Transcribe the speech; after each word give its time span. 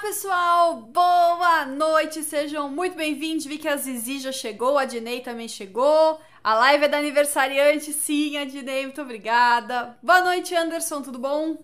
pessoal! 0.00 0.76
Boa 0.76 1.66
noite, 1.66 2.22
sejam 2.22 2.70
muito 2.70 2.96
bem-vindos. 2.96 3.44
Vi 3.44 3.58
que 3.58 3.68
a 3.68 3.76
Zizi 3.76 4.18
já 4.18 4.32
chegou, 4.32 4.78
a 4.78 4.86
Dinei 4.86 5.20
também 5.20 5.46
chegou. 5.46 6.18
A 6.42 6.54
live 6.54 6.84
é 6.86 6.88
da 6.88 6.98
aniversariante, 6.98 7.92
sim, 7.92 8.38
a 8.38 8.46
Dinei, 8.46 8.84
muito 8.84 9.02
obrigada. 9.02 9.98
Boa 10.02 10.22
noite, 10.22 10.54
Anderson, 10.54 11.02
tudo 11.02 11.18
bom? 11.18 11.58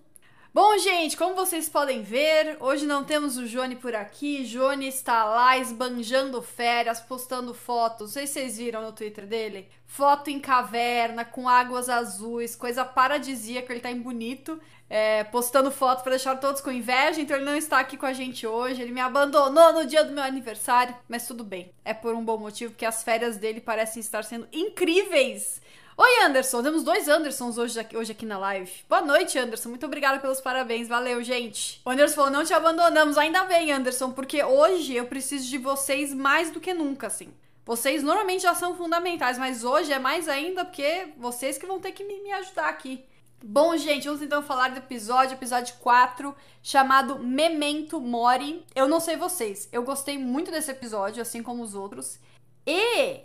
Bom, 0.53 0.79
gente, 0.79 1.17
como 1.17 1.35
vocês 1.35 1.69
podem 1.69 2.03
ver, 2.03 2.59
hoje 2.61 2.87
não 2.87 3.05
temos 3.05 3.39
o 3.39 3.45
Johnny 3.45 3.77
por 3.77 3.95
aqui. 3.95 4.45
Johnny 4.45 4.89
está 4.89 5.25
lá 5.25 5.57
esbanjando 5.59 6.41
férias, 6.43 7.01
postando 7.01 7.55
fotos. 7.55 8.09
Não 8.09 8.13
sei 8.15 8.27
se 8.27 8.35
vocês 8.35 8.59
viram 8.59 8.83
no 8.83 8.93
Twitter 8.93 9.27
dele. 9.27 9.69
Foto 9.87 10.31
em 10.31 10.41
caverna, 10.41 11.25
com 11.25 11.49
águas 11.49 11.89
azuis, 11.89 12.55
coisa 12.55 12.85
paradisíaca, 12.85 13.73
ele 13.73 13.81
tá 13.81 13.91
em 13.91 14.01
bonito. 14.01 14.61
É, 14.89 15.25
postando 15.25 15.71
foto 15.71 16.03
para 16.03 16.11
deixar 16.11 16.37
todos 16.37 16.61
com 16.61 16.71
inveja, 16.71 17.21
então 17.21 17.37
ele 17.37 17.45
não 17.45 17.57
está 17.57 17.81
aqui 17.81 17.97
com 17.97 18.07
a 18.07 18.13
gente 18.13 18.47
hoje. 18.47 18.83
Ele 18.83 18.93
me 18.93 19.01
abandonou 19.01 19.73
no 19.73 19.85
dia 19.85 20.05
do 20.05 20.13
meu 20.13 20.23
aniversário, 20.23 20.95
mas 21.09 21.27
tudo 21.27 21.43
bem. 21.43 21.73
É 21.85 21.93
por 21.93 22.15
um 22.15 22.25
bom 22.25 22.39
motivo, 22.39 22.73
porque 22.73 22.87
as 22.87 23.03
férias 23.03 23.37
dele 23.37 23.61
parecem 23.61 24.01
estar 24.01 24.23
sendo 24.23 24.47
incríveis. 24.53 25.61
Oi, 25.99 26.25
Anderson. 26.25 26.63
Temos 26.63 26.85
dois 26.85 27.09
Andersons 27.09 27.57
hoje 27.57 27.81
aqui, 27.81 27.97
hoje 27.97 28.13
aqui 28.13 28.27
na 28.27 28.37
live. 28.37 28.71
Boa 28.87 29.01
noite, 29.01 29.39
Anderson. 29.39 29.71
Muito 29.71 29.87
obrigada 29.87 30.19
pelos 30.19 30.43
parabéns. 30.43 30.87
Valeu, 30.87 31.23
gente. 31.25 31.81
O 31.87 31.89
Anderson 31.91 32.15
falou: 32.15 32.31
não 32.31 32.45
te 32.45 32.53
abandonamos. 32.53 33.17
Ainda 33.17 33.45
bem, 33.45 33.73
Anderson, 33.73 34.13
porque 34.13 34.45
hoje 34.45 34.95
eu 34.95 35.07
preciso 35.07 35.49
de 35.49 35.57
vocês 35.57 36.13
mais 36.13 36.51
do 36.51 36.61
que 36.61 36.75
nunca, 36.75 37.07
assim. 37.07 37.33
Vocês 37.65 38.03
normalmente 38.03 38.43
já 38.43 38.55
são 38.55 38.77
fundamentais, 38.77 39.39
mas 39.39 39.65
hoje 39.65 39.91
é 39.91 39.99
mais 39.99 40.29
ainda 40.29 40.67
porque 40.67 41.09
vocês 41.17 41.57
que 41.57 41.65
vão 41.65 41.81
ter 41.81 41.93
que 41.93 42.05
me, 42.05 42.21
me 42.21 42.31
ajudar 42.31 42.69
aqui. 42.69 43.03
Bom, 43.49 43.77
gente, 43.77 44.07
vamos 44.07 44.23
então 44.23 44.43
falar 44.43 44.71
do 44.71 44.79
episódio, 44.79 45.35
episódio 45.35 45.77
4, 45.77 46.35
chamado 46.61 47.21
Memento 47.21 48.01
Mori. 48.01 48.67
Eu 48.75 48.89
não 48.89 48.99
sei 48.99 49.17
vocês, 49.17 49.69
eu 49.71 49.85
gostei 49.85 50.19
muito 50.19 50.51
desse 50.51 50.73
episódio, 50.73 51.23
assim 51.23 51.45
como 51.45 51.63
os 51.63 51.73
outros. 51.73 52.19
E 52.67 53.21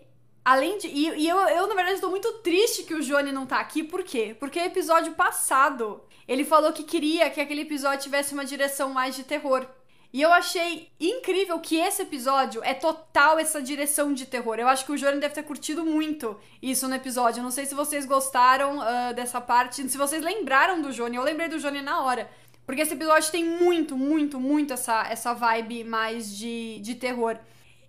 Além 0.45 0.77
de. 0.77 0.87
E, 0.87 1.21
e 1.21 1.27
eu, 1.27 1.37
eu, 1.37 1.67
na 1.67 1.73
verdade, 1.73 1.95
estou 1.95 2.11
muito 2.11 2.31
triste 2.39 2.83
que 2.83 2.93
o 2.93 3.01
Johnny 3.01 3.31
não 3.31 3.47
tá 3.47 3.59
aqui. 3.59 3.83
Por 3.83 4.03
quê? 4.03 4.35
Porque 4.39 4.59
o 4.59 4.63
episódio 4.63 5.13
passado 5.13 6.01
ele 6.27 6.45
falou 6.45 6.71
que 6.71 6.83
queria 6.83 7.29
que 7.31 7.41
aquele 7.41 7.61
episódio 7.61 8.03
tivesse 8.03 8.33
uma 8.33 8.45
direção 8.45 8.91
mais 8.91 9.15
de 9.15 9.23
terror. 9.23 9.65
E 10.13 10.21
eu 10.21 10.33
achei 10.33 10.89
incrível 10.99 11.57
que 11.59 11.77
esse 11.77 12.01
episódio 12.01 12.61
é 12.65 12.73
total 12.73 13.39
essa 13.39 13.61
direção 13.61 14.13
de 14.13 14.25
terror. 14.25 14.55
Eu 14.59 14.67
acho 14.67 14.85
que 14.85 14.91
o 14.91 14.97
Johnny 14.97 15.19
deve 15.19 15.33
ter 15.33 15.43
curtido 15.43 15.85
muito 15.85 16.37
isso 16.61 16.87
no 16.87 16.95
episódio. 16.95 17.41
Não 17.41 17.51
sei 17.51 17.65
se 17.65 17.73
vocês 17.73 18.05
gostaram 18.05 18.79
uh, 18.79 19.13
dessa 19.15 19.39
parte, 19.39 19.87
se 19.89 19.97
vocês 19.97 20.21
lembraram 20.21 20.81
do 20.81 20.91
Johnny. 20.91 21.15
Eu 21.15 21.23
lembrei 21.23 21.47
do 21.47 21.59
Johnny 21.59 21.81
na 21.81 22.01
hora. 22.01 22.29
Porque 22.65 22.81
esse 22.81 22.93
episódio 22.93 23.31
tem 23.31 23.43
muito, 23.43 23.95
muito, 23.97 24.39
muito 24.39 24.73
essa, 24.73 25.07
essa 25.09 25.33
vibe 25.33 25.85
mais 25.85 26.37
de, 26.37 26.79
de 26.79 26.95
terror. 26.95 27.37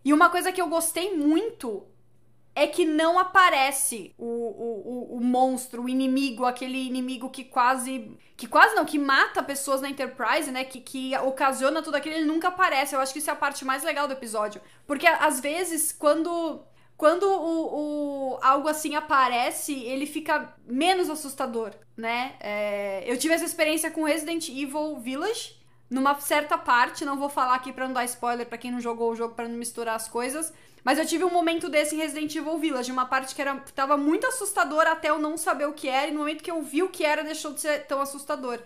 E 0.04 0.12
uma 0.12 0.30
coisa 0.30 0.52
que 0.52 0.60
eu 0.60 0.68
gostei 0.68 1.16
muito 1.16 1.84
é 2.54 2.66
que 2.66 2.84
não 2.84 3.18
aparece 3.18 4.14
o, 4.18 4.26
o, 4.26 5.14
o, 5.14 5.16
o, 5.16 5.20
monstro, 5.20 5.84
o 5.84 5.88
inimigo, 5.88 6.44
aquele 6.44 6.86
inimigo 6.86 7.30
que 7.30 7.44
quase. 7.44 8.16
Que 8.36 8.46
quase 8.46 8.74
não, 8.74 8.84
que 8.84 8.98
mata 8.98 9.42
pessoas 9.42 9.80
na 9.80 9.88
Enterprise, 9.88 10.50
né? 10.50 10.64
Que, 10.64 10.80
que 10.80 11.16
ocasiona 11.18 11.80
tudo 11.80 11.96
aquilo, 11.96 12.16
ele 12.16 12.26
nunca 12.26 12.48
aparece. 12.48 12.94
Eu 12.94 13.00
acho 13.00 13.12
que 13.12 13.20
isso 13.20 13.30
é 13.30 13.32
a 13.32 13.36
parte 13.36 13.64
mais 13.64 13.82
legal 13.82 14.06
do 14.06 14.12
episódio. 14.12 14.60
Porque 14.86 15.06
às 15.06 15.40
vezes, 15.40 15.92
quando. 15.92 16.62
Quando 16.94 17.24
o, 17.24 18.34
o 18.34 18.38
algo 18.42 18.68
assim 18.68 18.94
aparece, 18.94 19.72
ele 19.72 20.06
fica 20.06 20.54
menos 20.64 21.10
assustador, 21.10 21.72
né? 21.96 22.36
É, 22.38 23.02
eu 23.10 23.18
tive 23.18 23.34
essa 23.34 23.44
experiência 23.44 23.90
com 23.90 24.04
Resident 24.04 24.48
Evil 24.48 25.00
Village, 25.00 25.56
numa 25.90 26.20
certa 26.20 26.56
parte, 26.56 27.04
não 27.04 27.18
vou 27.18 27.28
falar 27.28 27.56
aqui 27.56 27.72
pra 27.72 27.88
não 27.88 27.94
dar 27.94 28.04
spoiler 28.04 28.46
para 28.46 28.56
quem 28.56 28.70
não 28.70 28.80
jogou 28.80 29.10
o 29.10 29.16
jogo, 29.16 29.34
para 29.34 29.48
não 29.48 29.56
misturar 29.56 29.96
as 29.96 30.06
coisas 30.06 30.52
mas 30.84 30.98
eu 30.98 31.06
tive 31.06 31.24
um 31.24 31.30
momento 31.30 31.68
desse 31.68 31.94
em 31.94 31.98
Resident 31.98 32.34
Evil 32.34 32.58
Village, 32.58 32.90
uma 32.90 33.06
parte 33.06 33.34
que 33.34 33.40
era, 33.40 33.56
tava 33.74 33.96
muito 33.96 34.26
assustadora 34.26 34.92
até 34.92 35.10
eu 35.10 35.18
não 35.18 35.36
saber 35.36 35.66
o 35.66 35.72
que 35.72 35.88
era, 35.88 36.08
e 36.08 36.12
no 36.12 36.20
momento 36.20 36.42
que 36.42 36.50
eu 36.50 36.62
vi 36.62 36.82
o 36.82 36.88
que 36.88 37.04
era, 37.04 37.22
deixou 37.22 37.52
de 37.52 37.60
ser 37.60 37.86
tão 37.86 38.00
assustador. 38.00 38.58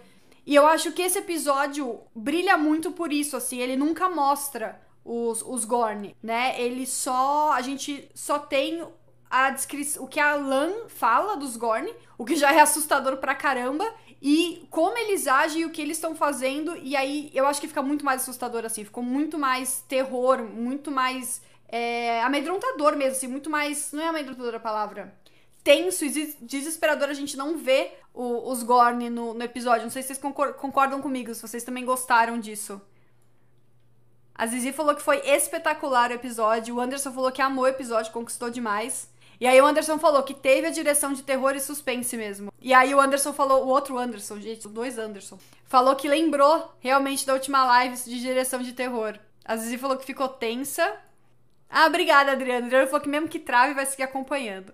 E 0.46 0.54
eu 0.54 0.64
acho 0.66 0.92
que 0.92 1.02
esse 1.02 1.18
episódio 1.18 2.00
brilha 2.14 2.56
muito 2.56 2.92
por 2.92 3.12
isso, 3.12 3.36
assim, 3.36 3.58
ele 3.58 3.76
nunca 3.76 4.08
mostra 4.08 4.80
os, 5.04 5.42
os 5.42 5.64
Gorn, 5.64 6.16
né? 6.22 6.60
Ele 6.60 6.86
só. 6.86 7.52
A 7.52 7.60
gente 7.60 8.08
só 8.14 8.38
tem 8.38 8.86
a 9.28 9.50
descrição. 9.50 10.04
O 10.04 10.08
que 10.08 10.20
a 10.20 10.34
Lan 10.34 10.88
fala 10.88 11.36
dos 11.36 11.56
Gorn, 11.56 11.92
o 12.16 12.24
que 12.24 12.36
já 12.36 12.52
é 12.52 12.60
assustador 12.60 13.16
pra 13.16 13.34
caramba, 13.34 13.84
e 14.22 14.66
como 14.70 14.96
eles 14.96 15.26
agem 15.26 15.62
e 15.62 15.64
o 15.64 15.70
que 15.70 15.82
eles 15.82 15.96
estão 15.96 16.14
fazendo, 16.14 16.76
e 16.76 16.96
aí 16.96 17.30
eu 17.34 17.46
acho 17.46 17.60
que 17.60 17.68
fica 17.68 17.82
muito 17.82 18.04
mais 18.04 18.22
assustador, 18.22 18.64
assim, 18.64 18.84
ficou 18.84 19.02
muito 19.02 19.38
mais 19.38 19.84
terror, 19.88 20.42
muito 20.42 20.90
mais 20.90 21.42
é, 21.68 22.22
amedrontador 22.22 22.96
mesmo, 22.96 23.16
assim, 23.16 23.26
muito 23.26 23.50
mais. 23.50 23.92
Não 23.92 24.02
é 24.02 24.08
amedrontador 24.08 24.54
a 24.54 24.60
palavra. 24.60 25.14
Tenso 25.64 26.04
e 26.04 26.36
desesperador 26.40 27.08
a 27.08 27.14
gente 27.14 27.36
não 27.36 27.58
vê 27.58 27.92
o, 28.14 28.50
os 28.50 28.62
Gorn 28.62 29.10
no, 29.10 29.34
no, 29.34 29.42
episódio. 29.42 29.82
Não 29.82 29.90
sei 29.90 30.02
se 30.02 30.14
vocês 30.14 30.20
concordam 30.56 31.02
comigo, 31.02 31.34
se 31.34 31.42
vocês 31.42 31.64
também 31.64 31.84
gostaram 31.84 32.38
disso. 32.38 32.80
A 34.34 34.46
Zizi 34.46 34.72
falou 34.72 34.94
que 34.94 35.02
foi 35.02 35.18
espetacular 35.26 36.10
o 36.10 36.14
episódio. 36.14 36.76
O 36.76 36.80
Anderson 36.80 37.12
falou 37.12 37.32
que 37.32 37.42
amou 37.42 37.64
o 37.64 37.68
episódio, 37.68 38.12
conquistou 38.12 38.50
demais. 38.50 39.10
E 39.40 39.46
aí 39.46 39.60
o 39.60 39.66
Anderson 39.66 39.98
falou 39.98 40.22
que 40.22 40.34
teve 40.34 40.66
a 40.66 40.70
direção 40.70 41.12
de 41.12 41.22
terror 41.22 41.54
e 41.54 41.60
suspense 41.60 42.16
mesmo. 42.16 42.52
E 42.60 42.72
aí 42.72 42.94
o 42.94 43.00
Anderson 43.00 43.32
falou, 43.32 43.64
o 43.64 43.68
outro 43.68 43.98
Anderson, 43.98 44.38
gente, 44.40 44.68
dois 44.68 44.98
Anderson, 44.98 45.38
falou 45.64 45.94
que 45.96 46.08
lembrou 46.08 46.74
realmente 46.80 47.26
da 47.26 47.34
última 47.34 47.64
live 47.64 47.96
de 47.96 48.20
direção 48.20 48.62
de 48.62 48.72
terror. 48.72 49.18
A 49.44 49.56
Zizi 49.56 49.78
falou 49.78 49.96
que 49.96 50.06
ficou 50.06 50.28
tensa 50.28 50.90
ah, 51.68 51.86
obrigada, 51.86 52.32
Adriano. 52.32 52.66
Adriano 52.66 52.86
falou 52.86 53.00
que 53.00 53.08
mesmo 53.08 53.28
que 53.28 53.38
trave, 53.38 53.74
vai 53.74 53.86
seguir 53.86 54.04
acompanhando. 54.04 54.72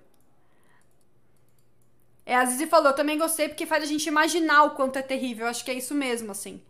É, 2.24 2.36
a 2.36 2.44
Zizi 2.44 2.66
falou, 2.66 2.88
eu 2.88 2.96
também 2.96 3.18
gostei 3.18 3.48
porque 3.48 3.66
faz 3.66 3.82
a 3.82 3.86
gente 3.86 4.06
imaginar 4.06 4.64
o 4.64 4.70
quanto 4.70 4.98
é 4.98 5.02
terrível. 5.02 5.46
Acho 5.46 5.64
que 5.64 5.70
é 5.70 5.74
isso 5.74 5.94
mesmo, 5.94 6.30
assim. 6.30 6.62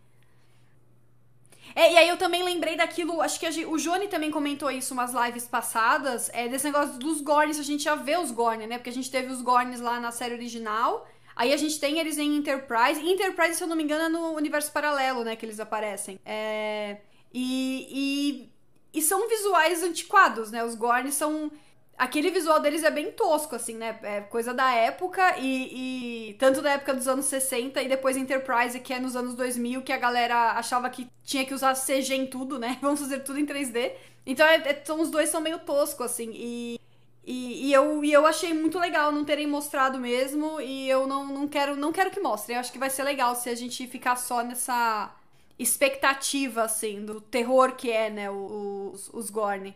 É, 1.75 1.93
e 1.93 1.97
aí 1.97 2.09
eu 2.09 2.17
também 2.17 2.43
lembrei 2.43 2.75
daquilo, 2.75 3.19
acho 3.21 3.39
que 3.39 3.49
gente, 3.49 3.65
o 3.65 3.77
Johnny 3.77 4.07
também 4.07 4.29
comentou 4.29 4.69
isso 4.69 4.93
umas 4.93 5.11
lives 5.11 5.47
passadas, 5.47 6.29
é, 6.31 6.47
desse 6.47 6.65
negócio 6.65 6.99
dos 6.99 7.19
Gorns, 7.21 7.59
a 7.59 7.63
gente 7.63 7.83
já 7.83 7.95
vê 7.95 8.15
os 8.15 8.29
Gorns, 8.29 8.67
né? 8.67 8.77
Porque 8.77 8.91
a 8.91 8.93
gente 8.93 9.09
teve 9.09 9.31
os 9.31 9.41
Gorns 9.41 9.79
lá 9.79 9.99
na 9.99 10.11
série 10.11 10.35
original, 10.35 11.07
aí 11.35 11.51
a 11.51 11.57
gente 11.57 11.79
tem 11.79 11.97
eles 11.97 12.19
em 12.19 12.35
Enterprise, 12.35 13.01
e 13.01 13.11
Enterprise, 13.11 13.55
se 13.55 13.63
eu 13.63 13.67
não 13.67 13.75
me 13.75 13.83
engano, 13.83 14.03
é 14.03 14.09
no 14.09 14.33
universo 14.35 14.71
paralelo, 14.71 15.23
né, 15.23 15.35
que 15.35 15.45
eles 15.45 15.59
aparecem. 15.59 16.19
É, 16.23 16.97
e, 17.33 17.87
e 17.89 18.52
e 18.93 19.01
são 19.01 19.27
visuais 19.27 19.81
antiquados, 19.81 20.51
né? 20.51 20.63
Os 20.63 20.75
Gorn 20.75 21.11
são. 21.11 21.51
Aquele 21.97 22.31
visual 22.31 22.59
deles 22.59 22.83
é 22.83 22.89
bem 22.89 23.11
tosco, 23.11 23.55
assim, 23.55 23.75
né? 23.75 23.99
É 24.03 24.21
coisa 24.21 24.53
da 24.53 24.71
época 24.71 25.37
e, 25.37 26.29
e, 26.29 26.33
Tanto 26.35 26.61
da 26.61 26.71
época 26.71 26.93
dos 26.93 27.07
anos 27.07 27.25
60 27.25 27.81
e 27.81 27.87
depois 27.87 28.17
Enterprise, 28.17 28.79
que 28.79 28.93
é 28.93 28.99
nos 28.99 29.15
anos 29.15 29.35
2000, 29.35 29.83
que 29.83 29.93
a 29.93 29.97
galera 29.97 30.53
achava 30.53 30.89
que 30.89 31.07
tinha 31.23 31.45
que 31.45 31.53
usar 31.53 31.75
CG 31.75 32.15
em 32.15 32.27
tudo, 32.27 32.57
né? 32.59 32.77
Vamos 32.81 32.99
fazer 32.99 33.19
tudo 33.19 33.39
em 33.39 33.45
3D. 33.45 33.93
Então, 34.25 34.45
é, 34.45 34.55
é, 34.55 34.93
os 34.93 35.11
dois 35.11 35.29
são 35.29 35.41
meio 35.41 35.59
toscos, 35.59 36.05
assim. 36.05 36.31
E, 36.33 36.79
e, 37.25 37.69
e, 37.69 37.73
eu, 37.73 38.03
e 38.03 38.11
eu 38.11 38.25
achei 38.25 38.53
muito 38.53 38.79
legal 38.79 39.11
não 39.11 39.23
terem 39.23 39.47
mostrado 39.47 39.99
mesmo. 39.99 40.59
E 40.61 40.89
eu 40.89 41.07
não, 41.07 41.25
não, 41.27 41.47
quero, 41.47 41.75
não 41.75 41.91
quero 41.91 42.11
que 42.11 42.19
mostrem. 42.19 42.55
Eu 42.55 42.61
acho 42.61 42.71
que 42.71 42.79
vai 42.79 42.89
ser 42.89 43.03
legal 43.03 43.35
se 43.35 43.49
a 43.49 43.55
gente 43.55 43.87
ficar 43.87 44.15
só 44.15 44.43
nessa 44.43 45.13
expectativa, 45.57 46.63
assim, 46.63 47.05
do 47.05 47.21
terror 47.21 47.75
que 47.75 47.91
é, 47.91 48.09
né, 48.09 48.29
os, 48.29 49.09
os 49.13 49.29
Gorn. 49.29 49.75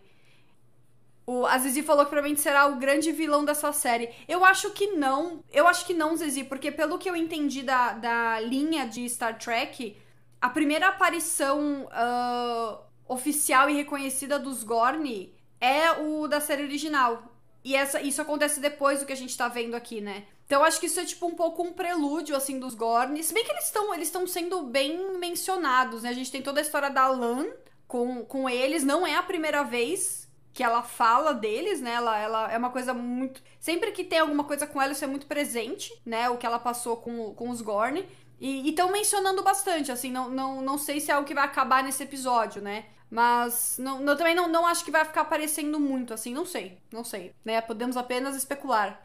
O, 1.26 1.46
a 1.46 1.58
Zizi 1.58 1.84
falou 1.84 2.06
que 2.06 2.10
provavelmente 2.10 2.42
será 2.42 2.68
o 2.68 2.78
grande 2.78 3.12
vilão 3.12 3.44
dessa 3.44 3.72
série. 3.74 4.10
Eu 4.28 4.46
acho 4.46 4.72
que 4.72 4.88
não. 4.92 5.44
Eu 5.52 5.68
acho 5.68 5.86
que 5.86 5.94
não, 5.94 6.16
Zizi, 6.16 6.46
porque 6.46 6.72
pelo 6.72 6.98
que 6.98 7.10
eu 7.10 7.16
entendi 7.16 7.64
da, 7.64 7.94
da 7.94 8.40
linha 8.40 8.88
de 8.88 9.08
Star 9.10 9.38
Trek, 9.38 9.98
a 10.40 10.50
primeira 10.50 10.88
aparição 10.88 11.86
uh, 11.86 12.80
oficial 13.08 13.70
e 13.70 13.76
reconhecida 13.76 14.40
dos 14.40 14.64
Gorn 14.64 15.34
é 15.60 15.92
o 15.92 16.28
da 16.28 16.40
série 16.40 16.64
original. 16.64 17.37
E 17.68 17.76
essa, 17.76 18.02
isso 18.02 18.22
acontece 18.22 18.62
depois 18.62 19.02
do 19.02 19.06
que 19.06 19.12
a 19.12 19.18
gente 19.18 19.36
tá 19.36 19.50
vendo 19.50 19.76
aqui, 19.76 20.00
né? 20.00 20.24
Então 20.46 20.64
acho 20.64 20.80
que 20.80 20.86
isso 20.86 21.02
é 21.02 21.04
tipo 21.04 21.28
um 21.28 21.36
pouco 21.36 21.62
um 21.62 21.74
prelúdio 21.74 22.34
assim 22.34 22.58
dos 22.58 22.74
Gorn. 22.74 23.22
Se 23.22 23.34
bem 23.34 23.44
que 23.44 23.52
eles 23.52 23.66
estão 23.66 23.94
eles 23.94 24.08
estão 24.08 24.26
sendo 24.26 24.64
bem 24.64 25.20
mencionados, 25.20 26.04
né? 26.04 26.10
A 26.10 26.14
gente 26.14 26.32
tem 26.32 26.42
toda 26.42 26.62
a 26.62 26.64
história 26.64 26.90
da 26.90 27.10
Lan 27.10 27.46
com, 27.86 28.24
com 28.24 28.50
eles, 28.50 28.86
não 28.86 29.06
é 29.06 29.16
a 29.16 29.22
primeira 29.22 29.64
vez 29.64 30.30
que 30.54 30.64
ela 30.64 30.82
fala 30.82 31.34
deles, 31.34 31.82
né? 31.82 31.96
Ela, 31.96 32.18
ela 32.18 32.54
é 32.54 32.58
uma 32.58 32.70
coisa 32.70 32.94
muito. 32.94 33.44
Sempre 33.60 33.92
que 33.92 34.06
tem 34.06 34.20
alguma 34.20 34.46
coisa 34.46 34.66
com 34.66 34.82
ela, 34.82 34.94
isso 34.94 35.04
é 35.04 35.08
muito 35.08 35.28
presente, 35.28 35.94
né? 36.06 36.30
O 36.30 36.38
que 36.38 36.46
ela 36.46 36.60
passou 36.60 36.96
com, 36.96 37.34
com 37.34 37.50
os 37.50 37.62
Gorn. 37.62 38.08
E 38.40 38.70
estão 38.70 38.92
mencionando 38.92 39.44
bastante, 39.44 39.92
assim, 39.92 40.12
não, 40.12 40.30
não, 40.30 40.62
não 40.62 40.78
sei 40.78 41.00
se 41.00 41.10
é 41.12 41.14
algo 41.16 41.28
que 41.28 41.34
vai 41.34 41.44
acabar 41.46 41.84
nesse 41.84 42.04
episódio, 42.04 42.62
né? 42.62 42.86
Mas 43.10 43.78
não, 43.80 44.02
eu 44.06 44.16
também 44.18 44.36
não, 44.36 44.48
não 44.48 44.66
acho 44.68 44.84
que 44.86 44.92
vai 44.92 45.06
ficar 45.06 45.22
aparecendo 45.22 45.80
muito, 45.80 46.14
assim, 46.14 46.34
não 46.34 46.46
sei, 46.46 46.78
não 46.92 47.04
sei, 47.04 47.34
né? 47.44 47.62
Podemos 47.62 47.98
apenas 47.98 48.36
especular. 48.36 49.02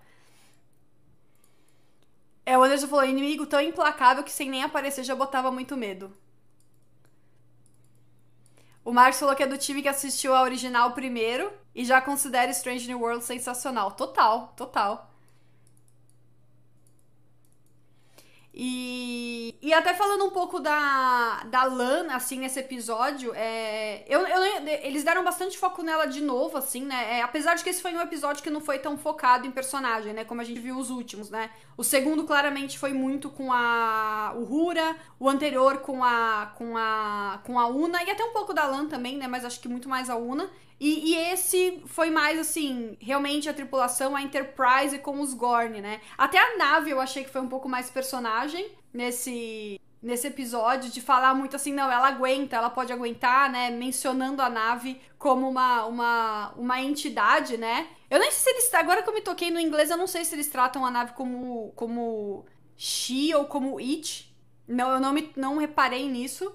É, 2.44 2.58
o 2.58 2.62
Anderson 2.62 2.88
falou, 2.88 3.04
inimigo 3.04 3.46
tão 3.46 3.60
implacável 3.60 4.24
que 4.24 4.30
sem 4.32 4.50
nem 4.50 4.62
aparecer 4.62 5.04
já 5.04 5.14
botava 5.14 5.50
muito 5.50 5.76
medo. 5.76 6.12
O 8.84 8.92
Marcos 8.92 9.20
falou 9.20 9.34
que 9.36 9.42
é 9.42 9.46
do 9.46 9.56
time 9.58 9.80
que 9.80 9.88
assistiu 9.88 10.34
a 10.34 10.42
original 10.42 10.92
primeiro 10.92 11.52
e 11.74 11.84
já 11.84 12.00
considera 12.00 12.50
Strange 12.50 12.88
New 12.88 13.00
World 13.00 13.24
sensacional. 13.24 13.92
Total, 13.92 14.52
total. 14.56 15.11
E, 18.54 19.54
e 19.62 19.72
até 19.72 19.94
falando 19.94 20.26
um 20.26 20.30
pouco 20.30 20.60
da, 20.60 21.42
da 21.44 21.64
Lana, 21.64 22.16
assim, 22.16 22.38
nesse 22.38 22.60
episódio, 22.60 23.32
é, 23.34 24.04
eu, 24.06 24.20
eu, 24.26 24.66
eles 24.82 25.02
deram 25.02 25.24
bastante 25.24 25.56
foco 25.56 25.82
nela 25.82 26.04
de 26.04 26.20
novo, 26.20 26.58
assim, 26.58 26.84
né? 26.84 27.18
É, 27.18 27.22
apesar 27.22 27.54
de 27.54 27.64
que 27.64 27.70
esse 27.70 27.80
foi 27.80 27.94
um 27.94 28.00
episódio 28.00 28.42
que 28.42 28.50
não 28.50 28.60
foi 28.60 28.78
tão 28.78 28.98
focado 28.98 29.46
em 29.46 29.50
personagem, 29.50 30.12
né? 30.12 30.24
Como 30.24 30.42
a 30.42 30.44
gente 30.44 30.60
viu 30.60 30.76
os 30.76 30.90
últimos, 30.90 31.30
né? 31.30 31.50
O 31.78 31.82
segundo, 31.82 32.24
claramente, 32.24 32.78
foi 32.78 32.92
muito 32.92 33.30
com 33.30 33.50
a 33.50 34.34
Uhura, 34.36 34.96
o 35.18 35.30
anterior 35.30 35.78
com 35.78 36.04
a, 36.04 36.52
com 36.54 36.76
a, 36.76 37.40
com 37.44 37.58
a 37.58 37.66
Una, 37.68 38.02
e 38.02 38.10
até 38.10 38.22
um 38.22 38.34
pouco 38.34 38.52
da 38.52 38.66
Lan 38.66 38.86
também, 38.86 39.16
né? 39.16 39.26
Mas 39.26 39.46
acho 39.46 39.60
que 39.60 39.68
muito 39.68 39.88
mais 39.88 40.10
a 40.10 40.16
Una. 40.16 40.50
E, 40.84 41.12
e, 41.12 41.16
esse 41.32 41.80
foi 41.86 42.10
mais 42.10 42.36
assim, 42.36 42.96
realmente 43.00 43.48
a 43.48 43.54
tripulação, 43.54 44.16
a 44.16 44.22
Enterprise 44.22 44.98
com 44.98 45.20
os 45.20 45.32
Gorn, 45.32 45.80
né? 45.80 46.00
Até 46.18 46.38
a 46.38 46.56
nave 46.56 46.90
eu 46.90 47.00
achei 47.00 47.22
que 47.22 47.30
foi 47.30 47.40
um 47.40 47.48
pouco 47.48 47.68
mais 47.68 47.88
personagem 47.88 48.68
nesse 48.92 49.80
nesse 50.02 50.26
episódio 50.26 50.90
de 50.90 51.00
falar 51.00 51.34
muito 51.34 51.54
assim, 51.54 51.72
não, 51.72 51.88
ela 51.88 52.08
aguenta, 52.08 52.56
ela 52.56 52.68
pode 52.68 52.92
aguentar, 52.92 53.48
né? 53.48 53.70
Mencionando 53.70 54.42
a 54.42 54.50
nave 54.50 55.00
como 55.20 55.48
uma, 55.48 55.84
uma, 55.84 56.52
uma 56.56 56.80
entidade, 56.80 57.56
né? 57.56 57.86
Eu 58.10 58.18
nem 58.18 58.32
sei 58.32 58.40
se 58.40 58.50
eles. 58.50 58.74
Agora 58.74 59.04
que 59.04 59.08
eu 59.08 59.14
me 59.14 59.20
toquei 59.20 59.52
no 59.52 59.60
inglês, 59.60 59.88
eu 59.88 59.96
não 59.96 60.08
sei 60.08 60.24
se 60.24 60.34
eles 60.34 60.48
tratam 60.48 60.84
a 60.84 60.90
nave 60.90 61.12
como, 61.12 61.72
como 61.76 62.44
she 62.76 63.32
ou 63.32 63.44
como 63.44 63.78
it. 63.78 64.34
Não, 64.66 64.90
eu 64.90 64.98
não, 64.98 65.12
me, 65.12 65.30
não 65.36 65.58
reparei 65.58 66.08
nisso. 66.08 66.52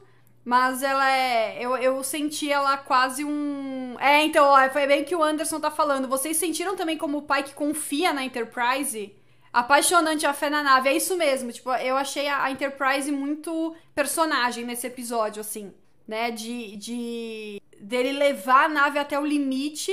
Mas 0.47 0.81
ela 0.81 1.11
é. 1.11 1.57
Eu, 1.59 1.75
eu 1.75 2.01
senti 2.05 2.49
ela 2.49 2.77
quase 2.77 3.25
um. 3.25 3.97
É, 3.99 4.23
então, 4.23 4.45
ó, 4.45 4.69
foi 4.69 4.87
bem 4.87 5.03
que 5.03 5.13
o 5.13 5.21
Anderson 5.21 5.59
tá 5.59 5.69
falando. 5.69 6.07
Vocês 6.07 6.37
sentiram 6.37 6.73
também 6.73 6.97
como 6.97 7.17
o 7.17 7.21
pai 7.23 7.43
que 7.43 7.53
confia 7.53 8.13
na 8.13 8.23
Enterprise? 8.23 9.13
Apaixonante 9.51 10.25
a 10.25 10.33
fé 10.33 10.49
na 10.49 10.63
nave. 10.63 10.87
É 10.87 10.95
isso 10.95 11.17
mesmo. 11.17 11.51
Tipo, 11.51 11.73
eu 11.73 11.97
achei 11.97 12.29
a, 12.29 12.45
a 12.45 12.49
Enterprise 12.51 13.11
muito 13.11 13.75
personagem 13.93 14.63
nesse 14.63 14.87
episódio, 14.87 15.41
assim. 15.41 15.73
Né? 16.07 16.31
De, 16.31 16.77
de. 16.77 17.61
dele 17.77 18.13
levar 18.13 18.67
a 18.67 18.69
nave 18.69 18.99
até 18.99 19.19
o 19.19 19.25
limite 19.25 19.91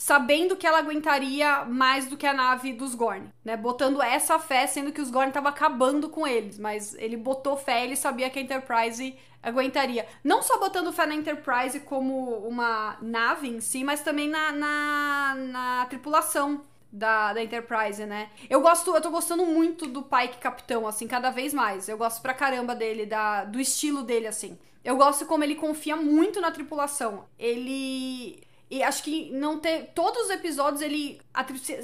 sabendo 0.00 0.56
que 0.56 0.66
ela 0.66 0.78
aguentaria 0.78 1.66
mais 1.66 2.08
do 2.08 2.16
que 2.16 2.26
a 2.26 2.32
nave 2.32 2.72
dos 2.72 2.94
Gorn, 2.94 3.28
né? 3.44 3.54
Botando 3.54 4.00
essa 4.00 4.38
fé, 4.38 4.66
sendo 4.66 4.92
que 4.92 5.00
os 5.00 5.10
Gorn 5.10 5.28
estavam 5.28 5.50
acabando 5.50 6.08
com 6.08 6.26
eles, 6.26 6.58
mas 6.58 6.94
ele 6.94 7.18
botou 7.18 7.54
fé, 7.54 7.84
ele 7.84 7.94
sabia 7.94 8.30
que 8.30 8.38
a 8.38 8.42
Enterprise 8.42 9.14
aguentaria. 9.42 10.06
Não 10.24 10.40
só 10.40 10.58
botando 10.58 10.90
fé 10.90 11.04
na 11.04 11.14
Enterprise 11.14 11.80
como 11.80 12.38
uma 12.38 12.96
nave 13.02 13.46
em 13.46 13.60
si, 13.60 13.84
mas 13.84 14.00
também 14.00 14.26
na, 14.26 14.50
na, 14.52 15.34
na 15.36 15.86
tripulação 15.90 16.62
da, 16.90 17.34
da 17.34 17.42
Enterprise, 17.42 18.06
né? 18.06 18.30
Eu 18.48 18.62
gosto, 18.62 18.94
eu 18.94 19.02
tô 19.02 19.10
gostando 19.10 19.44
muito 19.44 19.86
do 19.86 20.02
Pike 20.02 20.38
Capitão, 20.38 20.88
assim, 20.88 21.06
cada 21.06 21.28
vez 21.28 21.52
mais. 21.52 21.90
Eu 21.90 21.98
gosto 21.98 22.22
pra 22.22 22.32
caramba 22.32 22.74
dele, 22.74 23.04
da, 23.04 23.44
do 23.44 23.60
estilo 23.60 24.02
dele, 24.02 24.26
assim. 24.26 24.58
Eu 24.82 24.96
gosto 24.96 25.26
como 25.26 25.44
ele 25.44 25.56
confia 25.56 25.94
muito 25.94 26.40
na 26.40 26.50
tripulação. 26.50 27.26
Ele 27.38 28.42
e 28.70 28.84
acho 28.84 29.02
que 29.02 29.32
não 29.32 29.58
ter. 29.58 29.90
Todos 29.94 30.26
os 30.26 30.30
episódios 30.30 30.80
ele. 30.80 31.20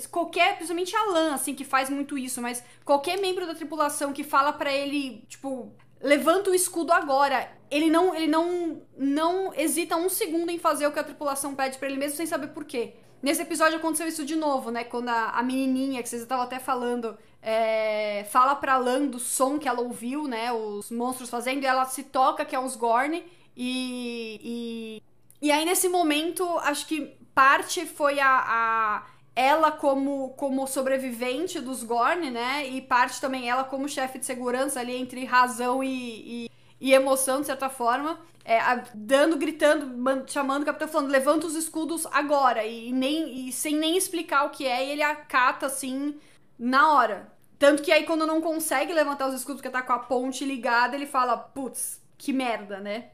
Qualquer. 0.09 0.55
Principalmente 0.55 0.94
a 0.94 1.05
Lan, 1.06 1.35
assim, 1.35 1.53
que 1.53 1.65
faz 1.65 1.91
muito 1.91 2.17
isso, 2.17 2.41
mas 2.41 2.62
qualquer 2.85 3.21
membro 3.21 3.44
da 3.44 3.56
tripulação 3.56 4.12
que 4.12 4.23
fala 4.23 4.53
para 4.53 4.73
ele, 4.73 5.25
tipo, 5.29 5.73
levanta 6.00 6.50
o 6.50 6.55
escudo 6.55 6.93
agora. 6.93 7.50
Ele 7.69 7.91
não. 7.91 8.15
Ele 8.15 8.29
não. 8.29 8.83
Não 8.97 9.53
hesita 9.55 9.97
um 9.97 10.09
segundo 10.09 10.50
em 10.50 10.61
fazer 10.61 10.87
o 10.87 10.93
que 10.93 11.00
a 11.00 11.05
tripulação 11.05 11.56
pede 11.56 11.77
para 11.77 11.88
ele, 11.88 11.99
mesmo 11.99 12.17
sem 12.17 12.27
saber 12.27 12.49
por 12.49 12.65
quê. 12.65 12.94
Nesse 13.21 13.43
episódio 13.43 13.79
aconteceu 13.79 14.06
isso 14.06 14.25
de 14.25 14.37
novo, 14.37 14.71
né? 14.71 14.85
Quando 14.85 15.09
a, 15.09 15.31
a 15.31 15.43
menininha, 15.43 16.03
que 16.05 16.09
vocês 16.09 16.23
estavam 16.23 16.44
até 16.44 16.61
falando, 16.61 17.19
é, 17.43 18.25
fala 18.31 18.55
pra 18.55 18.77
Lan 18.77 19.06
do 19.06 19.19
som 19.19 19.59
que 19.59 19.67
ela 19.67 19.81
ouviu, 19.81 20.29
né? 20.29 20.53
Os 20.53 20.93
monstros 20.93 21.29
fazendo, 21.29 21.65
e 21.65 21.67
ela 21.67 21.85
se 21.87 22.05
toca 22.05 22.44
que 22.44 22.55
é 22.55 22.61
os 22.61 22.77
Gorn. 22.77 23.25
E, 23.56 24.41
e 24.41 25.03
e 25.41 25.50
aí, 25.50 25.65
nesse 25.65 25.88
momento, 25.88 26.44
acho 26.59 26.87
que 26.87 27.17
parte 27.35 27.85
foi 27.87 28.19
a, 28.19 28.44
a 28.47 29.06
ela 29.35 29.71
como, 29.71 30.31
como 30.31 30.67
sobrevivente 30.67 31.61
dos 31.61 31.85
Gorn, 31.85 32.31
né? 32.31 32.67
E 32.67 32.81
parte 32.81 33.21
também 33.21 33.49
ela 33.49 33.65
como 33.65 33.88
chefe 33.88 34.19
de 34.19 34.25
segurança 34.25 34.81
ali 34.81 34.97
entre 34.97 35.25
razão 35.27 35.85
e, 35.85 36.47
e, 36.47 36.50
e 36.81 36.94
emoção, 36.94 37.41
de 37.41 37.47
certa 37.47 37.69
forma. 37.69 38.19
É, 38.43 38.59
dando, 38.94 39.37
gritando, 39.37 40.25
chamando 40.29 40.62
o 40.62 40.67
capitão, 40.67 40.88
falando, 40.88 41.11
levanta 41.11 41.47
os 41.47 41.55
escudos 41.55 42.06
agora. 42.06 42.65
E, 42.65 42.91
nem, 42.93 43.49
e 43.49 43.53
sem 43.53 43.77
nem 43.77 43.97
explicar 43.97 44.44
o 44.47 44.50
que 44.50 44.67
é, 44.67 44.87
e 44.87 44.91
ele 44.93 45.03
acata 45.03 45.67
assim 45.67 46.19
na 46.59 46.93
hora. 46.94 47.31
Tanto 47.59 47.83
que 47.83 47.93
aí, 47.93 48.05
quando 48.05 48.27
não 48.27 48.41
consegue 48.41 48.93
levantar 48.93 49.29
os 49.29 49.35
escudos, 49.35 49.61
porque 49.61 49.71
tá 49.71 49.83
com 49.83 49.93
a 49.93 49.99
ponte 49.99 50.44
ligada, 50.44 50.94
ele 50.97 51.06
fala, 51.06 51.37
putz, 51.37 52.00
que 52.17 52.33
merda, 52.33 52.81
né? 52.81 53.11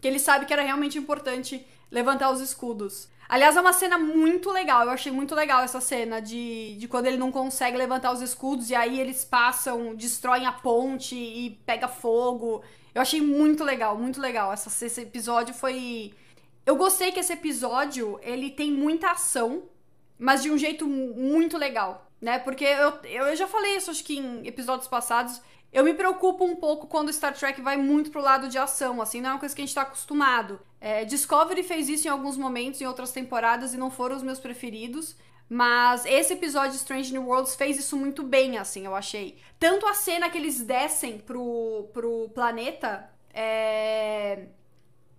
Que 0.00 0.08
ele 0.08 0.18
sabe 0.18 0.46
que 0.46 0.52
era 0.52 0.62
realmente 0.62 0.98
importante 0.98 1.66
levantar 1.90 2.30
os 2.30 2.40
escudos. 2.40 3.08
Aliás, 3.28 3.56
é 3.56 3.60
uma 3.60 3.72
cena 3.72 3.98
muito 3.98 4.50
legal. 4.50 4.84
Eu 4.84 4.90
achei 4.90 5.10
muito 5.10 5.34
legal 5.34 5.62
essa 5.62 5.80
cena 5.80 6.20
de, 6.20 6.76
de 6.76 6.86
quando 6.86 7.06
ele 7.06 7.16
não 7.16 7.32
consegue 7.32 7.76
levantar 7.76 8.12
os 8.12 8.20
escudos 8.20 8.70
e 8.70 8.74
aí 8.74 9.00
eles 9.00 9.24
passam, 9.24 9.94
destroem 9.94 10.46
a 10.46 10.52
ponte 10.52 11.16
e 11.16 11.50
pega 11.66 11.88
fogo. 11.88 12.62
Eu 12.94 13.02
achei 13.02 13.20
muito 13.20 13.64
legal, 13.64 13.98
muito 13.98 14.20
legal. 14.20 14.52
Essa, 14.52 14.86
esse 14.86 15.02
episódio 15.02 15.54
foi. 15.54 16.14
Eu 16.64 16.76
gostei 16.76 17.10
que 17.12 17.20
esse 17.20 17.32
episódio 17.32 18.18
ele 18.22 18.50
tem 18.50 18.70
muita 18.72 19.10
ação, 19.10 19.64
mas 20.18 20.42
de 20.42 20.50
um 20.50 20.58
jeito 20.58 20.86
muito 20.86 21.58
legal, 21.58 22.10
né? 22.20 22.38
Porque 22.38 22.64
eu, 22.64 22.92
eu 23.04 23.36
já 23.36 23.46
falei 23.46 23.76
isso, 23.76 23.90
acho 23.90 24.04
que 24.04 24.18
em 24.18 24.46
episódios 24.46 24.88
passados. 24.88 25.40
Eu 25.76 25.84
me 25.84 25.92
preocupo 25.92 26.42
um 26.42 26.56
pouco 26.56 26.86
quando 26.86 27.12
Star 27.12 27.34
Trek 27.34 27.60
vai 27.60 27.76
muito 27.76 28.10
pro 28.10 28.22
lado 28.22 28.48
de 28.48 28.56
ação, 28.56 29.02
assim, 29.02 29.20
não 29.20 29.28
é 29.28 29.32
uma 29.34 29.38
coisa 29.38 29.54
que 29.54 29.60
a 29.60 29.66
gente 29.66 29.74
tá 29.74 29.82
acostumado. 29.82 30.58
É, 30.80 31.04
Discovery 31.04 31.62
fez 31.62 31.90
isso 31.90 32.08
em 32.08 32.10
alguns 32.10 32.38
momentos, 32.38 32.80
em 32.80 32.86
outras 32.86 33.12
temporadas, 33.12 33.74
e 33.74 33.76
não 33.76 33.90
foram 33.90 34.16
os 34.16 34.22
meus 34.22 34.40
preferidos. 34.40 35.14
Mas 35.46 36.06
esse 36.06 36.32
episódio 36.32 36.70
de 36.70 36.76
Strange 36.78 37.12
New 37.12 37.26
Worlds 37.26 37.56
fez 37.56 37.78
isso 37.78 37.94
muito 37.94 38.22
bem, 38.22 38.56
assim, 38.56 38.86
eu 38.86 38.94
achei. 38.96 39.36
Tanto 39.58 39.86
a 39.86 39.92
cena 39.92 40.30
que 40.30 40.38
eles 40.38 40.62
descem 40.62 41.18
pro, 41.18 41.90
pro 41.92 42.30
planeta 42.30 43.10
é. 43.34 44.46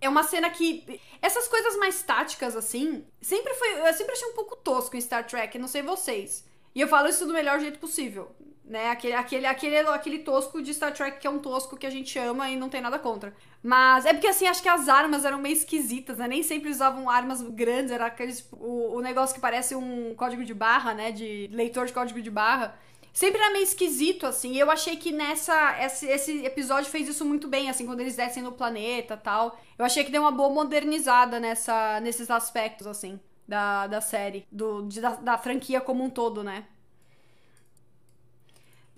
É 0.00 0.08
uma 0.08 0.24
cena 0.24 0.50
que. 0.50 1.00
Essas 1.22 1.46
coisas 1.46 1.76
mais 1.76 2.02
táticas, 2.02 2.56
assim, 2.56 3.06
sempre 3.20 3.54
foi. 3.54 3.88
Eu 3.88 3.94
sempre 3.94 4.14
achei 4.14 4.26
um 4.26 4.34
pouco 4.34 4.56
tosco 4.56 4.96
em 4.96 5.00
Star 5.00 5.24
Trek, 5.24 5.56
não 5.56 5.68
sei 5.68 5.82
vocês. 5.82 6.44
E 6.74 6.80
eu 6.80 6.88
falo 6.88 7.08
isso 7.08 7.26
do 7.26 7.32
melhor 7.32 7.60
jeito 7.60 7.78
possível 7.78 8.34
né? 8.68 8.90
Aquele, 8.90 9.14
aquele, 9.14 9.46
aquele, 9.46 9.78
aquele 9.78 10.18
tosco 10.18 10.62
de 10.62 10.74
Star 10.74 10.92
Trek 10.92 11.18
que 11.18 11.26
é 11.26 11.30
um 11.30 11.38
tosco 11.38 11.76
que 11.76 11.86
a 11.86 11.90
gente 11.90 12.18
ama 12.18 12.50
e 12.50 12.56
não 12.56 12.68
tem 12.68 12.80
nada 12.80 12.98
contra. 12.98 13.34
Mas 13.62 14.04
é 14.04 14.12
porque 14.12 14.26
assim, 14.26 14.46
acho 14.46 14.62
que 14.62 14.68
as 14.68 14.88
armas 14.88 15.24
eram 15.24 15.38
meio 15.38 15.54
esquisitas, 15.54 16.18
né? 16.18 16.28
Nem 16.28 16.42
sempre 16.42 16.70
usavam 16.70 17.08
armas 17.08 17.40
grandes, 17.40 17.90
era 17.90 18.06
aqueles, 18.06 18.46
o, 18.52 18.96
o 18.96 19.00
negócio 19.00 19.34
que 19.34 19.40
parece 19.40 19.74
um 19.74 20.14
código 20.14 20.44
de 20.44 20.52
barra, 20.52 20.92
né? 20.92 21.10
De 21.10 21.48
leitor 21.50 21.86
de 21.86 21.92
código 21.92 22.20
de 22.20 22.30
barra. 22.30 22.78
Sempre 23.12 23.40
era 23.40 23.52
meio 23.52 23.64
esquisito, 23.64 24.26
assim. 24.26 24.56
Eu 24.56 24.70
achei 24.70 24.96
que 24.96 25.10
nessa. 25.10 25.76
Esse, 25.82 26.06
esse 26.06 26.44
episódio 26.44 26.90
fez 26.90 27.08
isso 27.08 27.24
muito 27.24 27.48
bem, 27.48 27.68
assim, 27.68 27.86
quando 27.86 28.00
eles 28.00 28.14
descem 28.14 28.42
no 28.42 28.52
planeta 28.52 29.16
tal. 29.16 29.58
Eu 29.78 29.84
achei 29.84 30.04
que 30.04 30.12
deu 30.12 30.22
uma 30.22 30.30
boa 30.30 30.50
modernizada 30.50 31.40
nessa, 31.40 31.98
nesses 32.00 32.30
aspectos, 32.30 32.86
assim, 32.86 33.18
da, 33.46 33.86
da 33.86 34.00
série. 34.00 34.46
Do, 34.52 34.82
de, 34.82 35.00
da, 35.00 35.14
da 35.16 35.38
franquia 35.38 35.80
como 35.80 36.04
um 36.04 36.10
todo, 36.10 36.44
né? 36.44 36.64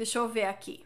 Deixa 0.00 0.18
eu 0.18 0.26
ver 0.26 0.46
aqui. 0.46 0.82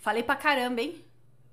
Falei 0.00 0.20
pra 0.20 0.34
caramba, 0.34 0.80
hein? 0.80 1.04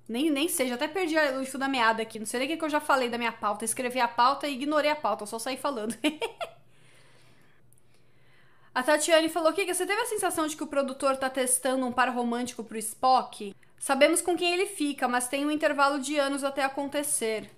Nem, 0.08 0.28
nem 0.28 0.48
sei, 0.48 0.66
já 0.66 0.74
até 0.74 0.88
perdi 0.88 1.14
o 1.16 1.46
fio 1.46 1.56
da 1.56 1.68
meada 1.68 2.02
aqui. 2.02 2.18
Não 2.18 2.26
sei 2.26 2.40
nem 2.40 2.52
o 2.52 2.58
que 2.58 2.64
eu 2.64 2.68
já 2.68 2.80
falei 2.80 3.08
da 3.08 3.16
minha 3.16 3.30
pauta. 3.30 3.64
Escrevi 3.64 4.00
a 4.00 4.08
pauta 4.08 4.48
e 4.48 4.54
ignorei 4.54 4.90
a 4.90 4.96
pauta, 4.96 5.24
só 5.24 5.38
saí 5.38 5.56
falando. 5.56 5.96
a 8.74 8.82
Tatiane 8.82 9.28
falou: 9.28 9.52
que 9.52 9.72
você 9.72 9.86
teve 9.86 10.00
a 10.00 10.06
sensação 10.06 10.48
de 10.48 10.56
que 10.56 10.64
o 10.64 10.66
produtor 10.66 11.16
tá 11.16 11.30
testando 11.30 11.86
um 11.86 11.92
par 11.92 12.12
romântico 12.12 12.64
pro 12.64 12.76
Spock? 12.76 13.54
Sabemos 13.78 14.20
com 14.20 14.36
quem 14.36 14.52
ele 14.52 14.66
fica, 14.66 15.06
mas 15.06 15.28
tem 15.28 15.46
um 15.46 15.50
intervalo 15.52 16.00
de 16.00 16.18
anos 16.18 16.42
até 16.42 16.64
acontecer. 16.64 17.48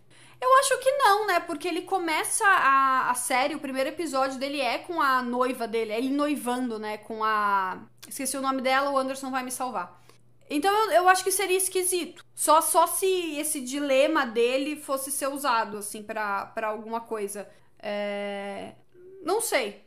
Eu 0.41 0.57
acho 0.59 0.79
que 0.79 0.91
não, 0.93 1.27
né? 1.27 1.39
Porque 1.41 1.69
ele 1.69 1.83
começa 1.83 2.47
a, 2.47 3.11
a 3.11 3.15
série, 3.15 3.55
o 3.55 3.61
primeiro 3.61 3.91
episódio 3.91 4.39
dele 4.39 4.61
é 4.61 4.79
com 4.79 5.01
a 5.01 5.23
noiva 5.23 5.69
dele, 5.69 5.93
é 5.93 5.99
ele 5.99 6.09
noivando, 6.09 6.79
né? 6.79 6.97
Com 6.97 7.23
a. 7.23 7.83
Esqueci 8.09 8.37
o 8.37 8.41
nome 8.41 8.63
dela, 8.63 8.91
o 8.91 8.97
Anderson 8.97 9.31
vai 9.31 9.43
me 9.43 9.51
salvar. 9.51 10.01
Então 10.49 10.75
eu, 10.75 10.93
eu 10.93 11.09
acho 11.09 11.23
que 11.23 11.31
seria 11.31 11.57
esquisito. 11.57 12.25
Só, 12.35 12.61
só 12.61 12.87
se 12.87 13.39
esse 13.39 13.61
dilema 13.61 14.27
dele 14.27 14.77
fosse 14.77 15.13
ser 15.13 15.29
usado, 15.29 15.77
assim, 15.79 16.03
para 16.03 16.51
alguma 16.65 17.03
coisa. 17.03 17.49
É... 17.79 18.73
Não 19.23 19.41
sei. 19.41 19.85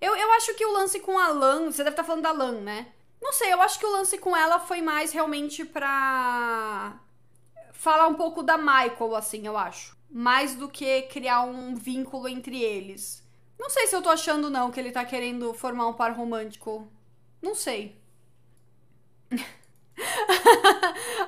Eu, 0.00 0.16
eu 0.16 0.32
acho 0.32 0.54
que 0.54 0.64
o 0.64 0.72
lance 0.72 0.98
com 1.00 1.18
a 1.18 1.28
Lan. 1.28 1.70
Você 1.70 1.84
deve 1.84 1.90
estar 1.90 2.02
tá 2.02 2.06
falando 2.06 2.22
da 2.22 2.32
Lan, 2.32 2.60
né? 2.62 2.88
Não 3.20 3.32
sei, 3.32 3.52
eu 3.52 3.60
acho 3.60 3.78
que 3.78 3.84
o 3.84 3.92
lance 3.92 4.16
com 4.16 4.34
ela 4.34 4.58
foi 4.58 4.80
mais 4.80 5.12
realmente 5.12 5.64
pra 5.64 6.98
falar 7.80 8.08
um 8.08 8.14
pouco 8.14 8.42
da 8.42 8.58
Michael, 8.58 9.16
assim, 9.16 9.46
eu 9.46 9.56
acho. 9.56 9.96
Mais 10.10 10.54
do 10.54 10.68
que 10.68 11.02
criar 11.02 11.42
um 11.42 11.74
vínculo 11.74 12.28
entre 12.28 12.62
eles. 12.62 13.26
Não 13.58 13.70
sei 13.70 13.86
se 13.86 13.96
eu 13.96 14.02
tô 14.02 14.10
achando, 14.10 14.50
não, 14.50 14.70
que 14.70 14.78
ele 14.78 14.92
tá 14.92 15.02
querendo 15.02 15.54
formar 15.54 15.86
um 15.88 15.94
par 15.94 16.12
romântico. 16.12 16.86
Não 17.40 17.54
sei. 17.54 17.98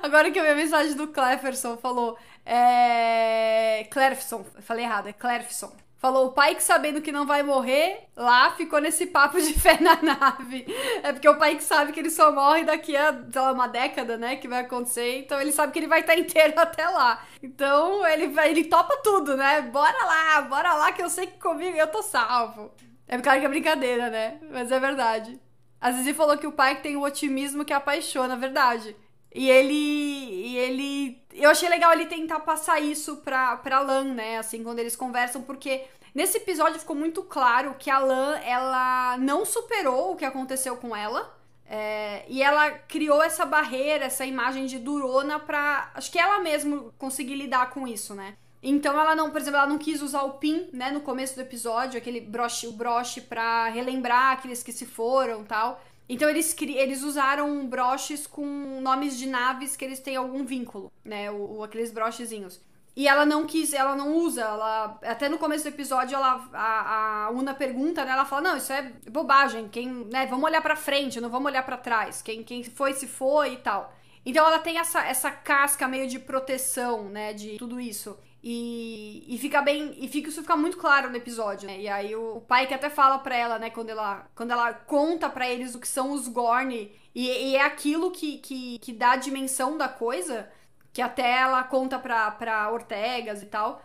Agora 0.03 0.29
que 0.29 0.37
eu 0.39 0.43
vi 0.43 0.49
a 0.51 0.55
mensagem 0.55 0.95
do 0.95 1.07
Cleferson, 1.07 1.75
falou. 1.77 2.17
É. 2.45 3.87
Clerfson, 3.89 4.45
falei 4.61 4.85
errado, 4.85 5.07
é 5.07 5.13
Clerfson. 5.13 5.71
Falou, 6.03 6.25
o 6.25 6.31
pai 6.33 6.53
que 6.53 6.61
sabendo 6.61 7.01
que 7.01 7.13
não 7.13 7.25
vai 7.25 7.43
morrer, 7.43 8.09
lá 8.13 8.51
ficou 8.51 8.81
nesse 8.81 9.05
papo 9.05 9.39
de 9.39 9.53
fé 9.57 9.79
na 9.79 9.95
nave. 10.01 10.65
É 11.01 11.13
porque 11.13 11.29
o 11.29 11.37
pai 11.37 11.55
que 11.55 11.63
sabe 11.63 11.93
que 11.93 11.99
ele 12.01 12.09
só 12.09 12.29
morre 12.29 12.65
daqui 12.65 12.93
a, 12.93 13.13
sei 13.13 13.41
lá, 13.41 13.53
uma 13.53 13.67
década, 13.67 14.17
né, 14.17 14.35
que 14.35 14.45
vai 14.45 14.59
acontecer. 14.59 15.19
Então 15.19 15.39
ele 15.39 15.53
sabe 15.53 15.71
que 15.71 15.79
ele 15.79 15.87
vai 15.87 16.01
estar 16.01 16.17
inteiro 16.17 16.55
até 16.59 16.89
lá. 16.89 17.25
Então 17.41 18.05
ele, 18.05 18.37
ele 18.41 18.65
topa 18.65 18.97
tudo, 18.97 19.37
né? 19.37 19.61
Bora 19.61 19.97
lá, 20.03 20.41
bora 20.41 20.73
lá 20.73 20.91
que 20.91 21.01
eu 21.01 21.09
sei 21.09 21.25
que 21.25 21.39
comigo 21.39 21.77
eu 21.77 21.87
tô 21.87 22.01
salvo. 22.01 22.73
É 23.07 23.17
claro 23.19 23.39
que 23.39 23.45
é 23.45 23.49
brincadeira, 23.49 24.09
né? 24.09 24.39
Mas 24.51 24.73
é 24.73 24.79
verdade. 24.81 25.39
A 25.79 25.89
Zizi 25.93 26.13
falou 26.13 26.37
que 26.37 26.47
o 26.47 26.51
pai 26.51 26.81
tem 26.81 26.97
o 26.97 27.03
otimismo 27.03 27.63
que 27.63 27.71
apaixona, 27.71 28.35
verdade. 28.35 28.93
E 29.33 29.49
ele. 29.49 29.73
E 29.73 30.57
ele. 30.57 31.23
Eu 31.33 31.49
achei 31.49 31.67
legal 31.67 31.91
ele 31.93 32.05
tentar 32.05 32.41
passar 32.41 32.79
isso 32.79 33.17
pra, 33.17 33.57
pra 33.57 33.79
Lan, 33.79 34.13
né? 34.13 34.37
Assim, 34.37 34.63
quando 34.63 34.79
eles 34.79 34.95
conversam, 34.95 35.41
porque 35.41 35.83
nesse 36.13 36.37
episódio 36.37 36.79
ficou 36.79 36.95
muito 36.95 37.23
claro 37.23 37.75
que 37.79 37.89
a 37.89 37.97
Lan, 37.97 38.37
ela 38.45 39.17
não 39.17 39.43
superou 39.43 40.11
o 40.11 40.15
que 40.15 40.25
aconteceu 40.25 40.77
com 40.77 40.95
ela. 40.95 41.35
É, 41.65 42.25
e 42.27 42.43
ela 42.43 42.69
criou 42.71 43.23
essa 43.23 43.45
barreira, 43.45 44.05
essa 44.05 44.25
imagem 44.25 44.65
de 44.67 44.77
durona 44.77 45.39
pra. 45.39 45.91
Acho 45.95 46.11
que 46.11 46.19
ela 46.19 46.39
mesma 46.39 46.91
conseguir 46.99 47.35
lidar 47.35 47.71
com 47.71 47.87
isso, 47.87 48.13
né? 48.13 48.35
Então 48.61 48.97
ela 48.97 49.13
não, 49.13 49.29
por 49.29 49.41
exemplo, 49.41 49.57
ela 49.57 49.67
não 49.67 49.77
quis 49.77 50.01
usar 50.01 50.21
o 50.21 50.33
pin, 50.33 50.69
né, 50.71 50.89
no 50.89 51.01
começo 51.01 51.35
do 51.35 51.41
episódio, 51.41 51.97
aquele 51.97 52.21
broche, 52.21 52.65
o 52.65 52.71
broche 52.71 53.19
pra 53.19 53.67
relembrar 53.67 54.31
aqueles 54.31 54.63
que 54.63 54.71
se 54.71 54.85
foram 54.85 55.43
tal. 55.43 55.83
Então 56.07 56.29
eles, 56.29 56.55
eles 56.59 57.01
usaram 57.03 57.65
broches 57.67 58.27
com 58.27 58.45
nomes 58.81 59.17
de 59.17 59.25
naves 59.27 59.75
que 59.75 59.85
eles 59.85 59.99
têm 59.99 60.15
algum 60.15 60.45
vínculo, 60.45 60.91
né? 61.03 61.31
O, 61.31 61.57
o, 61.57 61.63
aqueles 61.63 61.91
brochezinhos. 61.91 62.61
E 62.95 63.07
ela 63.07 63.25
não 63.25 63.47
quis, 63.47 63.73
ela 63.73 63.95
não 63.95 64.15
usa, 64.17 64.41
ela 64.41 64.99
até 65.01 65.27
no 65.27 65.39
começo 65.39 65.63
do 65.63 65.69
episódio 65.69 66.15
ela 66.15 66.47
a, 66.53 67.25
a 67.25 67.29
Una 67.31 67.53
pergunta, 67.53 68.05
né? 68.05 68.11
Ela 68.11 68.25
fala: 68.25 68.49
"Não, 68.49 68.57
isso 68.57 68.71
é 68.71 68.91
bobagem. 69.09 69.67
Quem, 69.69 69.87
né, 69.89 70.27
vamos 70.27 70.45
olhar 70.45 70.61
para 70.61 70.75
frente, 70.75 71.19
não 71.19 71.29
vamos 71.29 71.51
olhar 71.51 71.63
para 71.63 71.77
trás. 71.77 72.21
Quem 72.21 72.43
quem 72.43 72.63
foi 72.63 72.93
se 72.93 73.07
foi 73.07 73.53
e 73.53 73.57
tal". 73.57 73.93
Então 74.25 74.45
ela 74.45 74.59
tem 74.59 74.77
essa 74.77 75.03
essa 75.05 75.31
casca 75.31 75.87
meio 75.87 76.07
de 76.07 76.19
proteção, 76.19 77.09
né, 77.09 77.33
de 77.33 77.57
tudo 77.57 77.79
isso. 77.79 78.17
E, 78.43 79.23
e 79.27 79.37
fica 79.37 79.61
bem. 79.61 79.95
E 79.97 80.07
fica, 80.09 80.27
isso 80.27 80.41
fica 80.41 80.57
muito 80.57 80.77
claro 80.77 81.09
no 81.09 81.15
episódio, 81.15 81.65
né? 81.65 81.79
E 81.79 81.87
aí 81.87 82.13
o, 82.13 82.37
o 82.37 82.41
pai 82.41 82.67
que 82.67 82.73
até 82.73 82.89
fala 82.89 83.17
pra 83.19 83.35
ela, 83.37 83.57
né, 83.57 83.69
quando 83.69 83.89
ela, 83.89 84.27
quando 84.35 84.51
ela 84.51 84.73
conta 84.73 85.29
para 85.29 85.49
eles 85.49 85.73
o 85.73 85.79
que 85.79 85.87
são 85.87 86.11
os 86.11 86.27
Gorn, 86.27 86.91
e, 87.15 87.27
e, 87.27 87.55
é 87.55 87.61
aquilo 87.61 88.11
que, 88.11 88.39
que, 88.39 88.79
que 88.79 88.91
dá 88.91 89.11
a 89.11 89.15
dimensão 89.15 89.77
da 89.77 89.87
coisa, 89.87 90.49
que 90.91 91.01
até 91.01 91.39
ela 91.39 91.63
conta 91.63 91.97
pra, 91.97 92.31
pra 92.31 92.69
Ortegas 92.71 93.41
e 93.41 93.45
tal. 93.45 93.81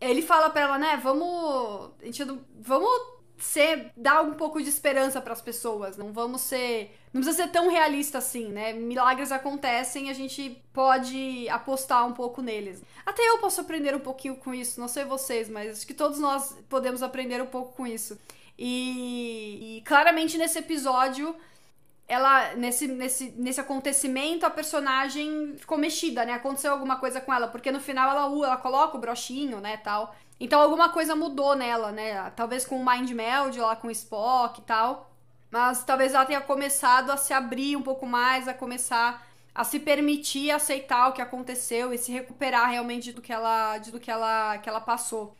Ele 0.00 0.22
fala 0.22 0.48
pra 0.50 0.62
ela, 0.62 0.78
né, 0.78 0.96
vamos. 0.96 1.90
Gente, 2.02 2.24
vamos 2.58 3.19
ser 3.44 3.92
dar 3.96 4.22
um 4.22 4.34
pouco 4.34 4.62
de 4.62 4.68
esperança 4.68 5.20
para 5.20 5.32
as 5.32 5.40
pessoas. 5.40 5.96
Não 5.96 6.12
vamos 6.12 6.42
ser, 6.42 6.96
não 7.12 7.20
precisa 7.20 7.44
ser 7.44 7.50
tão 7.50 7.70
realista 7.70 8.18
assim, 8.18 8.48
né? 8.48 8.72
Milagres 8.72 9.32
acontecem, 9.32 10.10
a 10.10 10.12
gente 10.12 10.62
pode 10.72 11.48
apostar 11.48 12.06
um 12.06 12.12
pouco 12.12 12.42
neles. 12.42 12.82
Até 13.04 13.22
eu 13.28 13.38
posso 13.38 13.60
aprender 13.60 13.94
um 13.94 14.00
pouquinho 14.00 14.36
com 14.36 14.52
isso, 14.52 14.80
não 14.80 14.88
sei 14.88 15.04
vocês, 15.04 15.48
mas 15.48 15.78
acho 15.78 15.86
que 15.86 15.94
todos 15.94 16.18
nós 16.18 16.56
podemos 16.68 17.02
aprender 17.02 17.42
um 17.42 17.46
pouco 17.46 17.74
com 17.74 17.86
isso. 17.86 18.18
E, 18.58 19.78
e 19.78 19.82
claramente 19.82 20.36
nesse 20.36 20.58
episódio 20.58 21.34
ela 22.06 22.54
nesse, 22.56 22.88
nesse, 22.88 23.30
nesse 23.36 23.60
acontecimento 23.60 24.44
a 24.44 24.50
personagem 24.50 25.54
ficou 25.56 25.78
mexida, 25.78 26.24
né? 26.24 26.32
Aconteceu 26.32 26.72
alguma 26.72 26.96
coisa 26.96 27.20
com 27.20 27.32
ela, 27.32 27.46
porque 27.46 27.70
no 27.70 27.80
final 27.80 28.10
ela, 28.10 28.46
ela 28.46 28.56
coloca 28.56 28.96
o 28.96 29.00
brochinho, 29.00 29.60
né, 29.60 29.76
tal. 29.76 30.14
Então 30.40 30.60
alguma 30.60 30.88
coisa 30.88 31.14
mudou 31.14 31.54
nela, 31.54 31.92
né? 31.92 32.30
Talvez 32.30 32.64
com 32.64 32.80
o 32.80 32.84
Mind 32.90 33.10
Meld 33.10 33.60
lá 33.60 33.76
com 33.76 33.88
o 33.88 33.90
Spock 33.90 34.60
e 34.60 34.64
tal. 34.64 35.10
Mas 35.50 35.84
talvez 35.84 36.14
ela 36.14 36.24
tenha 36.24 36.40
começado 36.40 37.10
a 37.10 37.16
se 37.16 37.32
abrir 37.34 37.76
um 37.76 37.82
pouco 37.82 38.06
mais, 38.06 38.48
a 38.48 38.54
começar 38.54 39.26
a 39.54 39.64
se 39.64 39.80
permitir 39.80 40.50
aceitar 40.50 41.08
o 41.08 41.12
que 41.12 41.20
aconteceu 41.20 41.92
e 41.92 41.98
se 41.98 42.12
recuperar 42.12 42.70
realmente 42.70 43.12
do 43.12 43.20
que 43.20 43.32
ela, 43.32 43.78
do 43.78 44.00
que 44.00 44.10
ela, 44.10 44.58
que 44.58 44.68
ela 44.68 44.80
passou. 44.80 45.36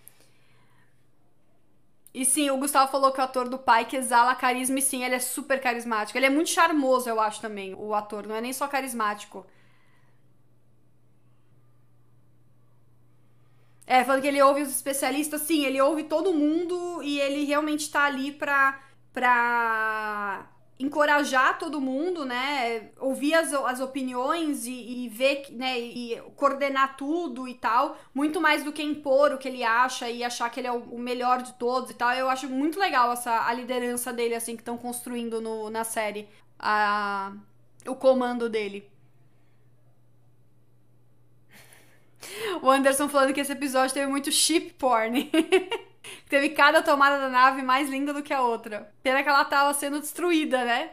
E 2.12 2.24
sim, 2.24 2.50
o 2.50 2.58
Gustavo 2.58 2.90
falou 2.90 3.12
que 3.12 3.20
o 3.20 3.24
ator 3.24 3.48
do 3.48 3.56
pai 3.56 3.84
que 3.84 3.96
exala 3.96 4.34
carisma, 4.34 4.80
e 4.80 4.82
sim, 4.82 5.04
ele 5.04 5.14
é 5.14 5.20
super 5.20 5.60
carismático. 5.60 6.18
Ele 6.18 6.26
é 6.26 6.30
muito 6.30 6.50
charmoso, 6.50 7.08
eu 7.08 7.20
acho 7.20 7.40
também, 7.40 7.72
o 7.74 7.94
ator, 7.94 8.26
não 8.26 8.34
é 8.34 8.40
nem 8.40 8.52
só 8.52 8.66
carismático. 8.66 9.46
É, 13.86 14.04
falando 14.04 14.22
que 14.22 14.28
ele 14.28 14.42
ouve 14.42 14.62
os 14.62 14.70
especialistas, 14.70 15.42
sim, 15.42 15.64
ele 15.64 15.80
ouve 15.80 16.04
todo 16.04 16.32
mundo 16.32 17.02
e 17.02 17.18
ele 17.18 17.44
realmente 17.44 17.90
tá 17.90 18.04
ali 18.04 18.30
pra, 18.30 18.80
pra 19.12 20.48
encorajar 20.80 21.58
todo 21.58 21.80
mundo, 21.80 22.24
né? 22.24 22.90
Ouvir 22.98 23.34
as, 23.34 23.52
as 23.52 23.80
opiniões 23.80 24.66
e, 24.66 25.04
e 25.04 25.08
ver, 25.08 25.46
né? 25.50 25.78
E 25.78 26.20
coordenar 26.36 26.96
tudo 26.96 27.46
e 27.46 27.54
tal. 27.54 27.98
Muito 28.14 28.40
mais 28.40 28.64
do 28.64 28.72
que 28.72 28.82
impor 28.82 29.32
o 29.32 29.38
que 29.38 29.46
ele 29.48 29.62
acha 29.62 30.08
e 30.08 30.24
achar 30.24 30.48
que 30.50 30.58
ele 30.58 30.68
é 30.68 30.72
o, 30.72 30.78
o 30.78 30.98
melhor 30.98 31.42
de 31.42 31.52
todos 31.54 31.90
e 31.90 31.94
tal. 31.94 32.12
Eu 32.12 32.30
acho 32.30 32.48
muito 32.48 32.78
legal 32.78 33.12
essa 33.12 33.46
a 33.46 33.52
liderança 33.52 34.12
dele, 34.12 34.34
assim, 34.34 34.56
que 34.56 34.62
estão 34.62 34.78
construindo 34.78 35.40
no, 35.40 35.68
na 35.68 35.84
série. 35.84 36.28
A, 36.58 37.32
o 37.86 37.94
comando 37.94 38.48
dele. 38.48 38.88
O 42.62 42.70
Anderson 42.70 43.08
falando 43.08 43.32
que 43.32 43.40
esse 43.40 43.52
episódio 43.52 43.94
teve 43.94 44.06
muito 44.06 44.30
ship 44.30 44.74
porn. 44.74 45.30
teve 46.28 46.50
cada 46.50 46.82
tomada 46.82 47.18
da 47.18 47.28
nave 47.28 47.62
mais 47.62 47.88
linda 47.88 48.12
do 48.12 48.22
que 48.22 48.32
a 48.32 48.42
outra. 48.42 48.92
Pena 49.02 49.22
que 49.22 49.28
ela 49.28 49.44
tava 49.44 49.72
sendo 49.74 50.00
destruída, 50.00 50.64
né? 50.64 50.90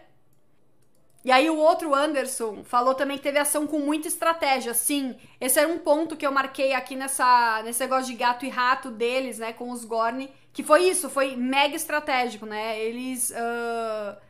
E 1.26 1.32
aí 1.32 1.50
o 1.50 1.58
outro 1.58 1.94
Anderson 1.94 2.64
falou 2.64 2.96
também 2.96 3.18
que 3.18 3.24
teve 3.24 3.38
ação 3.38 3.68
com 3.68 3.80
muita 3.80 4.08
estratégia. 4.08 4.74
Sim, 4.74 5.16
esse 5.42 5.60
era 5.60 5.68
um 5.68 5.80
ponto 5.80 6.16
que 6.16 6.26
eu 6.26 6.32
marquei 6.32 6.74
aqui 6.74 6.96
nessa, 6.96 7.62
nesse 7.64 7.82
negócio 7.82 8.06
de 8.06 8.14
gato 8.14 8.46
e 8.46 8.50
rato 8.50 8.90
deles, 8.90 9.38
né, 9.38 9.52
com 9.52 9.72
os 9.72 9.84
Gorn. 9.84 10.30
Que 10.54 10.64
foi 10.64 10.88
isso, 10.88 11.10
foi 11.10 11.36
mega 11.36 11.76
estratégico, 11.76 12.46
né? 12.46 12.80
Eles... 12.80 13.32
Uh 13.32 14.27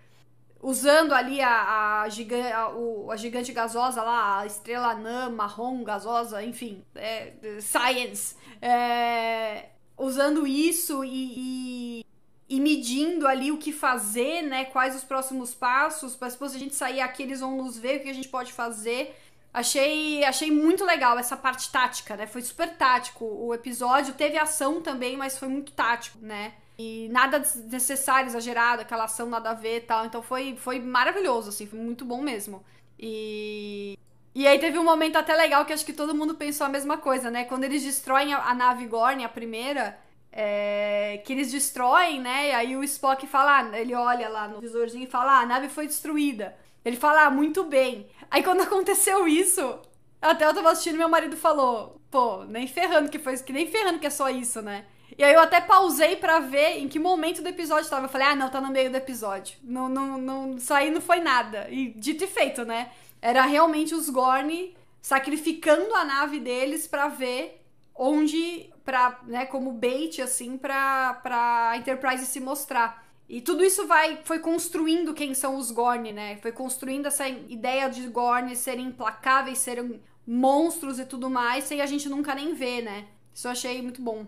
usando 0.61 1.13
ali 1.13 1.41
a, 1.41 2.01
a, 2.01 2.09
gigante, 2.09 2.51
a, 2.51 2.69
o, 2.69 3.11
a 3.11 3.15
gigante 3.15 3.51
gasosa 3.51 4.01
lá, 4.01 4.39
a 4.39 4.45
estrela 4.45 4.91
anã, 4.91 5.29
marrom, 5.29 5.83
gasosa, 5.83 6.43
enfim, 6.43 6.83
é, 6.95 7.33
science. 7.61 8.35
É, 8.61 9.69
usando 9.97 10.45
isso 10.47 11.03
e, 11.03 11.99
e, 11.99 12.05
e, 12.49 12.59
medindo 12.59 13.27
ali 13.27 13.51
o 13.51 13.57
que 13.57 13.71
fazer, 13.71 14.41
né? 14.43 14.65
Quais 14.65 14.95
os 14.95 15.03
próximos 15.03 15.53
passos, 15.53 16.15
para 16.15 16.29
se 16.29 16.43
a 16.43 16.59
gente 16.59 16.75
sair 16.75 17.01
aqui, 17.01 17.23
eles 17.23 17.39
vão 17.39 17.57
nos 17.57 17.77
ver 17.77 17.97
o 17.97 18.03
que 18.03 18.09
a 18.09 18.13
gente 18.13 18.29
pode 18.29 18.53
fazer. 18.53 19.15
Achei, 19.53 20.23
achei 20.23 20.51
muito 20.51 20.85
legal 20.85 21.17
essa 21.17 21.35
parte 21.35 21.71
tática, 21.71 22.15
né? 22.15 22.27
Foi 22.27 22.41
super 22.41 22.75
tático 22.77 23.25
o 23.25 23.53
episódio. 23.53 24.13
Teve 24.13 24.37
ação 24.37 24.81
também, 24.81 25.17
mas 25.17 25.37
foi 25.37 25.47
muito 25.47 25.71
tático, 25.71 26.19
né? 26.19 26.53
E 26.77 27.09
nada 27.09 27.39
desnecessário, 27.39 28.27
exagerado, 28.27 28.83
aquela 28.83 29.05
ação 29.05 29.27
nada 29.27 29.49
a 29.49 29.53
ver 29.53 29.77
e 29.77 29.81
tal. 29.81 30.05
Então 30.05 30.21
foi, 30.21 30.55
foi 30.55 30.79
maravilhoso, 30.79 31.49
assim, 31.49 31.65
foi 31.65 31.79
muito 31.79 32.05
bom 32.05 32.21
mesmo. 32.21 32.63
E. 32.99 33.97
E 34.35 34.45
aí 34.47 34.59
teve 34.59 34.77
um 34.77 34.83
momento 34.83 35.15
até 35.17 35.35
legal 35.35 35.65
que 35.65 35.73
acho 35.73 35.83
que 35.85 35.93
todo 35.93 36.13
mundo 36.13 36.35
pensou 36.35 36.67
a 36.67 36.69
mesma 36.69 36.97
coisa, 36.97 37.31
né? 37.31 37.45
Quando 37.45 37.63
eles 37.63 37.83
destroem 37.83 38.33
a, 38.33 38.43
a 38.43 38.53
nave 38.53 38.85
Gorn, 38.85 39.23
a 39.25 39.29
primeira, 39.29 39.97
é, 40.31 41.19
que 41.25 41.33
eles 41.33 41.51
destroem, 41.51 42.21
né? 42.21 42.49
E 42.49 42.51
aí 42.51 42.77
o 42.77 42.83
Spock 42.83 43.25
fala, 43.25 43.61
ah, 43.61 43.79
ele 43.79 43.95
olha 43.95 44.29
lá 44.29 44.47
no 44.47 44.61
visorzinho 44.61 45.05
e 45.05 45.09
fala, 45.09 45.39
ah, 45.39 45.41
a 45.41 45.45
nave 45.47 45.69
foi 45.69 45.87
destruída. 45.87 46.55
Ele 46.85 46.95
fala, 46.95 47.25
ah, 47.25 47.31
muito 47.31 47.63
bem. 47.63 48.07
Aí 48.29 48.43
quando 48.43 48.61
aconteceu 48.63 49.27
isso, 49.27 49.79
até 50.21 50.45
eu 50.45 50.53
tava 50.53 50.69
assistindo 50.69 50.97
meu 50.97 51.09
marido 51.09 51.35
falou, 51.35 51.99
pô, 52.11 52.43
nem 52.43 52.67
ferrando 52.67 53.09
que 53.09 53.17
foi, 53.17 53.35
que 53.39 53.51
nem 53.51 53.65
ferrando 53.65 53.97
que 53.97 54.05
é 54.05 54.11
só 54.11 54.29
isso, 54.29 54.61
né? 54.61 54.85
E 55.15 55.23
aí 55.23 55.33
eu 55.33 55.39
até 55.39 55.61
pausei 55.61 56.15
para 56.15 56.39
ver 56.39 56.79
em 56.79 56.87
que 56.87 56.99
momento 56.99 57.41
do 57.41 57.49
episódio 57.49 57.89
tava. 57.89 58.05
Eu 58.05 58.09
falei, 58.09 58.27
ah, 58.27 58.35
não, 58.35 58.49
tá 58.49 58.59
no 58.59 58.71
meio 58.71 58.89
do 58.89 58.97
episódio. 58.97 59.57
Não, 59.63 59.87
não, 59.87 60.17
não, 60.17 60.55
isso 60.55 60.73
aí 60.73 60.89
não 60.89 61.01
foi 61.01 61.19
nada. 61.19 61.67
E 61.69 61.93
dito 61.95 62.23
e 62.23 62.27
feito, 62.27 62.65
né? 62.65 62.91
Era 63.21 63.43
realmente 63.45 63.95
os 63.95 64.09
Gorn 64.09 64.75
sacrificando 65.01 65.93
a 65.95 66.03
nave 66.03 66.39
deles 66.39 66.87
para 66.87 67.07
ver 67.07 67.63
onde, 67.95 68.69
pra, 68.85 69.19
né, 69.25 69.45
como 69.45 69.71
bait, 69.71 70.21
assim, 70.21 70.57
pra, 70.57 71.15
pra 71.23 71.73
Enterprise 71.77 72.25
se 72.25 72.39
mostrar. 72.39 73.05
E 73.29 73.41
tudo 73.41 73.63
isso 73.63 73.85
vai 73.87 74.19
foi 74.23 74.39
construindo 74.39 75.13
quem 75.13 75.33
são 75.33 75.57
os 75.57 75.71
Gorn, 75.71 76.13
né? 76.13 76.37
Foi 76.37 76.51
construindo 76.51 77.07
essa 77.07 77.27
ideia 77.27 77.89
de 77.89 78.07
Gorn 78.07 78.55
serem 78.55 78.87
implacáveis, 78.87 79.57
serem 79.57 80.01
monstros 80.25 80.99
e 80.99 81.05
tudo 81.05 81.29
mais, 81.29 81.65
sem 81.65 81.81
a 81.81 81.85
gente 81.85 82.07
nunca 82.07 82.33
nem 82.33 82.53
ver, 82.53 82.81
né? 82.81 83.07
Isso 83.33 83.47
eu 83.47 83.51
achei 83.51 83.81
muito 83.81 84.01
bom. 84.01 84.25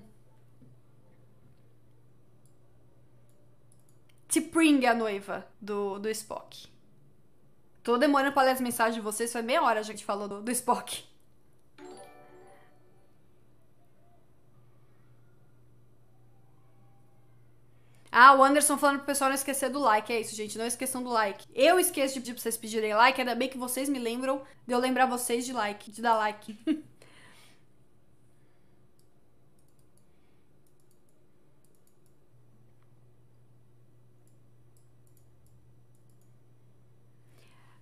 T'Pring 4.30 4.86
a 4.86 4.94
noiva 4.94 5.46
do, 5.60 5.98
do 5.98 6.08
Spock. 6.10 6.68
Tô 7.84 7.98
demorando 7.98 8.32
pra 8.32 8.44
ler 8.44 8.52
as 8.52 8.62
mensagens 8.62 8.96
de 8.96 9.02
vocês, 9.02 9.32
foi 9.32 9.42
meia 9.42 9.64
hora 9.64 9.80
a 9.80 9.84
gente 9.84 10.06
falou 10.06 10.28
do, 10.28 10.42
do 10.42 10.52
Spock. 10.52 11.04
Ah, 18.12 18.34
o 18.36 18.44
Anderson 18.44 18.78
falando 18.78 18.98
pro 18.98 19.08
pessoal 19.08 19.30
não 19.30 19.36
esquecer 19.36 19.70
do 19.70 19.80
like. 19.80 20.12
É 20.12 20.20
isso, 20.20 20.36
gente. 20.36 20.58
Não 20.58 20.66
esqueçam 20.66 21.02
do 21.04 21.10
like. 21.10 21.46
Eu 21.54 21.80
esqueço 21.80 22.16
de 22.16 22.20
pedir 22.20 22.34
pra 22.34 22.42
vocês 22.42 22.58
pedirem 22.58 22.94
like. 22.96 23.22
Ainda 23.22 23.36
bem 23.36 23.48
que 23.48 23.58
vocês 23.58 23.88
me 23.88 24.00
lembram 24.00 24.42
de 24.68 24.74
eu 24.74 24.80
lembrar 24.80 25.06
vocês 25.06 25.46
de 25.46 25.54
like, 25.54 25.92
de 25.92 26.02
dar 26.02 26.16
like. 26.16 26.58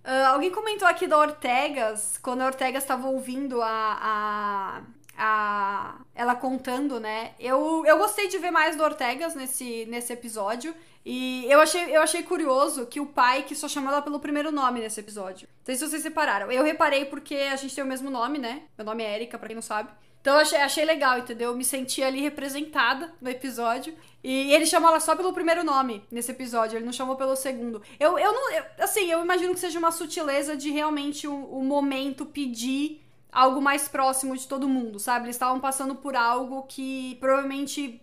Uh, 0.08 0.24
alguém 0.28 0.50
comentou 0.50 0.88
aqui 0.88 1.06
da 1.06 1.18
Ortegas, 1.18 2.18
quando 2.22 2.40
a 2.40 2.46
Ortegas 2.46 2.82
estava 2.82 3.08
ouvindo 3.08 3.60
a, 3.60 3.98
a, 4.00 4.82
a, 5.18 5.96
ela 6.14 6.34
contando, 6.34 6.98
né? 6.98 7.32
Eu, 7.38 7.84
eu 7.84 7.98
gostei 7.98 8.26
de 8.26 8.38
ver 8.38 8.50
mais 8.50 8.74
do 8.74 8.82
Ortegas 8.82 9.34
nesse, 9.34 9.84
nesse 9.84 10.10
episódio. 10.10 10.74
E 11.04 11.44
eu 11.50 11.60
achei, 11.60 11.94
eu 11.94 12.00
achei 12.00 12.22
curioso 12.22 12.86
que 12.86 13.00
o 13.00 13.06
pai 13.06 13.42
que 13.42 13.54
só 13.54 13.68
chamou 13.68 13.92
ela 13.92 14.00
pelo 14.00 14.18
primeiro 14.18 14.50
nome 14.50 14.80
nesse 14.80 14.98
episódio. 14.98 15.46
Não 15.58 15.66
sei 15.66 15.74
se 15.74 15.86
vocês 15.86 16.02
separaram. 16.02 16.50
Eu 16.50 16.64
reparei 16.64 17.04
porque 17.04 17.34
a 17.34 17.56
gente 17.56 17.74
tem 17.74 17.84
o 17.84 17.86
mesmo 17.86 18.08
nome, 18.08 18.38
né? 18.38 18.62
Meu 18.78 18.86
nome 18.86 19.04
é 19.04 19.14
Erika, 19.14 19.38
pra 19.38 19.48
quem 19.48 19.54
não 19.54 19.62
sabe. 19.62 19.90
Então 20.20 20.34
eu 20.34 20.40
achei, 20.40 20.58
achei 20.58 20.84
legal, 20.84 21.18
entendeu? 21.18 21.50
Eu 21.50 21.56
me 21.56 21.64
senti 21.64 22.02
ali 22.02 22.20
representada 22.20 23.12
no 23.20 23.30
episódio. 23.30 23.94
E 24.22 24.52
ele 24.52 24.66
chamou 24.66 24.90
ela 24.90 25.00
só 25.00 25.14
pelo 25.14 25.32
primeiro 25.32 25.62
nome 25.62 26.04
nesse 26.10 26.32
episódio, 26.32 26.76
ele 26.76 26.84
não 26.84 26.92
chamou 26.92 27.16
pelo 27.16 27.36
segundo. 27.36 27.80
Eu, 28.00 28.18
eu 28.18 28.32
não. 28.32 28.52
Eu, 28.52 28.64
assim, 28.80 29.10
eu 29.10 29.22
imagino 29.22 29.54
que 29.54 29.60
seja 29.60 29.78
uma 29.78 29.92
sutileza 29.92 30.56
de 30.56 30.70
realmente 30.70 31.26
o, 31.26 31.34
o 31.34 31.62
momento 31.62 32.26
pedir 32.26 33.00
algo 33.30 33.60
mais 33.60 33.88
próximo 33.88 34.36
de 34.36 34.48
todo 34.48 34.68
mundo, 34.68 34.98
sabe? 34.98 35.26
Eles 35.26 35.36
estavam 35.36 35.60
passando 35.60 35.94
por 35.94 36.16
algo 36.16 36.64
que 36.64 37.16
provavelmente 37.20 38.02